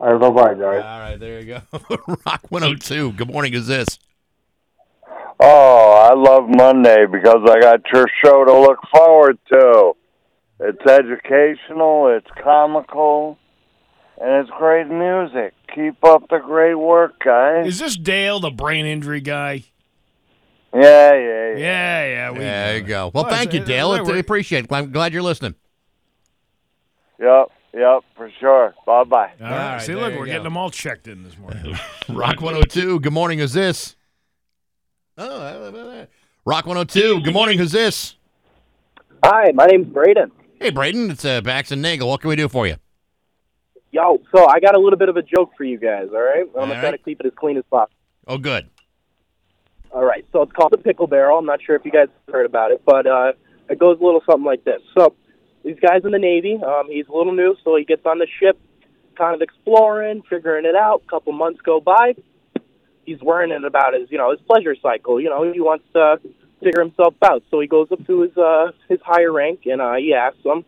[0.00, 0.62] All right, bye-bye, guys.
[0.84, 1.16] All right.
[1.16, 1.60] There you go.
[2.26, 3.12] Rock 102.
[3.12, 3.52] Good morning.
[3.54, 3.98] Is this?
[5.38, 9.92] Oh, I love Monday because I got your show to look forward to.
[10.58, 13.38] It's educational, it's comical,
[14.18, 15.52] and it's great music.
[15.74, 17.66] Keep up the great work, guys.
[17.66, 19.64] Is this Dale, the brain injury guy?
[20.74, 20.80] Yeah,
[21.14, 21.56] yeah, yeah.
[21.56, 22.30] Yeah, yeah.
[22.30, 23.10] We There you go.
[23.12, 23.90] Well, Well, thank you, Dale.
[23.90, 24.72] I appreciate it.
[24.72, 25.54] I'm glad you're listening.
[27.20, 28.74] Yep, yep, for sure.
[28.86, 29.32] Bye bye.
[29.40, 29.72] All right.
[29.74, 30.32] right, See, there look, we're go.
[30.32, 31.78] getting them all checked in this morning.
[32.08, 33.00] Rock 102.
[33.00, 33.38] Good morning.
[33.38, 33.96] Is this?
[35.18, 36.06] Oh, uh,
[36.44, 37.22] Rock 102.
[37.22, 37.58] Good morning.
[37.58, 38.16] Who's this?
[39.24, 40.30] Hi, my name's Braden.
[40.60, 41.10] Hey, Braden.
[41.10, 42.08] It's uh, Bax and Nagle.
[42.08, 42.76] What can we do for you?
[43.92, 46.40] Yo, so I got a little bit of a joke for you guys, all right?
[46.42, 47.96] I'm going All to try to keep it as clean as possible.
[48.26, 48.68] Oh, good.
[49.90, 51.38] All right, so it's called the Pickle Barrel.
[51.38, 53.32] I'm not sure if you guys have heard about it, but uh,
[53.70, 54.82] it goes a little something like this.
[54.98, 55.14] So
[55.64, 58.26] these guys in the Navy, um, he's a little new, so he gets on the
[58.38, 58.60] ship,
[59.16, 61.02] kind of exploring, figuring it out.
[61.06, 62.14] A couple months go by.
[63.06, 65.20] He's worrying about his, you know, his pleasure cycle.
[65.20, 66.20] You know, he wants to
[66.62, 67.42] figure himself out.
[67.50, 70.64] So he goes up to his uh, his higher rank and uh, he asks him,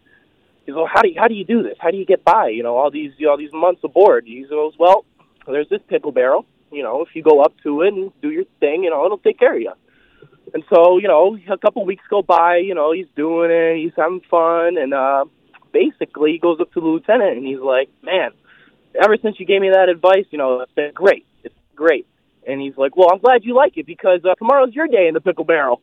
[0.65, 1.77] he's well, how do you, how do you do this?
[1.81, 2.49] How do you get by?
[2.49, 4.25] You know, all these you know, all these months aboard.
[4.27, 5.05] He goes, well,
[5.47, 6.47] there's this pickle barrel.
[6.71, 9.19] You know, if you go up to it and do your thing, you know, it'll
[9.19, 9.73] take care of you.
[10.55, 12.59] And so, you know, a couple weeks go by.
[12.59, 13.83] You know, he's doing it.
[13.83, 15.25] He's having fun, and uh,
[15.73, 18.31] basically, he goes up to the lieutenant and he's like, "Man,
[19.03, 21.27] ever since you gave me that advice, you know, it's been great.
[21.43, 22.07] It's great."
[22.49, 25.15] And he's like, "Well, I'm glad you like it because uh, tomorrow's your day in
[25.15, 25.83] the pickle barrel."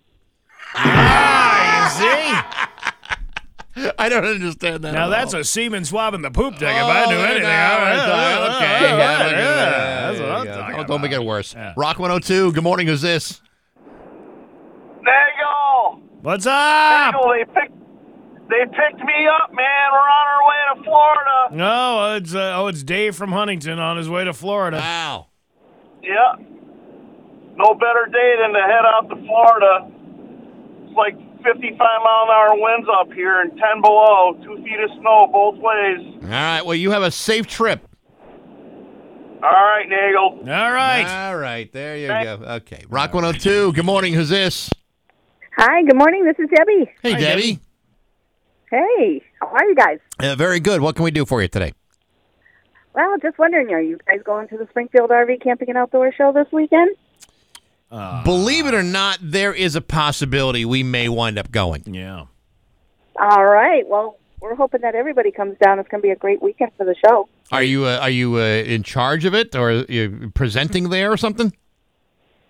[0.74, 3.92] Ah, you see?
[4.00, 4.94] I don't understand that.
[4.94, 5.42] Now at that's all.
[5.42, 6.76] a semen swab in the poop deck.
[6.76, 7.48] if Oh, I knew anything, you.
[7.50, 8.98] I would- Okay, okay.
[8.98, 10.08] yeah, Yeah, look at yeah, that.
[10.08, 10.56] That's what I'm you go.
[10.60, 11.54] talking Don't- Don't make it worse.
[11.54, 11.74] Yeah.
[11.78, 12.54] Rock 102.
[12.54, 12.88] Good morning.
[12.88, 13.42] Who's this?
[15.02, 16.02] Nagle!
[16.22, 17.14] What's up?
[17.14, 17.78] Nagle, they picked,
[18.50, 19.92] they picked me up, man.
[19.92, 21.56] We're on our way to Florida.
[21.56, 24.78] No, it's uh, oh, it's Dave from Huntington on his way to Florida.
[24.78, 25.28] Wow.
[26.06, 26.36] Yeah.
[27.58, 29.90] No better day than to head out to Florida.
[30.86, 34.90] It's like 55 mile an hour winds up here and 10 below, two feet of
[35.00, 36.24] snow both ways.
[36.24, 36.62] All right.
[36.66, 37.88] Well, you have a safe trip.
[39.44, 40.40] All right, Nagle.
[40.40, 41.28] All right.
[41.28, 41.72] All right.
[41.72, 42.40] There you go.
[42.56, 42.84] Okay.
[42.90, 43.74] Rock 102.
[43.74, 44.14] Good morning.
[44.14, 44.70] Who's this?
[45.58, 46.26] Hi, good morning.
[46.26, 46.92] This is Debbie.
[47.02, 47.60] Hey, Hi, Debbie.
[48.72, 50.00] Hey, how are you guys?
[50.20, 50.82] Uh, very good.
[50.82, 51.74] What can we do for you today?
[52.96, 56.32] Well, just wondering, are you guys going to the Springfield RV Camping and Outdoor Show
[56.32, 56.96] this weekend?
[58.24, 61.84] Believe it or not, there is a possibility we may wind up going.
[61.94, 62.26] Yeah.
[63.20, 63.86] All right.
[63.88, 65.80] Well, we're hoping that everybody comes down.
[65.80, 67.28] It's going to be a great weekend for the show.
[67.52, 71.12] Are you uh, are you uh, in charge of it, or are you presenting there,
[71.12, 71.54] or something?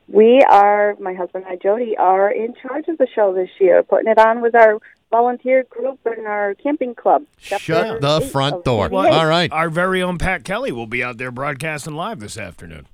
[0.08, 3.82] We are, my husband and I, Jody, are in charge of the show this year,
[3.82, 4.80] putting it on with our
[5.16, 7.24] volunteer group and our camping club.
[7.40, 8.90] Shut the front door.
[8.90, 9.14] the eight.
[9.14, 9.50] All right.
[9.52, 12.88] Our very own Pat Kelly will be out there broadcasting live this afternoon.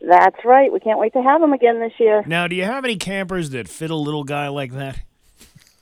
[0.00, 0.72] That's right.
[0.72, 2.24] We can't wait to have him again this year.
[2.26, 4.98] Now, do you have any campers that fit a little guy like that?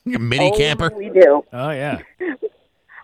[0.06, 0.90] A mini Oh, camper.
[0.94, 1.44] We do.
[1.52, 2.00] Oh yeah.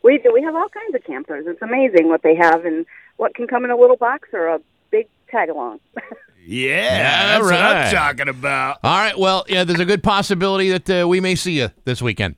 [0.02, 0.30] We do.
[0.32, 1.46] We have all kinds of campers.
[1.48, 2.86] It's amazing what they have and
[3.16, 5.80] what can come in a little box or a big tag along.
[6.48, 7.54] Yeah, that's what.
[7.54, 8.78] I'm talking about.
[8.84, 9.18] All right.
[9.18, 12.36] Well, yeah, there's a good possibility that uh, we may see you this weekend.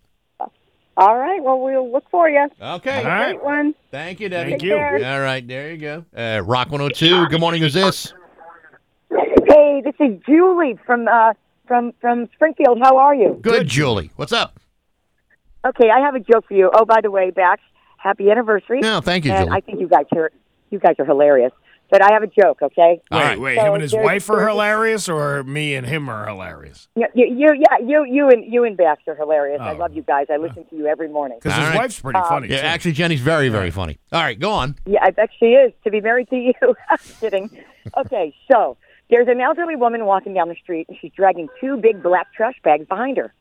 [0.99, 1.41] All right.
[1.43, 2.49] Well, we'll look for you.
[2.61, 2.99] Okay.
[2.99, 3.33] All right.
[3.33, 3.75] great one.
[3.93, 4.51] Thank you, Debbie.
[4.51, 4.77] Thank Take you.
[4.77, 5.15] care.
[5.15, 5.47] All right.
[5.47, 6.05] There you go.
[6.15, 7.29] Uh, Rock 102.
[7.29, 7.63] Good morning.
[7.63, 8.13] Who's this?
[9.11, 11.35] Hey, this is Julie from uh,
[11.69, 12.81] from from Springfield.
[12.83, 13.39] How are you?
[13.41, 14.11] Good, Julie.
[14.17, 14.59] What's up?
[15.65, 16.71] Okay, I have a joke for you.
[16.73, 17.63] Oh, by the way, Bax,
[17.97, 18.81] happy anniversary.
[18.81, 19.57] No, thank you, and Julie.
[19.57, 20.33] I think you guys are
[20.71, 21.53] you guys are hilarious.
[21.91, 22.61] But I have a joke.
[22.61, 23.01] Okay.
[23.11, 23.57] All wait, wait.
[23.57, 26.87] So him and his wife are hilarious, or me and him are hilarious?
[26.95, 29.61] You, you, you yeah, you, you and you and Bax are hilarious.
[29.61, 29.77] I Oh.
[29.77, 30.27] love you guys.
[30.31, 31.39] I listen to you every morning.
[31.43, 31.77] Because his right.
[31.79, 32.49] wife's pretty Um, funny.
[32.49, 32.67] Yeah, too.
[32.67, 33.99] actually, Jenny's very, very funny.
[34.13, 34.77] All right, go on.
[34.87, 35.73] Yeah, I bet she is.
[35.85, 36.53] To be married to you.
[36.91, 37.51] I'm kidding.
[37.97, 38.77] Okay, so
[39.09, 42.57] there's an elderly woman walking down the street, and she's dragging two big black trash
[42.63, 43.33] bags behind her.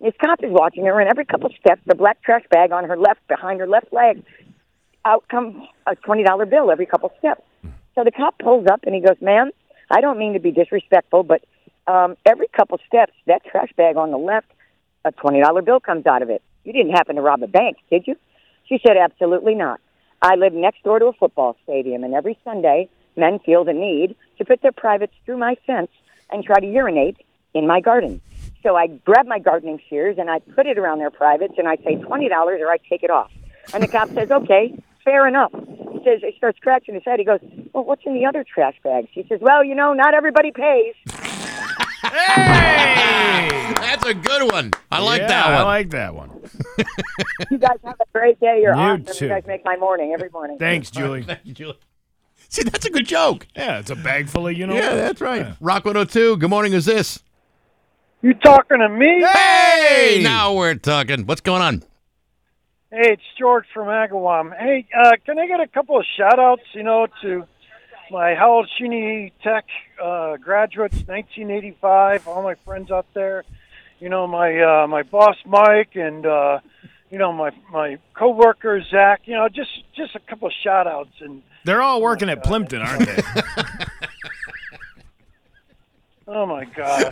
[0.00, 2.96] This cop is watching her, and every couple steps, the black trash bag on her
[2.96, 4.24] left, behind her left leg,
[5.04, 5.54] out comes
[5.86, 7.42] a twenty dollar bill every couple steps.
[7.94, 9.50] So the cop pulls up, and he goes, "Ma'am,
[9.90, 11.44] I don't mean to be disrespectful, but
[11.86, 14.48] um, every couple steps, that trash bag on the left,
[15.04, 16.42] a twenty dollar bill comes out of it.
[16.64, 18.16] You didn't happen to rob a bank, did you?"
[18.66, 19.80] She said, "Absolutely not."
[20.20, 24.14] I live next door to a football stadium, and every Sunday, men feel the need
[24.38, 25.90] to put their privates through my fence
[26.30, 27.16] and try to urinate
[27.54, 28.20] in my garden.
[28.62, 31.76] So I grab my gardening shears and I put it around their privates, and I
[31.76, 33.30] say twenty dollars or I take it off.
[33.74, 37.18] And the cop says, "Okay, fair enough." He says he starts scratching his head.
[37.18, 37.40] He goes,
[37.72, 40.94] "Well, what's in the other trash bags?" He says, "Well, you know, not everybody pays."
[42.02, 43.72] hey!
[43.76, 44.72] That's a good one.
[44.90, 45.54] I like Yeah, that one.
[45.54, 46.30] I like that one.
[47.50, 48.60] you guys have a great day.
[48.62, 49.04] You're You awesome.
[49.06, 49.24] too.
[49.26, 50.58] You guys make my morning every morning.
[50.58, 51.22] Thanks, Julie.
[51.26, 51.78] Thank you, Julie.
[52.48, 53.46] See, that's a good joke.
[53.56, 54.74] Yeah, it's a bag full of you know.
[54.74, 55.54] Yeah, that's right.
[55.60, 56.36] Rock 102.
[56.38, 56.72] Good morning.
[56.72, 57.22] Who's this?
[58.20, 59.24] You talking to me?
[59.32, 61.26] Hey, now we're talking.
[61.26, 61.82] What's going on?
[62.94, 64.54] Hey, it's George from Agawam.
[64.54, 67.46] Hey, uh, can I get a couple of shout outs, you know, to
[68.10, 69.64] my Howell Shinny Tech
[69.98, 73.44] uh, graduates, 1985, all my friends out there,
[73.98, 76.58] you know, my uh, my boss Mike and uh,
[77.10, 81.18] you know my my coworker Zach, you know, just just a couple of shout outs
[81.20, 83.22] and They're all working at Plimpton, aren't they?
[86.28, 87.10] oh my god.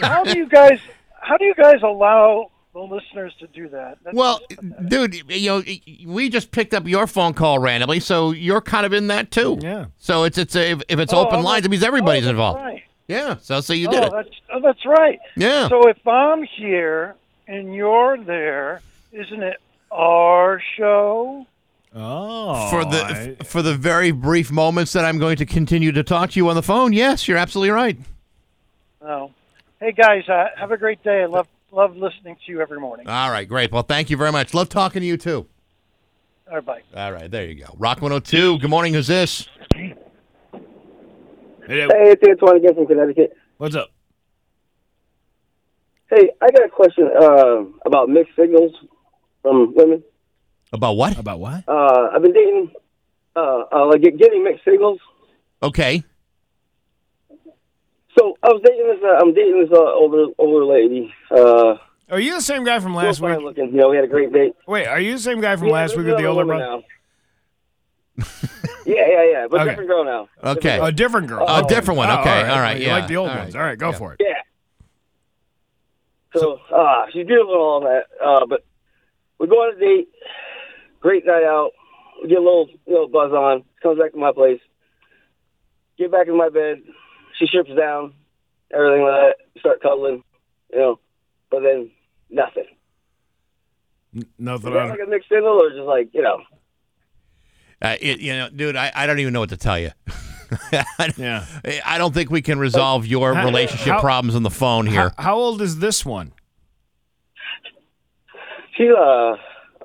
[0.00, 0.80] how do you guys
[1.20, 3.98] how do you guys allow the listeners to do that?
[4.02, 4.40] That's Well,
[4.88, 5.62] dude, you know,
[6.06, 9.58] we just picked up your phone call randomly, so you're kind of in that too.
[9.60, 9.86] Yeah.
[9.98, 12.26] So it's it's a, if, if it's Oh, open I'm lines, not- it means everybody's
[12.26, 12.60] oh, involved.
[12.60, 12.82] right.
[13.08, 13.36] Yeah.
[13.42, 14.12] So so you did oh, it.
[14.12, 15.20] That's, oh, that's right.
[15.36, 15.68] Yeah.
[15.68, 17.14] So if I'm here
[17.46, 18.80] and you're there,
[19.12, 19.58] isn't it
[19.90, 21.46] our show?
[21.94, 22.70] Oh.
[22.70, 26.36] for the for the very brief moments that I'm going to continue to talk to
[26.38, 27.98] you on the phone, yes, you're absolutely right.
[29.02, 29.30] Oh.
[29.78, 31.22] Hey guys, uh, have a great day.
[31.22, 33.08] I love love listening to you every morning.
[33.08, 33.72] All right, great.
[33.72, 34.54] Well, thank you very much.
[34.54, 35.46] Love talking to you too.
[36.48, 36.82] All right, bye.
[36.94, 37.74] All right, there you go.
[37.78, 38.58] Rock 102.
[38.58, 38.92] Good morning.
[38.94, 39.48] Who's this?
[39.74, 39.94] Hey,
[41.66, 43.36] it's Antoine again from Connecticut.
[43.56, 43.88] What's up?
[46.10, 48.72] Hey, I got a question uh, about mixed signals
[49.40, 50.02] from women.
[50.72, 51.18] About what?
[51.18, 51.64] About what?
[51.66, 52.72] Uh, I've been dating,
[53.34, 54.98] uh, uh, like get- getting mixed signals.
[55.62, 56.02] Okay.
[58.18, 58.98] So I was dating this.
[59.02, 61.12] Uh, I'm dating this uh, older older lady.
[61.30, 61.76] Uh,
[62.10, 63.36] Are you the same guy from last real week?
[63.38, 63.66] fine looking.
[63.68, 64.52] You know, we had a great date.
[64.66, 66.64] Wait, are you the same guy from Yeah, last week with the older brother?
[66.64, 66.82] now.
[68.84, 69.46] yeah, yeah, yeah.
[69.50, 69.70] But Okay.
[69.70, 70.28] different girl now.
[70.44, 70.78] Okay.
[70.78, 71.46] A different girl.
[71.48, 72.10] A different one.
[72.10, 72.48] Oh, Okay.
[72.48, 72.78] All right.
[72.78, 72.92] You Yeah.
[72.96, 73.54] like the old All ones.
[73.54, 73.60] right.
[73.60, 73.98] All right, go Yeah.
[73.98, 74.20] for it.
[74.22, 74.34] Yeah.
[76.40, 78.04] So, uh, she's beautiful and all that.
[78.22, 78.64] Uh, but
[79.38, 80.08] we go on a date.
[81.00, 81.70] Great night out.
[82.22, 83.64] We get a little, little buzz on.
[83.82, 84.60] Comes back to my place.
[85.98, 86.82] Get back in my bed.
[87.42, 88.14] She strips down.
[88.72, 89.34] Everything like that.
[89.60, 90.22] Start cuddling.
[90.72, 90.98] You know.
[91.50, 91.90] But then
[92.30, 92.66] nothing.
[94.14, 96.40] Is Nothing that on like a mixed signal or just like, you know?
[97.80, 99.90] Uh, it, you know, dude, I, I don't even know what to tell you.
[101.16, 101.46] Yeah.
[101.86, 105.10] I don't think we can resolve your How- relationship how- problems on the phone here.
[105.16, 106.34] How, how old is this one?
[108.76, 109.36] She's, uh,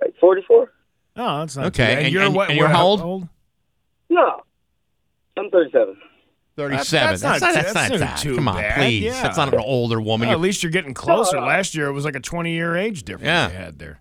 [0.02, 0.72] like 44?
[1.16, 2.04] Oh, that's not Okay, too bad.
[2.04, 2.50] and- you're and- what?
[2.50, 3.28] and you're what- how old?
[4.10, 4.42] No.
[5.38, 5.98] I'm 37.
[6.58, 7.10] 37.
[7.10, 8.18] That's not- that's, that's not not that.
[8.18, 9.04] too Come on, bad, please.
[9.04, 9.24] yeah.
[9.24, 10.28] That's not an older woman.
[10.28, 11.36] Well, at least you're getting closer.
[11.38, 11.48] No, no.
[11.48, 13.48] Last year it was like a 20 year age difference Yeah.
[13.50, 14.00] you had there.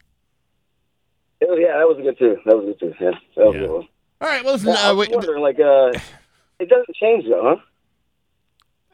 [1.41, 2.37] It was, yeah, that was good too.
[2.47, 2.95] That was good too.
[2.99, 3.89] Yeah, that was a good one.
[4.23, 5.93] All right, well, listen, Yeah, I uh, was wait, wondering, like, uh,
[6.59, 7.63] it doesn't change though, huh?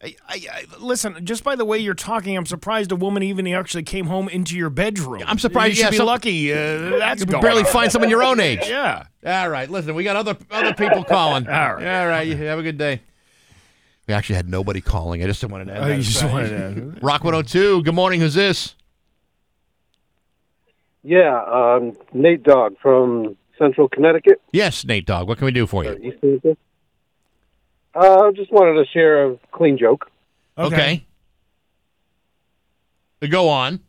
[0.03, 3.47] I, I, I, listen, just by the way you're talking, I'm surprised a woman even
[3.47, 5.23] actually came home into your bedroom.
[5.25, 6.53] I'm surprised- You should yeah, be some- lucky.
[6.53, 7.67] Uh, that's you barely on.
[7.67, 8.59] find someone your own age.
[8.69, 9.05] Yeah.
[9.25, 11.47] All right, listen, we got other other people calling.
[11.49, 11.87] All right.
[11.87, 13.01] All right, you have a good day.
[14.07, 15.23] We actually had nobody calling.
[15.23, 15.79] I just wanted to.
[15.85, 17.83] Oh, you just wanted to- Rock 102.
[17.83, 18.21] Good morning.
[18.21, 18.75] Who's this?
[21.05, 24.41] Yeah, um, Nate Dog from Central Connecticut.
[24.53, 25.29] Yes, Nate Dog.
[25.29, 25.93] What can we do for you?
[26.03, 26.59] East Connecticut.
[27.95, 30.11] Uh, just wanted to share a clean joke.
[30.59, 31.05] Okay.
[33.29, 33.81] Go on.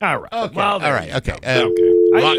[0.00, 0.32] All right.
[0.32, 0.54] Okay.
[0.56, 1.08] Well, All there right.
[1.10, 1.32] you Okay.
[1.32, 1.94] Uh, okay.
[2.14, 2.36] I- Rock-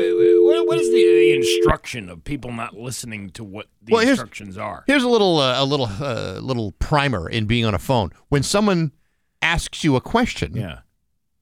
[0.52, 4.18] what, what is the, the instruction of people not listening to what the Well, here's-
[4.20, 4.84] instructions are?
[4.88, 8.12] Here's a little uh, a little uh, little primer in being on a phone.
[8.30, 8.92] When someone
[9.42, 10.80] asks you a question, Yeah.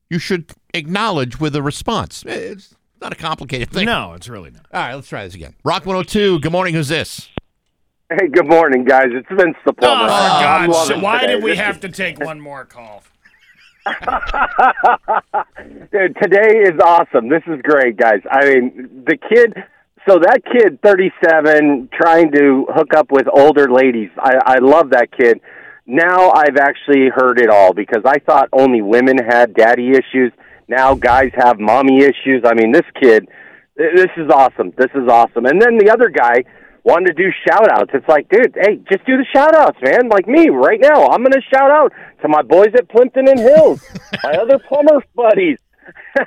[0.09, 2.23] you should acknowledge with a response.
[2.25, 3.85] It's not a complicated thing.
[3.85, 4.65] No, it's really not.
[4.73, 5.55] All right, let's try this again.
[5.63, 6.39] Rock 102.
[6.39, 6.73] Good morning.
[6.73, 7.29] Who's this?
[8.11, 9.07] Hey, good morning, guys.
[9.11, 10.07] It's Vince the Oh, plumber.
[10.07, 11.03] for I'm God's loving sake.
[11.03, 11.33] Why today.
[11.35, 13.03] did we This have to take one more call?
[15.91, 17.29] Dude, today is awesome.
[17.29, 18.21] This is great, guys.
[18.29, 19.53] I mean, the kid.
[20.07, 24.09] So that kid, 37, trying to hook up with older ladies.
[24.17, 25.41] I, I love that kid.
[25.85, 30.31] Now I've actually heard it all because I thought only women had daddy issues.
[30.67, 32.43] Now guys have mommy issues.
[32.45, 33.27] I mean, this kid,
[33.75, 34.71] this is awesome.
[34.77, 35.45] This is awesome.
[35.45, 36.43] And then the other guy
[36.83, 37.91] wanted to do shout outs.
[37.93, 40.09] It's like, dude, hey, just do the shout outs, man.
[40.09, 41.07] Like me right now.
[41.07, 43.83] I'm going to shout out to my boys at Plimpton and Hills,
[44.23, 45.57] my other plumber buddies.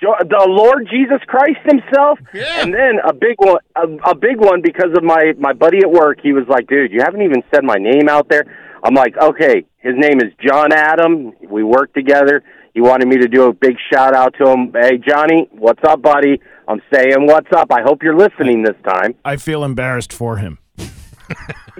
[0.00, 2.18] The Lord Jesus Christ Himself,
[2.62, 5.90] and then a big one, a, a big one because of my my buddy at
[5.90, 6.18] work.
[6.22, 8.44] He was like, "Dude, you haven't even said my name out there."
[8.84, 11.32] I'm like, "Okay, his name is John Adam.
[11.48, 12.42] We work together.
[12.74, 14.72] He wanted me to do a big shout out to him.
[14.72, 16.40] Hey, Johnny, what's up, buddy?
[16.68, 17.72] I'm saying what's up.
[17.72, 19.14] I hope you're listening this time.
[19.24, 20.58] I feel embarrassed for him.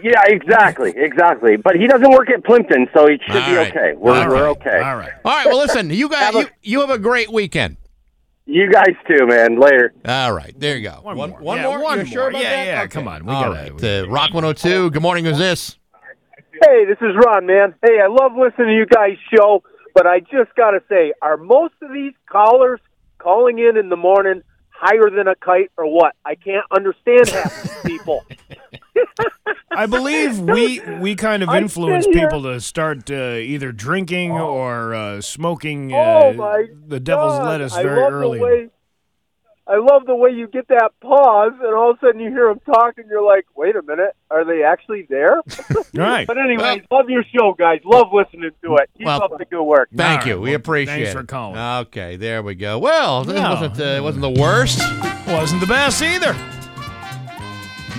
[0.02, 1.56] Yeah, exactly, exactly.
[1.56, 3.70] But he doesn't work at Plimpton, so he should All be right.
[3.76, 3.92] okay.
[3.96, 4.56] We're, All we're right.
[4.56, 4.78] okay.
[4.80, 5.12] All right.
[5.24, 5.46] All right.
[5.46, 7.76] Well, listen, you guys, you, you have a great weekend.
[8.46, 9.58] You guys too, man.
[9.58, 9.92] Later.
[10.06, 10.54] All right.
[10.58, 11.00] There you go.
[11.02, 11.28] One, more.
[11.40, 11.82] one Yeah, more.
[11.82, 12.30] one you sure more.
[12.30, 12.66] about Yeah, that?
[12.66, 12.88] yeah, Okay.
[12.90, 13.26] come on.
[13.26, 13.84] We All gotta- right.
[14.04, 14.90] Uh, Rock 102.
[14.90, 15.24] Good morning.
[15.24, 15.76] Who's this?
[16.64, 17.74] Hey, this is Ron, man.
[17.84, 19.62] Hey, I love listening to you guys' show,
[19.94, 22.80] but I just got to say, are most of these callers
[23.18, 24.42] calling in in the morning
[24.78, 26.14] higher than a kite or what?
[26.24, 28.24] I can't understand half these people.
[29.70, 35.20] I believe we we kind of influence people to start uh, either drinking or uh,
[35.20, 37.48] smoking uh, oh my the devil's God.
[37.48, 38.70] lettuce I very love early.
[39.68, 42.20] The way, I love the way you get that pause, and all of a sudden
[42.20, 45.40] you hear them talk, and you're like, "Wait a minute, are they actually there?"
[45.94, 46.26] Right.
[46.26, 47.80] but anyway, love your show, guys.
[47.84, 48.90] Love listening to it.
[48.96, 49.88] Keep Well, up the good work.
[49.94, 50.34] Thank All you.
[50.34, 50.42] right.
[50.42, 51.12] We Well, appreciate thanks it.
[51.14, 51.58] for calling.
[51.58, 52.78] Okay, there we go.
[52.78, 53.50] Well, it No.
[53.50, 54.80] wasn't uh, it wasn't the worst.
[55.26, 56.34] Wasn't the best either.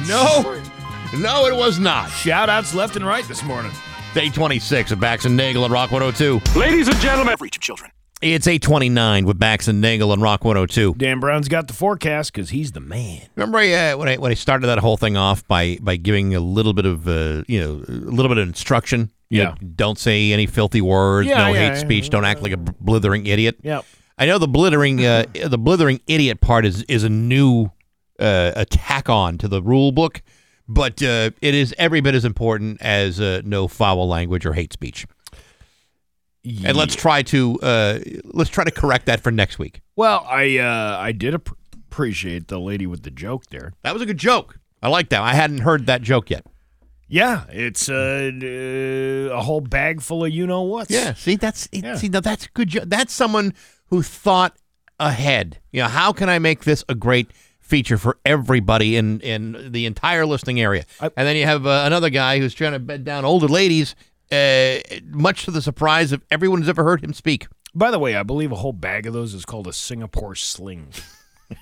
[0.07, 0.61] No.
[1.19, 2.09] No, it was not.
[2.11, 3.71] Shout outs left and right this morning.
[4.13, 6.39] Day 26 of Bax and Nagle at Rock 102.
[6.59, 7.91] Ladies and gentlemen, for each children.
[8.21, 10.95] It's 829 with Bax and Nagle and Rock 102.
[10.95, 13.21] Dan Brown's got the forecast because he's the man.
[13.37, 16.41] Remember uh, when I when I started that whole thing off by by giving a
[16.41, 19.09] little bit of uh, you know a little bit of instruction.
[19.29, 19.43] You Yeah.
[19.51, 21.29] know, don't say any filthy words.
[21.29, 21.79] Yeah, no yeah, hate yeah.
[21.79, 22.09] speech.
[22.09, 23.57] Don't act like a blithering idiot.
[23.61, 23.85] Yep.
[24.17, 27.71] I know the blithering uh, the blithering idiot part is is a new
[28.19, 30.21] uh, attack on to the rule book,
[30.67, 34.73] but uh, it is every bit as important as uh, no foul language or hate
[34.73, 35.05] speech.
[36.45, 39.81] And let's try to uh, let's try to correct that for next week.
[39.95, 43.73] Well, I uh, I did ap- appreciate the lady with the joke there.
[43.83, 44.57] That was a good joke.
[44.81, 45.21] I like that.
[45.21, 46.45] I hadn't heard that joke yet.
[47.09, 50.89] Yeah, it's uh, uh, a whole bag full of you know what.
[50.89, 52.69] Yeah, see that's see now that's good.
[52.69, 53.53] Jo- that's someone
[53.87, 54.55] who thought
[54.99, 55.59] ahead.
[55.71, 59.85] You know, how can I make this a great feature for everybody in in the
[59.87, 60.85] entire listening area?
[61.01, 63.95] and then you have uh, another guy who's trying to bed down older ladies,
[64.31, 64.77] uh,
[65.11, 67.47] much to the surprise of everyone who's ever heard him speak.
[67.75, 70.89] By the way, I believe a whole bag of those is called a Singapore sling.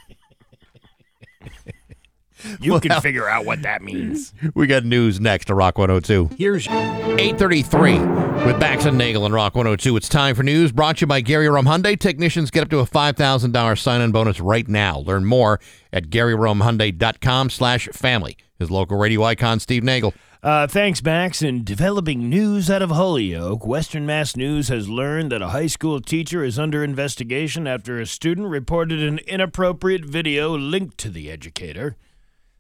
[2.61, 4.33] you Well, can figure out what that means.
[4.53, 6.35] We got news next to Rock 102.
[6.37, 7.99] Here's 833
[8.45, 9.97] with Bax and Nagle and Rock 102.
[9.97, 11.99] It's time for news brought to you by Gary Rome Hyundai.
[11.99, 14.99] Technicians get up to a $5,000 sign-on bonus right now.
[14.99, 15.59] Learn more
[15.91, 18.37] at GaryRomeHyundai.com slash family.
[18.59, 20.13] His local radio icon, Steve Nagle.
[20.43, 21.41] Uh, thanks, Bax.
[21.41, 25.99] In developing news out of Holyoke, Western Mass News has learned that a high school
[25.99, 31.97] teacher is under investigation after a student reported an inappropriate video linked to the educator.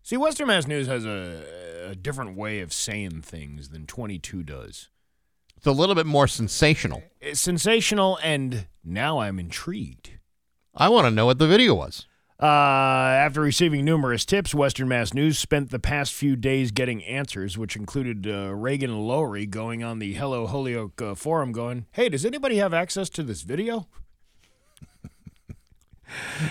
[0.01, 1.43] See, Western Mass News has a,
[1.91, 4.89] a different way of saying things than 22 does.
[5.55, 7.03] It's a little bit more sensational.
[7.21, 10.11] It's sensational, and now I'm intrigued.
[10.75, 12.06] I want to know what the video was.
[12.39, 17.57] Uh, after receiving numerous tips, Western Mass News spent the past few days getting answers,
[17.57, 22.25] which included uh, Reagan Lowry going on the Hello Holyoke uh, forum going, Hey, does
[22.25, 23.87] anybody have access to this video?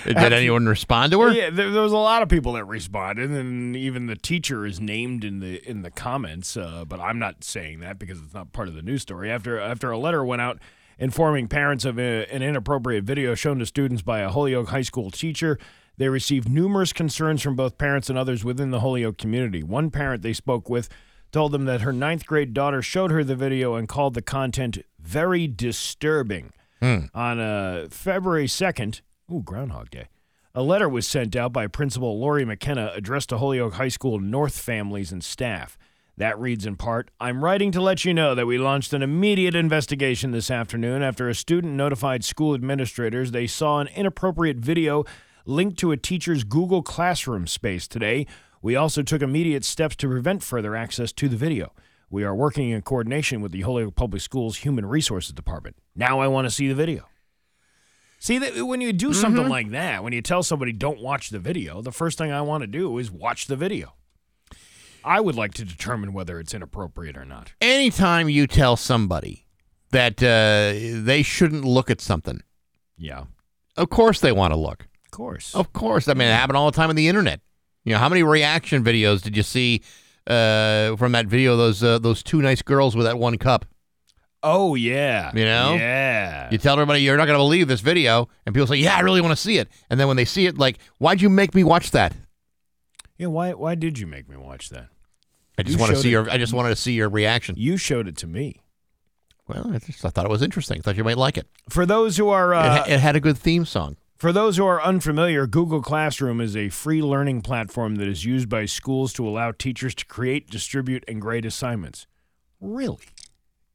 [0.05, 1.33] Did anyone respond to her?
[1.33, 4.81] Yeah, there, there was a lot of people that responded, and even the teacher is
[4.81, 6.57] named in the in the comments.
[6.57, 9.31] Uh, but I'm not saying that because it's not part of the news story.
[9.31, 10.59] After after a letter went out
[10.98, 15.10] informing parents of a, an inappropriate video shown to students by a Holyoke High School
[15.10, 15.59] teacher,
[15.97, 19.62] they received numerous concerns from both parents and others within the Holyoke community.
[19.62, 20.89] One parent they spoke with
[21.32, 24.78] told them that her ninth grade daughter showed her the video and called the content
[25.01, 26.52] very disturbing.
[26.81, 27.06] Hmm.
[27.14, 29.01] On uh, February 2nd,
[29.32, 30.09] ooh, Groundhog Day,
[30.55, 34.59] a letter was sent out by Principal Lori McKenna addressed to Holyoke High School North
[34.59, 35.78] families and staff.
[36.19, 39.55] That reads in part I'm writing to let you know that we launched an immediate
[39.55, 45.05] investigation this afternoon after a student notified school administrators they saw an inappropriate video
[45.45, 48.27] linked to a teacher's Google Classroom space today.
[48.63, 51.73] We also took immediate steps to prevent further access to the video.
[52.09, 55.77] We are working in coordination with the Holyoke Public Schools Human Resources Department.
[55.95, 57.07] Now I want to see the video.
[58.19, 59.51] See that when you do something Mhm.
[59.51, 62.63] like that, when you tell somebody don't watch the video, the first thing I want
[62.63, 63.93] to do is watch the video.
[65.07, 67.53] I would like to determine whether it's inappropriate or not.
[67.61, 69.47] Anytime you tell somebody
[69.93, 72.43] that uh, they shouldn't look at something,
[72.99, 73.24] Yeah.
[73.77, 74.89] of course they want to look.
[75.05, 75.55] Of course.
[75.55, 76.09] Of course.
[76.09, 77.41] I mean, it happened all the time on the internet.
[77.85, 79.81] You know, how many reaction videos did you see
[80.27, 81.57] uh, from that video?
[81.57, 83.65] Those uh, those two nice girls with that one cup.
[84.43, 85.31] Oh yeah.
[85.35, 85.74] You know?
[85.74, 86.49] Yeah.
[86.51, 89.01] You tell everybody you're not going to believe this video, and people say, "Yeah, I
[89.01, 91.55] really want to see it." And then when they see it, like, "Why'd you make
[91.55, 92.12] me watch that?"
[93.16, 94.89] Yeah, why why did you make me watch that?
[95.59, 96.31] I just want to see it- your.
[96.31, 97.55] I just wanted to see your reaction.
[97.59, 98.62] You showed it to me.
[99.49, 100.78] Well, I just I thought it was interesting.
[100.78, 101.47] I thought you might like it.
[101.69, 103.97] For those who are it, uh, ha- it had a good theme song.
[104.16, 108.49] For those who are unfamiliar, Google Classroom is a free learning platform that is used
[108.49, 112.07] by schools to allow teachers to create, distribute, and grade assignments.
[112.61, 113.05] Really?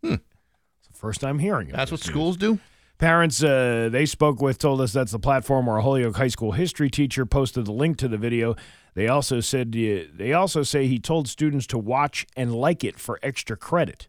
[0.04, 0.14] Hmm.
[0.16, 1.76] It's the first time hearing it.
[1.76, 2.60] That's what schools do?
[2.98, 6.52] Parents uh, they spoke with told us that's the platform where a Holyoke High School
[6.52, 8.56] history teacher posted the link to the video.
[8.94, 13.20] They also said they also say he told students to watch and like it for
[13.24, 14.08] extra credit.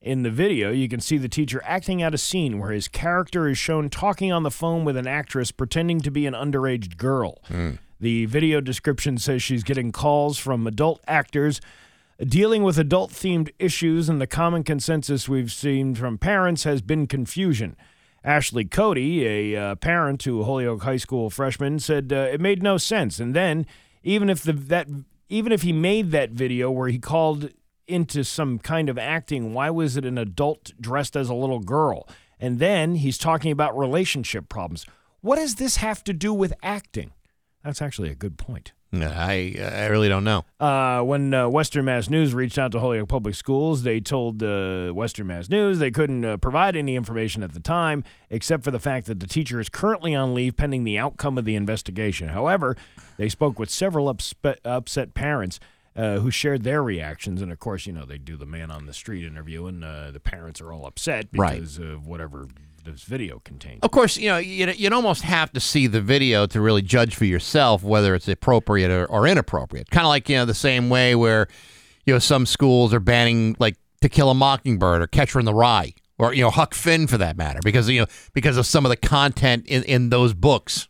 [0.00, 3.48] In the video, you can see the teacher acting out a scene where his character
[3.48, 7.42] is shown talking on the phone with an actress pretending to be an underage girl.
[8.00, 11.60] The video description says she's getting calls from adult actors
[12.20, 17.06] dealing with adult themed issues, and the common consensus we've seen from parents has been
[17.06, 17.76] confusion.
[18.22, 22.62] Ashley Cody, a uh, parent to a Holyoke High School freshman, said uh, it made
[22.62, 23.18] no sense.
[23.18, 23.66] And then,
[24.04, 24.86] even if the that
[25.28, 27.50] even if he made that video where he called
[27.88, 32.08] into some kind of acting, why was it an adult dressed as a little girl?
[32.38, 34.86] And then he's talking about relationship problems.
[35.20, 37.12] What does this have to do with acting?
[37.64, 38.72] That's actually a good point.
[39.02, 40.44] I I really don't know.
[40.60, 44.90] Uh, when uh, Western Mass News reached out to Holyoke Public Schools, they told uh,
[44.92, 48.78] Western Mass News they couldn't uh, provide any information at the time, except for the
[48.78, 52.28] fact that the teacher is currently on leave pending the outcome of the investigation.
[52.28, 52.76] However,
[53.16, 55.60] they spoke with several upspe- upset parents.
[55.96, 58.86] Uh, who shared their reactions, and of course, you know they do the man on
[58.86, 61.54] the street interview, and uh, the parents are all upset Right.
[61.54, 62.48] because of whatever
[62.84, 63.78] this video contains.
[63.84, 67.14] Of course, you know you'd, you'd almost have to see the video to really judge
[67.14, 69.88] for yourself whether it's appropriate or, or inappropriate.
[69.88, 71.46] Kind of like you know the same way where
[72.06, 75.54] you know some schools are banning like To Kill a Mockingbird or Catcher in the
[75.54, 78.84] Rye or you know Huck Finn for that matter because you know because of some
[78.84, 80.88] of the content in, in those books.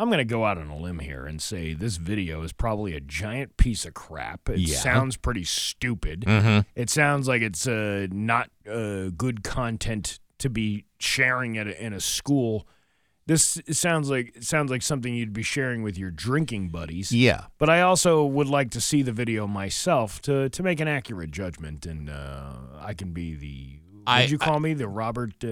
[0.00, 2.94] I'm going to go out on a limb here and say this video is probably
[2.94, 4.48] a giant piece of crap.
[4.48, 4.78] It Yeah.
[4.78, 6.22] sounds pretty stupid.
[6.22, 6.64] Mhm.
[6.74, 11.92] It sounds like it's uh, not uh, good content to be sharing at a, in
[11.92, 12.66] a school.
[13.26, 17.12] This sounds like it sounds like something you'd be sharing with your drinking buddies.
[17.12, 17.44] Yeah.
[17.58, 21.30] But I also would like to see the video myself to to make an accurate
[21.30, 23.79] judgment, and uh, I can be the.
[24.10, 24.74] I- did you call me?
[24.74, 25.48] The Robert uh,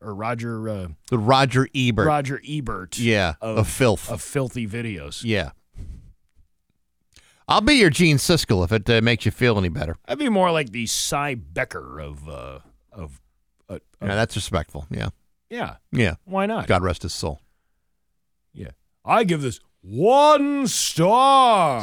[0.00, 0.68] or Roger?
[0.68, 2.06] Uh, The Roger Ebert.
[2.06, 2.98] Roger Ebert.
[2.98, 4.10] Yeah, of filth.
[4.10, 5.22] Of filthy videos.
[5.24, 5.50] Yeah.
[7.48, 9.96] I'll be your Gene Siskel if it uh, makes you feel any better.
[10.06, 12.60] I'd be more like the Sy Becker of uh,
[12.92, 13.20] of
[13.68, 14.86] uh, Yeah, that's respectful.
[14.88, 15.08] Yeah.
[15.48, 15.76] yeah.
[15.90, 16.14] Yeah.
[16.26, 16.68] Why not?
[16.68, 17.40] God rest his soul.
[18.54, 18.70] Yeah.
[19.04, 21.82] I give this one star.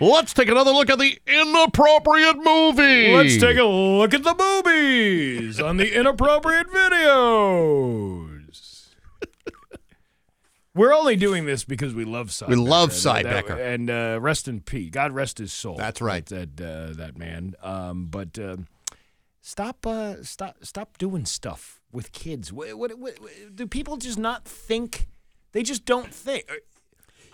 [0.00, 3.14] Let's take another look at the inappropriate movie.
[3.14, 8.88] Let's take a look at the boobies on the inappropriate videos.
[10.74, 12.46] We're only doing this because we love Sy.
[12.46, 13.56] We love Becker, Sy and, Becker.
[13.56, 14.90] and uh, rest in peace.
[14.90, 15.76] God rest his soul.
[15.76, 16.26] That's right.
[16.26, 17.54] That uh, that man.
[17.62, 18.56] Um, but uh,
[19.40, 22.52] stop, uh, stop, stop doing stuff with kids.
[22.52, 25.06] What, what, what, what- do people just not think?
[25.52, 26.50] They just don't think.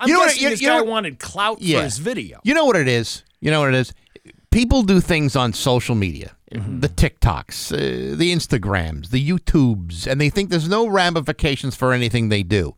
[0.00, 1.78] I'm You know what- guessing you- this you guy know- wanted clout Yeah.
[1.78, 2.40] for his video.
[2.42, 3.22] You know what it is?
[3.40, 3.92] You know what it is?
[4.50, 6.80] People do things on social media, Mm-hmm.
[6.80, 12.28] the TikToks, uh, the Instagrams, the YouTubes, and they think there's no ramifications for anything
[12.30, 12.74] they do.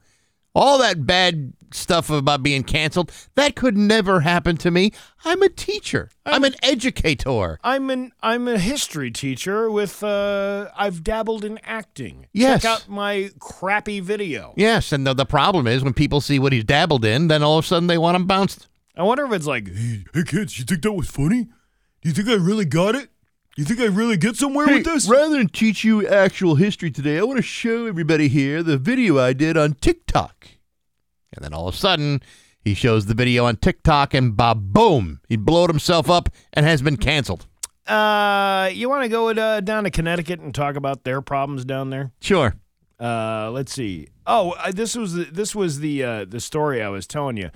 [0.54, 4.92] All that bad stuff about being canceled, that could never happen to me.
[5.24, 6.10] I'm a teacher.
[6.26, 7.58] I'm an educator.
[7.64, 12.26] I'm an I'm a history teacher with uh I've dabbled in acting.
[12.32, 12.62] Yes.
[12.62, 14.52] Check out my crappy video.
[14.56, 17.58] Yes, and the, the problem is when people see what he's dabbled in, then all
[17.58, 18.68] of a sudden they want him bounced.
[18.94, 21.44] I wonder if it's like, hey, hey kids, you think that was funny?
[22.02, 23.08] Do you think I really got it?
[23.54, 25.06] You think I really get somewhere with this?
[25.06, 29.18] rather than teach you actual history today, I want to show everybody here the video
[29.18, 30.48] I did on TikTok.
[31.34, 32.22] And then all of a sudden,
[32.64, 36.80] he shows the video on TikTok, and bob, boom, he blowed himself up and has
[36.80, 37.46] been canceled.
[37.86, 41.90] Uh, you want to go uh, down to Connecticut and talk about their problems down
[41.90, 42.10] there?
[42.20, 42.54] Sure.
[42.98, 44.08] Uh, let's see.
[44.26, 47.50] Oh, uh, this was the, this was the uh, the story I was telling you.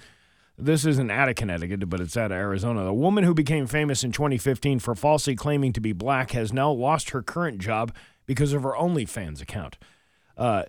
[0.58, 2.84] This isn't out of Connecticut, but it's out of Arizona.
[2.84, 6.70] The woman who became famous in 2015 for falsely claiming to be black has now
[6.70, 9.76] lost her current job because of her OnlyFans account.
[10.36, 10.64] Uh,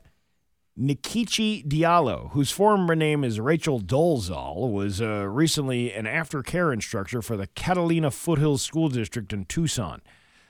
[0.77, 7.38] Nkechi Diallo, whose former name is Rachel Dolezal, was uh, recently an aftercare instructor for
[7.38, 10.01] the Catalina Foothills School District in Tucson.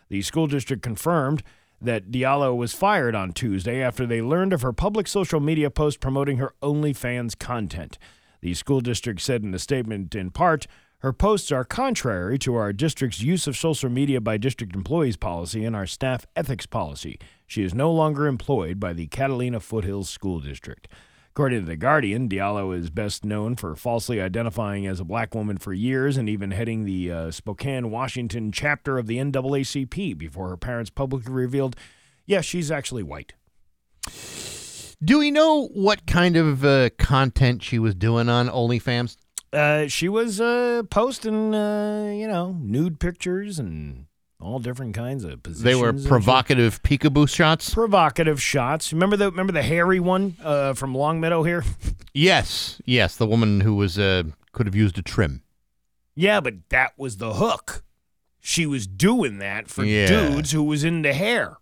[0.10, 1.44] The school district confirmed
[1.80, 6.00] that Diallo was fired on Tuesday after they learned of her public social media post
[6.00, 7.98] promoting her OnlyFans content.
[8.42, 10.68] The school district said in a statement, in part,
[11.00, 15.64] her posts are contrary to our district's use of social media by district employees policy
[15.64, 17.20] and our staff ethics policy.
[17.46, 20.88] She is no longer employed by the Catalina Foothills School District.
[21.38, 25.58] According to The Guardian, Diallo is best known for falsely identifying as a black woman
[25.58, 30.58] for years and even heading the uh, Spokane, Washington chapter of the NAACP before her
[30.58, 31.76] parents publicly revealed,
[32.26, 33.34] yes, she's actually white.
[35.04, 39.16] Do we know what kind of uh, content she was doing on OnlyFans?
[39.54, 44.06] Uh, she was uh, posting, uh, you know, nude pictures and
[44.42, 45.64] all different kinds of positions.
[45.64, 47.74] They were provocative peekaboo shots.
[47.74, 48.92] provocative shots.
[48.92, 51.64] Remember the remember the hairy one uh, from Longmeadow here?
[52.14, 55.44] Yes, yes, the woman who was uh, could have used a trim.
[56.16, 57.84] yeah, but that was the hook.
[58.40, 60.08] She was doing that for Yeah.
[60.08, 61.58] dudes who was into hair.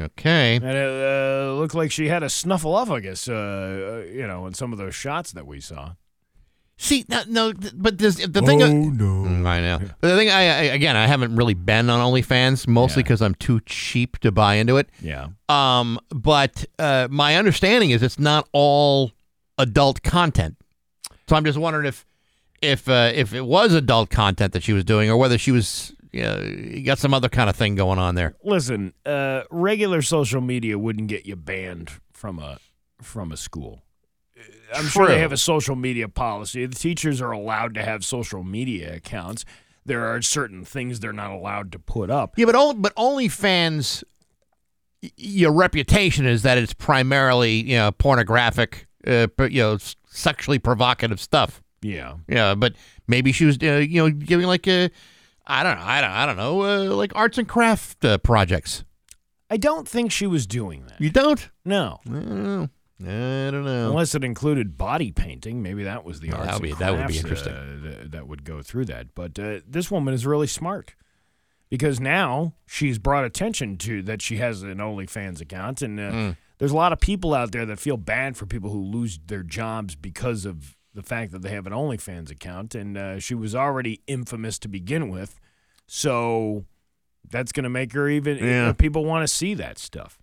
[0.00, 0.56] Okay.
[0.56, 4.54] And it uh, looked like she had a snuffle snuffleupagus, uh, uh, you know, in
[4.54, 5.92] some of those shots that we saw.
[6.82, 8.62] See, no, no but this, the thing.
[8.62, 9.46] Oh, no.
[9.46, 9.80] I know.
[10.00, 13.34] But the thing, I, I again, I haven't really been on OnlyFans, mostly because I'm
[13.34, 14.88] too cheap to buy into it.
[15.02, 15.28] Yeah.
[15.50, 19.12] Um, but uh, my understanding is it's not all
[19.58, 20.56] adult content.
[21.28, 22.06] So I'm just wondering if,
[22.62, 25.94] if, uh, if it was adult content that she was doing, or whether she was,
[26.12, 28.34] you got some other kind of thing going on there.
[28.44, 32.58] Listen, uh, regular social media wouldn't get you banned from a
[33.02, 33.82] from a school.
[34.74, 36.64] I'm sure they have a social media policy.
[36.64, 39.44] The teachers are allowed to have social media accounts.
[39.84, 42.34] There are certain things they're not allowed to put up.
[42.36, 44.04] Yeah, but only, but OnlyFans,
[45.02, 49.78] y- your reputation is that it's primarily you know pornographic, uh, you know,
[50.08, 51.62] sexually provocative stuff.
[51.82, 52.16] Yeah.
[52.28, 52.74] Yeah, but
[53.08, 54.90] maybe she was uh, you know giving like a,
[55.50, 58.84] I don't know, I don't, I don't know, uh, like arts and craft uh, projects.
[59.50, 61.00] I don't think she was doing that.
[61.00, 61.50] You don't?
[61.64, 61.98] No.
[62.06, 62.68] I don't know.
[63.02, 63.88] I don't know.
[63.90, 66.84] Unless it included body painting, maybe that was the Well, arts that would and be-
[66.84, 67.52] that would be interesting.
[67.52, 69.14] uh, th- that would go through that.
[69.14, 70.94] But uh, this woman is really smart
[71.68, 76.36] because now she's brought attention to that she has an OnlyFans account, and uh, Mm.
[76.58, 79.42] there's a lot of people out there that feel bad for people who lose their
[79.42, 83.54] jobs because of the fact that they have an OnlyFans account, and uh, she was
[83.54, 85.38] already infamous to begin with,
[85.86, 86.64] so
[87.28, 88.38] that's going to make her even.
[88.38, 88.72] Yeah.
[88.72, 90.18] people want to see that stuff.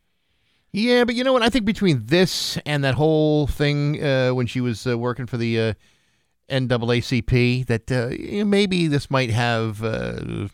[0.72, 1.42] Yeah, but you know what?
[1.42, 5.38] I think between this and that whole thing uh, when she was uh, working for
[5.38, 5.74] the uh,
[6.50, 10.48] NAACP, that uh, maybe this might have uh,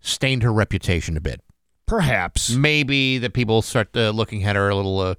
[0.00, 1.42] stained her reputation a bit.
[1.86, 2.50] Perhaps.
[2.50, 5.16] Maybe that people start uh, looking at her a little,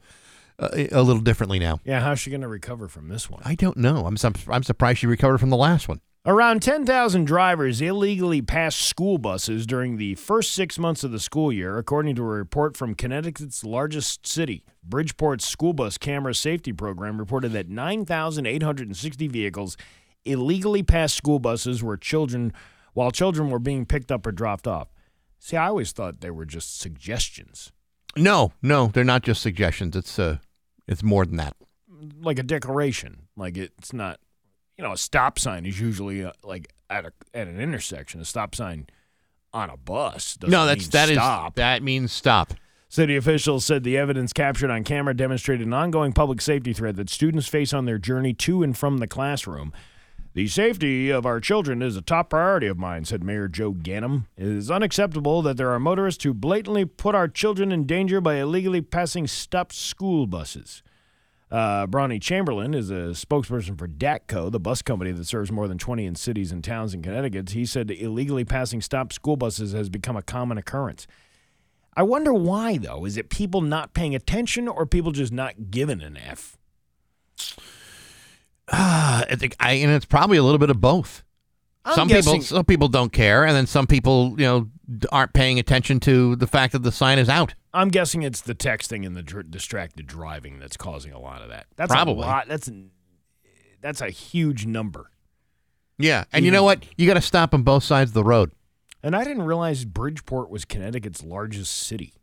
[0.61, 1.79] uh, a little differently now.
[1.83, 3.41] Yeah, how's she going to recover from this one?
[3.43, 4.05] I don't know.
[4.05, 4.15] I'm
[4.47, 5.99] I'm surprised she recovered from the last one.
[6.23, 11.51] Around 10,000 drivers illegally passed school buses during the first six months of the school
[11.51, 14.63] year, according to a report from Connecticut's largest city.
[14.87, 19.77] Bridgeport's school bus camera safety program reported that 9,860 vehicles
[20.23, 22.53] illegally passed school buses where children,
[22.93, 24.89] while children were being picked up or dropped off.
[25.39, 27.71] See, I always thought they were just suggestions,
[28.15, 29.95] No, no, they're not just suggestions.
[29.95, 30.37] It's uh,
[30.87, 31.55] it's more than that.
[32.21, 33.27] like a declaration.
[33.35, 34.19] Like it's not,
[34.77, 38.21] you know, a stop sign is usually uh, like at a at an intersection.
[38.21, 38.87] A stop sign
[39.53, 41.55] on a bus doesn't no, that's mean that is stop.
[41.55, 42.53] that means stop.
[42.89, 47.09] City officials said the evidence captured on camera demonstrated an ongoing public safety threat that
[47.09, 49.71] students face on their journey to and from the classroom.
[50.33, 54.27] The safety of our children is a top priority of mine, said Mayor Joe Ganim.
[54.37, 58.35] It is unacceptable that there are motorists who blatantly put our children in danger by
[58.35, 60.83] illegally passing stopped school buses.
[61.51, 65.77] Uh, Bronny Chamberlain is a spokesperson for DATTCO, the bus company that serves more than
[65.77, 67.49] 20 in cities and towns in Connecticut.
[67.49, 71.07] He said illegally passing stopped school buses has become a common occurrence.
[71.97, 73.03] I wonder why, though.
[73.03, 76.57] Is it people not paying attention or people just not giving an F?
[78.69, 81.23] Ah, I think I, and it's probably a little bit of both.
[81.83, 84.69] I'm some guessing- people, some people don't care, and then some people, you know,
[85.11, 87.55] aren't paying attention to the fact that the sign is out.
[87.73, 91.49] I'm guessing it's the texting and the dr- distracted driving that's causing a lot of
[91.49, 91.65] that.
[91.77, 92.23] That's Probably.
[92.23, 92.47] a lot.
[92.47, 92.69] That's
[93.81, 95.09] that's a huge number.
[95.97, 96.83] Yeah, and you know what?
[96.97, 98.51] You got to stop on both sides of the road.
[99.03, 102.13] And I didn't realize Bridgeport was Connecticut's largest city.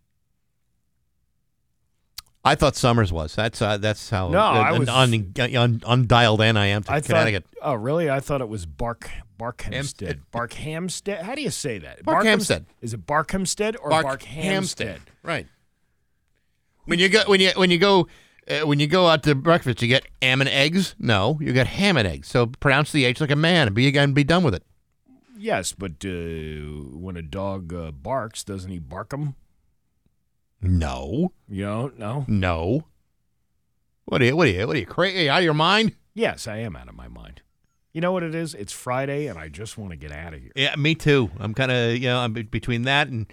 [2.48, 3.34] I thought Somers was.
[3.34, 6.92] That's uh, that's how No, uh, I was- un- un- undialed in I am to
[6.92, 7.44] I Connecticut.
[7.54, 7.60] thought.
[7.70, 8.08] Oh, really?
[8.10, 10.20] I thought it was Bark Barkhamsted.
[10.32, 11.22] Barkhamsted.
[11.22, 12.04] How do you say that?
[12.04, 12.64] Barkhamsted.
[12.80, 14.18] Is it Barkhamsted or Barkhamsted.
[14.26, 14.98] Barkhamsted?
[15.22, 15.46] Right.
[16.86, 18.08] When you go when you when you go
[18.50, 20.94] uh, when you go out to breakfast, you get ham and eggs.
[20.98, 22.28] No, you get ham and eggs.
[22.28, 24.62] So pronounce the H like a man and be and be done with it.
[25.36, 26.08] Yes, but uh,
[26.98, 29.34] when a dog uh, barks, doesn't he bark 'em?
[30.60, 32.34] No, You don't know, no.
[32.76, 32.84] no.
[34.06, 34.36] What are you?
[34.36, 34.66] What are you?
[34.66, 35.28] What are you crazy?
[35.28, 35.94] Out of your mind?
[36.14, 37.42] Yes, I am out of my mind.
[37.92, 38.54] You know what it is?
[38.54, 40.52] It's Friday, and I just want to get out of here.
[40.56, 41.30] Yeah, me too.
[41.38, 43.26] I'm kind of you know I'm be- between that and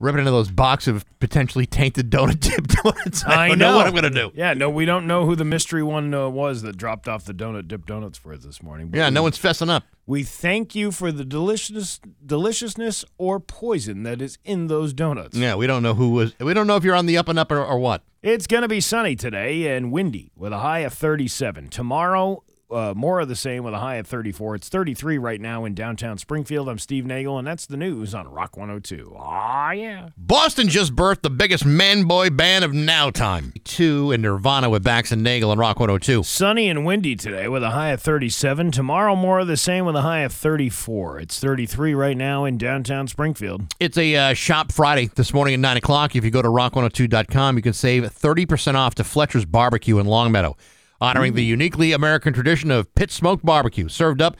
[0.00, 3.24] ripping into those box of potentially tainted donut dip donuts.
[3.24, 3.76] I, don't know.
[3.76, 4.30] what I'm gonna do.
[4.34, 7.34] Yeah, no, we don't know who the mystery one uh, was that dropped off the
[7.34, 8.88] donut dip donuts for us this morning.
[8.88, 9.84] but Yeah, no one's fessing up.
[10.06, 15.36] We thank you for the delicious deliciousness or poison that is in those donuts.
[15.36, 16.38] Yeah, we don't know who was.
[16.38, 18.02] We don't know if you're on the up and up or, or what.
[18.22, 21.68] It's going to be sunny today and windy with a high of 37.
[21.68, 24.56] Tomorrow, uh, more of the same with a high of 34.
[24.56, 26.68] It's 33 right now in downtown Springfield.
[26.68, 29.16] I'm Steve Nagle, and that's the news on Rock 102.
[29.18, 30.10] Ah, yeah.
[30.16, 33.52] Boston just birthed the biggest man boy band of now time.
[33.64, 36.22] Two in Nirvana with Bax and Nagle and Rock 102.
[36.22, 38.70] Sunny and windy today with a high of 37.
[38.70, 41.20] Tomorrow, more of the same with a high of 34.
[41.20, 43.62] It's 33 right now in downtown Springfield.
[43.80, 46.16] It's a uh, shop Friday this morning at 9 o'clock.
[46.16, 50.56] If you go to rock102.com, you can save 30% off to Fletcher's Barbecue in Longmeadow,
[51.00, 54.36] honoring the uniquely American tradition of pit smoked barbecue, served up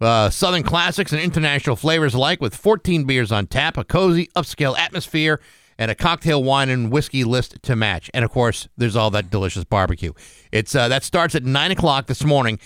[0.00, 4.76] uh, Southern classics and international flavors alike with 14 beers on tap, a cozy, upscale
[4.78, 5.40] atmosphere,
[5.78, 8.10] and a cocktail wine and whiskey list to match.
[8.14, 10.12] And of course, there's all that delicious barbecue.
[10.52, 12.58] It's uh, That starts at 9 o'clock this morning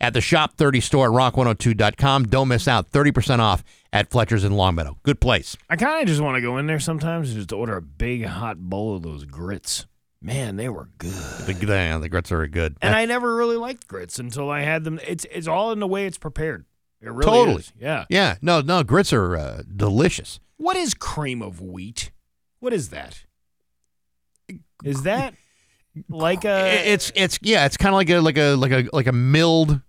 [0.00, 2.24] at the Shop 30 store at rock102.com.
[2.24, 2.90] Don't miss out.
[2.90, 3.62] 30% off
[3.92, 4.98] at Fletcher's in Longmeadow.
[5.02, 5.56] Good place.
[5.70, 8.24] I kind of just want to go in there sometimes and just order a big
[8.24, 9.86] hot bowl of those grits.
[10.22, 11.10] Man, they were good.
[11.10, 12.76] The, yeah, the grits are good.
[12.80, 15.00] And I never really liked grits until I had them.
[15.04, 16.64] It's it's all in the way it's prepared.
[17.00, 17.56] It really totally.
[17.58, 17.72] is.
[17.78, 18.04] Yeah.
[18.08, 18.36] Yeah.
[18.40, 20.38] No, no, grits are uh, delicious.
[20.58, 22.12] What is cream of wheat?
[22.60, 23.24] What is that?
[24.84, 25.34] Is that
[26.08, 26.92] like a?
[26.92, 27.66] It's it's yeah.
[27.66, 29.80] It's kind of like a like a like a like a milled.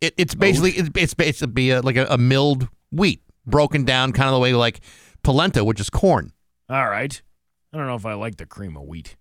[0.00, 4.28] It, it's basically it's it's basically a, like a, a milled wheat broken down, kind
[4.28, 4.80] of the way like
[5.22, 6.32] polenta, which is corn.
[6.68, 7.22] All right.
[7.72, 9.16] I don't know if I like the cream of wheat.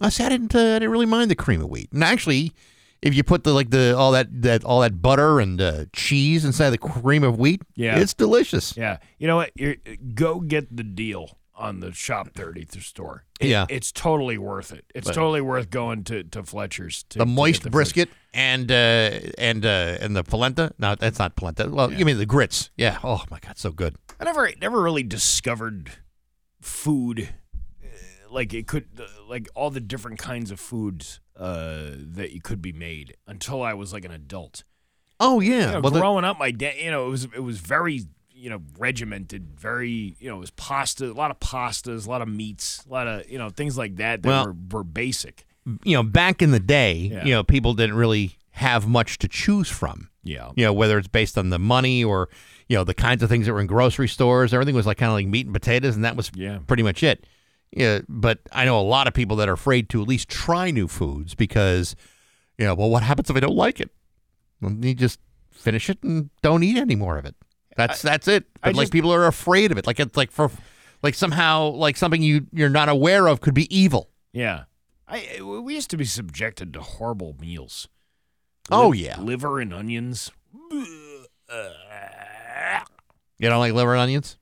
[0.00, 0.54] I said I didn't.
[0.54, 1.90] Uh, I didn't really mind the cream of wheat.
[1.92, 2.52] And actually,
[3.02, 6.44] if you put the like the all that that all that butter and uh, cheese
[6.44, 7.98] inside the cream of wheat, Yeah.
[7.98, 8.76] it's delicious.
[8.76, 8.98] Yeah.
[9.18, 9.50] You know what?
[9.54, 9.76] You're,
[10.14, 13.24] go get the deal on the Shop 30 store.
[13.38, 13.66] It- Yeah.
[13.68, 14.84] It's totally worth it.
[14.94, 17.04] It's But- totally worth going to, to Fletcher's.
[17.10, 17.72] To, the moist get the food.
[17.72, 20.72] brisket and uh, and uh, and the polenta.
[20.78, 21.68] No, that's not polenta.
[21.70, 22.70] Well, you mean the grits?
[22.76, 22.98] Yeah.
[23.04, 23.96] Oh my god, so good.
[24.18, 25.92] I never never really discovered
[26.60, 27.28] food
[28.32, 28.86] like it could
[29.28, 33.74] like all the different kinds of foods uh, that you could be made until I
[33.74, 34.64] was like an adult.
[35.20, 35.66] Oh yeah.
[35.66, 38.02] You know, well, growing up, my dad, you know, it was it was very
[38.34, 42.22] you know regimented, very you know, it was pasta, a lot of pastas, a lot
[42.22, 45.44] of meats, a lot of you know things like that that Well- were, were basic.
[45.84, 47.24] you know, back in the day, Yeah.
[47.24, 50.08] you know, people didn't really have much to choose from.
[50.24, 50.50] Yeah.
[50.56, 52.28] You know, whether it's based on the money or,
[52.68, 55.08] you know, the kinds of things that were in grocery stores, everything was like kind
[55.10, 56.58] of like meat and potatoes, and that was Yeah.
[56.66, 57.24] pretty much it.
[57.72, 58.00] Yeah.
[58.08, 60.88] But I know a lot of people that are afraid to at least try new
[60.88, 61.96] foods because,
[62.58, 63.90] you know, well, what happens if I don't like it?
[64.60, 65.18] Well, you just
[65.50, 67.34] finish it and don't eat any more of it.
[67.76, 68.44] That's that's it.
[68.62, 69.86] I like just- people are afraid of it.
[69.86, 70.50] Like it's like for
[71.02, 74.10] like somehow like something you you're not aware of could be evil.
[74.34, 74.64] Yeah,
[75.08, 77.88] I we used to be subjected to horrible meals.
[78.70, 79.20] Oh, Liv- yeah.
[79.20, 80.30] liver and onions.
[83.38, 84.38] You don't like liver and onions?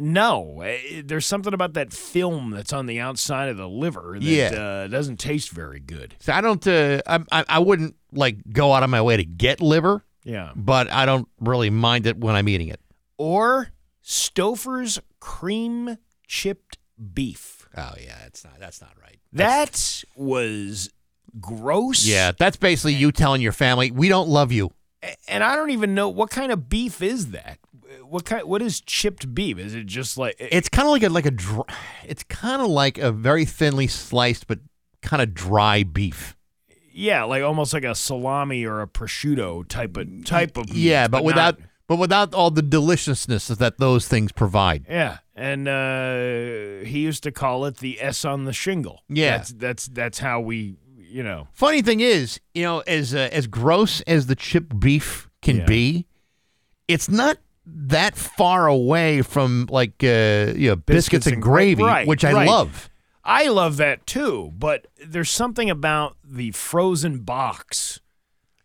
[0.00, 4.22] No, eh, there's something about that film that's on the outside of the liver that
[4.24, 4.50] Yeah.
[4.50, 6.14] uh, doesn't taste very good.
[6.20, 6.64] So I don't.
[6.66, 10.04] Uh, I, I wouldn't like go out of my way to get liver.
[10.24, 10.52] Yeah.
[10.54, 12.80] But I don't really mind it when I'm eating it.
[13.16, 13.68] Or
[14.04, 15.96] Stouffer's cream
[16.26, 16.78] chipped
[17.14, 17.68] beef.
[17.76, 19.18] Oh yeah, that's not that's not right.
[19.32, 20.90] That was
[21.40, 22.06] gross.
[22.06, 24.70] Yeah, that's basically you telling your family we don't love you.
[25.28, 27.58] and I don't even know what kind of beef is that.
[28.08, 28.44] What kind?
[28.46, 29.58] What is chipped beef?
[29.58, 31.62] Is it just like It's kind of like a like a dry,
[32.04, 34.58] it's kind of like a very thinly sliced but
[35.02, 36.36] kind of dry beef.
[36.92, 41.08] yeah, like almost like a salami or a prosciutto type of type of meat, yeah,
[41.08, 44.84] but, not- without but without all the deliciousness that those things provide.
[44.90, 49.02] yeah, and uh, he used to call it the S on the shingle.
[49.08, 49.38] Yeah.
[49.38, 51.48] that's that's that's how we you know.
[51.54, 55.64] Funny thing is, you know, as uh, as gross as the chipped beef can Yeah.
[55.64, 56.06] be,
[56.86, 57.38] it's not
[57.70, 62.32] that far away from like uh, you know biscuits, and gra- gravy, right, which I
[62.32, 62.48] right.
[62.48, 62.88] love.
[63.24, 68.00] I love that too, but there's something about the frozen box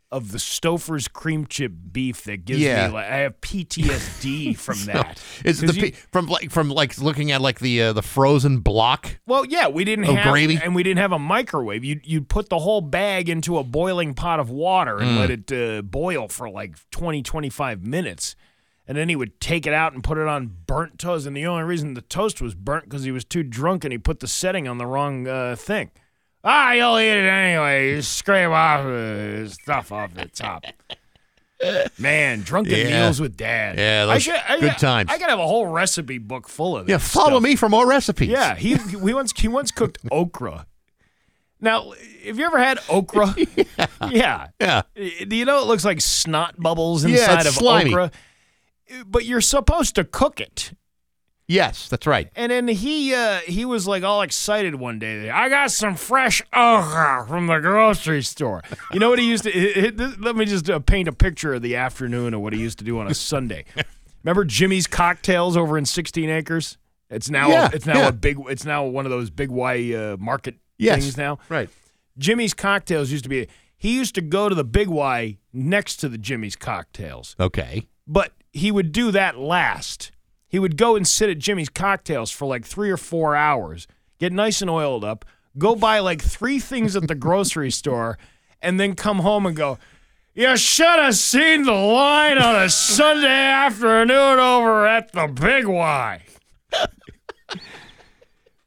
[0.09, 2.87] of the Stouffer's cream chip beef that gives Yeah.
[2.87, 5.21] me like I have PTSD from that.
[5.43, 9.19] It's the you- from like from like looking at like the uh, the frozen block.
[9.25, 10.59] Well, yeah, we didn't have gravy?
[10.63, 11.83] and we didn't have a microwave.
[11.83, 15.19] You you put the whole bag into a boiling pot of water and Mm.
[15.19, 18.35] let it uh, boil for like 20 25 minutes.
[18.87, 21.25] And then he would take it out and put it on burnt toast.
[21.25, 23.97] And the only reason the toast was burnt because he was too drunk and he
[23.97, 25.91] put the setting on the wrong uh, thing.
[26.43, 27.91] Ah, you'll eat it anyway.
[27.95, 30.65] You scrape off uh, stuff off the top.
[31.97, 33.03] Man, drunken Yeah.
[33.03, 33.77] meals with dad.
[33.77, 35.09] Yeah, I should, I, good times.
[35.09, 36.91] I could have a whole recipe book full of this.
[36.91, 37.43] Yeah, follow stuff.
[37.43, 38.27] me for more recipes.
[38.27, 40.65] Yeah, he he once he once cooked okra.
[41.61, 41.91] Now,
[42.25, 43.33] have you ever had okra?
[44.11, 44.47] yeah.
[44.59, 44.81] Yeah.
[44.95, 47.91] Do you know it looks like snot bubbles Yeah, inside it's of slimy.
[47.91, 48.11] okra?
[49.05, 50.73] But you're supposed to cook it.
[51.45, 52.29] Yes, that's right.
[52.37, 55.29] And then he uh, he was like all excited one day.
[55.29, 58.61] I got some fresh okra from the grocery store.
[58.93, 59.51] You know what he used to?
[59.53, 62.59] it- it- let me just uh, paint a picture of the afternoon of what he
[62.59, 63.65] used to do on a Sunday.
[64.23, 66.77] Remember Jimmy's Cocktails over in 16 Acres?
[67.09, 68.07] It's now Yeah, it's now yeah.
[68.07, 71.39] a big it's now one of those big Y uh, market Yes, things now.
[71.49, 71.69] Right.
[72.17, 73.47] Jimmy's Cocktails used to be.
[73.75, 77.87] He used to go to the Big Y next to the Jimmy's Cocktails Okay.
[78.07, 80.11] but he would do that last.
[80.47, 83.87] He would go and sit at Jimmy's cocktails for like three or four hours,
[84.19, 85.25] get nice and oiled up,
[85.57, 88.19] go buy like three things at the grocery store,
[88.61, 89.79] and then come home and go,
[90.35, 96.21] You should have seen the line on a Sunday afternoon over at the Big Y.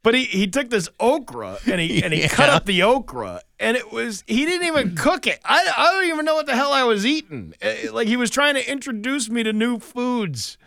[0.07, 3.77] But he, he took this okra and he and he cut up the okra and
[3.77, 5.41] it was he didn't even cook it.
[5.45, 7.55] I, I don't even know what the hell I was eating.
[7.61, 10.59] Eh, Like he was trying to introduce me to new foods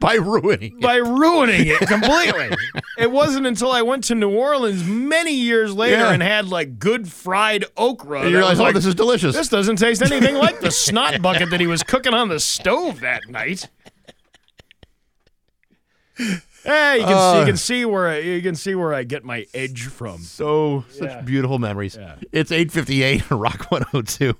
[0.00, 0.80] By ruining.
[0.80, 2.48] by ruining it completely.
[2.98, 6.12] it wasn't until I went to New Orleans many years later Yeah.
[6.12, 8.22] and had like good fried okra.
[8.22, 9.36] And you realize, oh, like, this is delicious.
[9.36, 13.00] This doesn't taste anything like the snot bucket that he was cooking on the stove
[13.00, 13.68] that night.
[16.66, 17.46] Hey, you can see, you Uh.
[17.46, 20.18] can see where I, you can see where I get my edge from.
[20.18, 21.20] So such Yeah.
[21.22, 21.96] beautiful memories.
[21.98, 22.16] Yeah.
[22.32, 24.34] It's 858 Rock 102.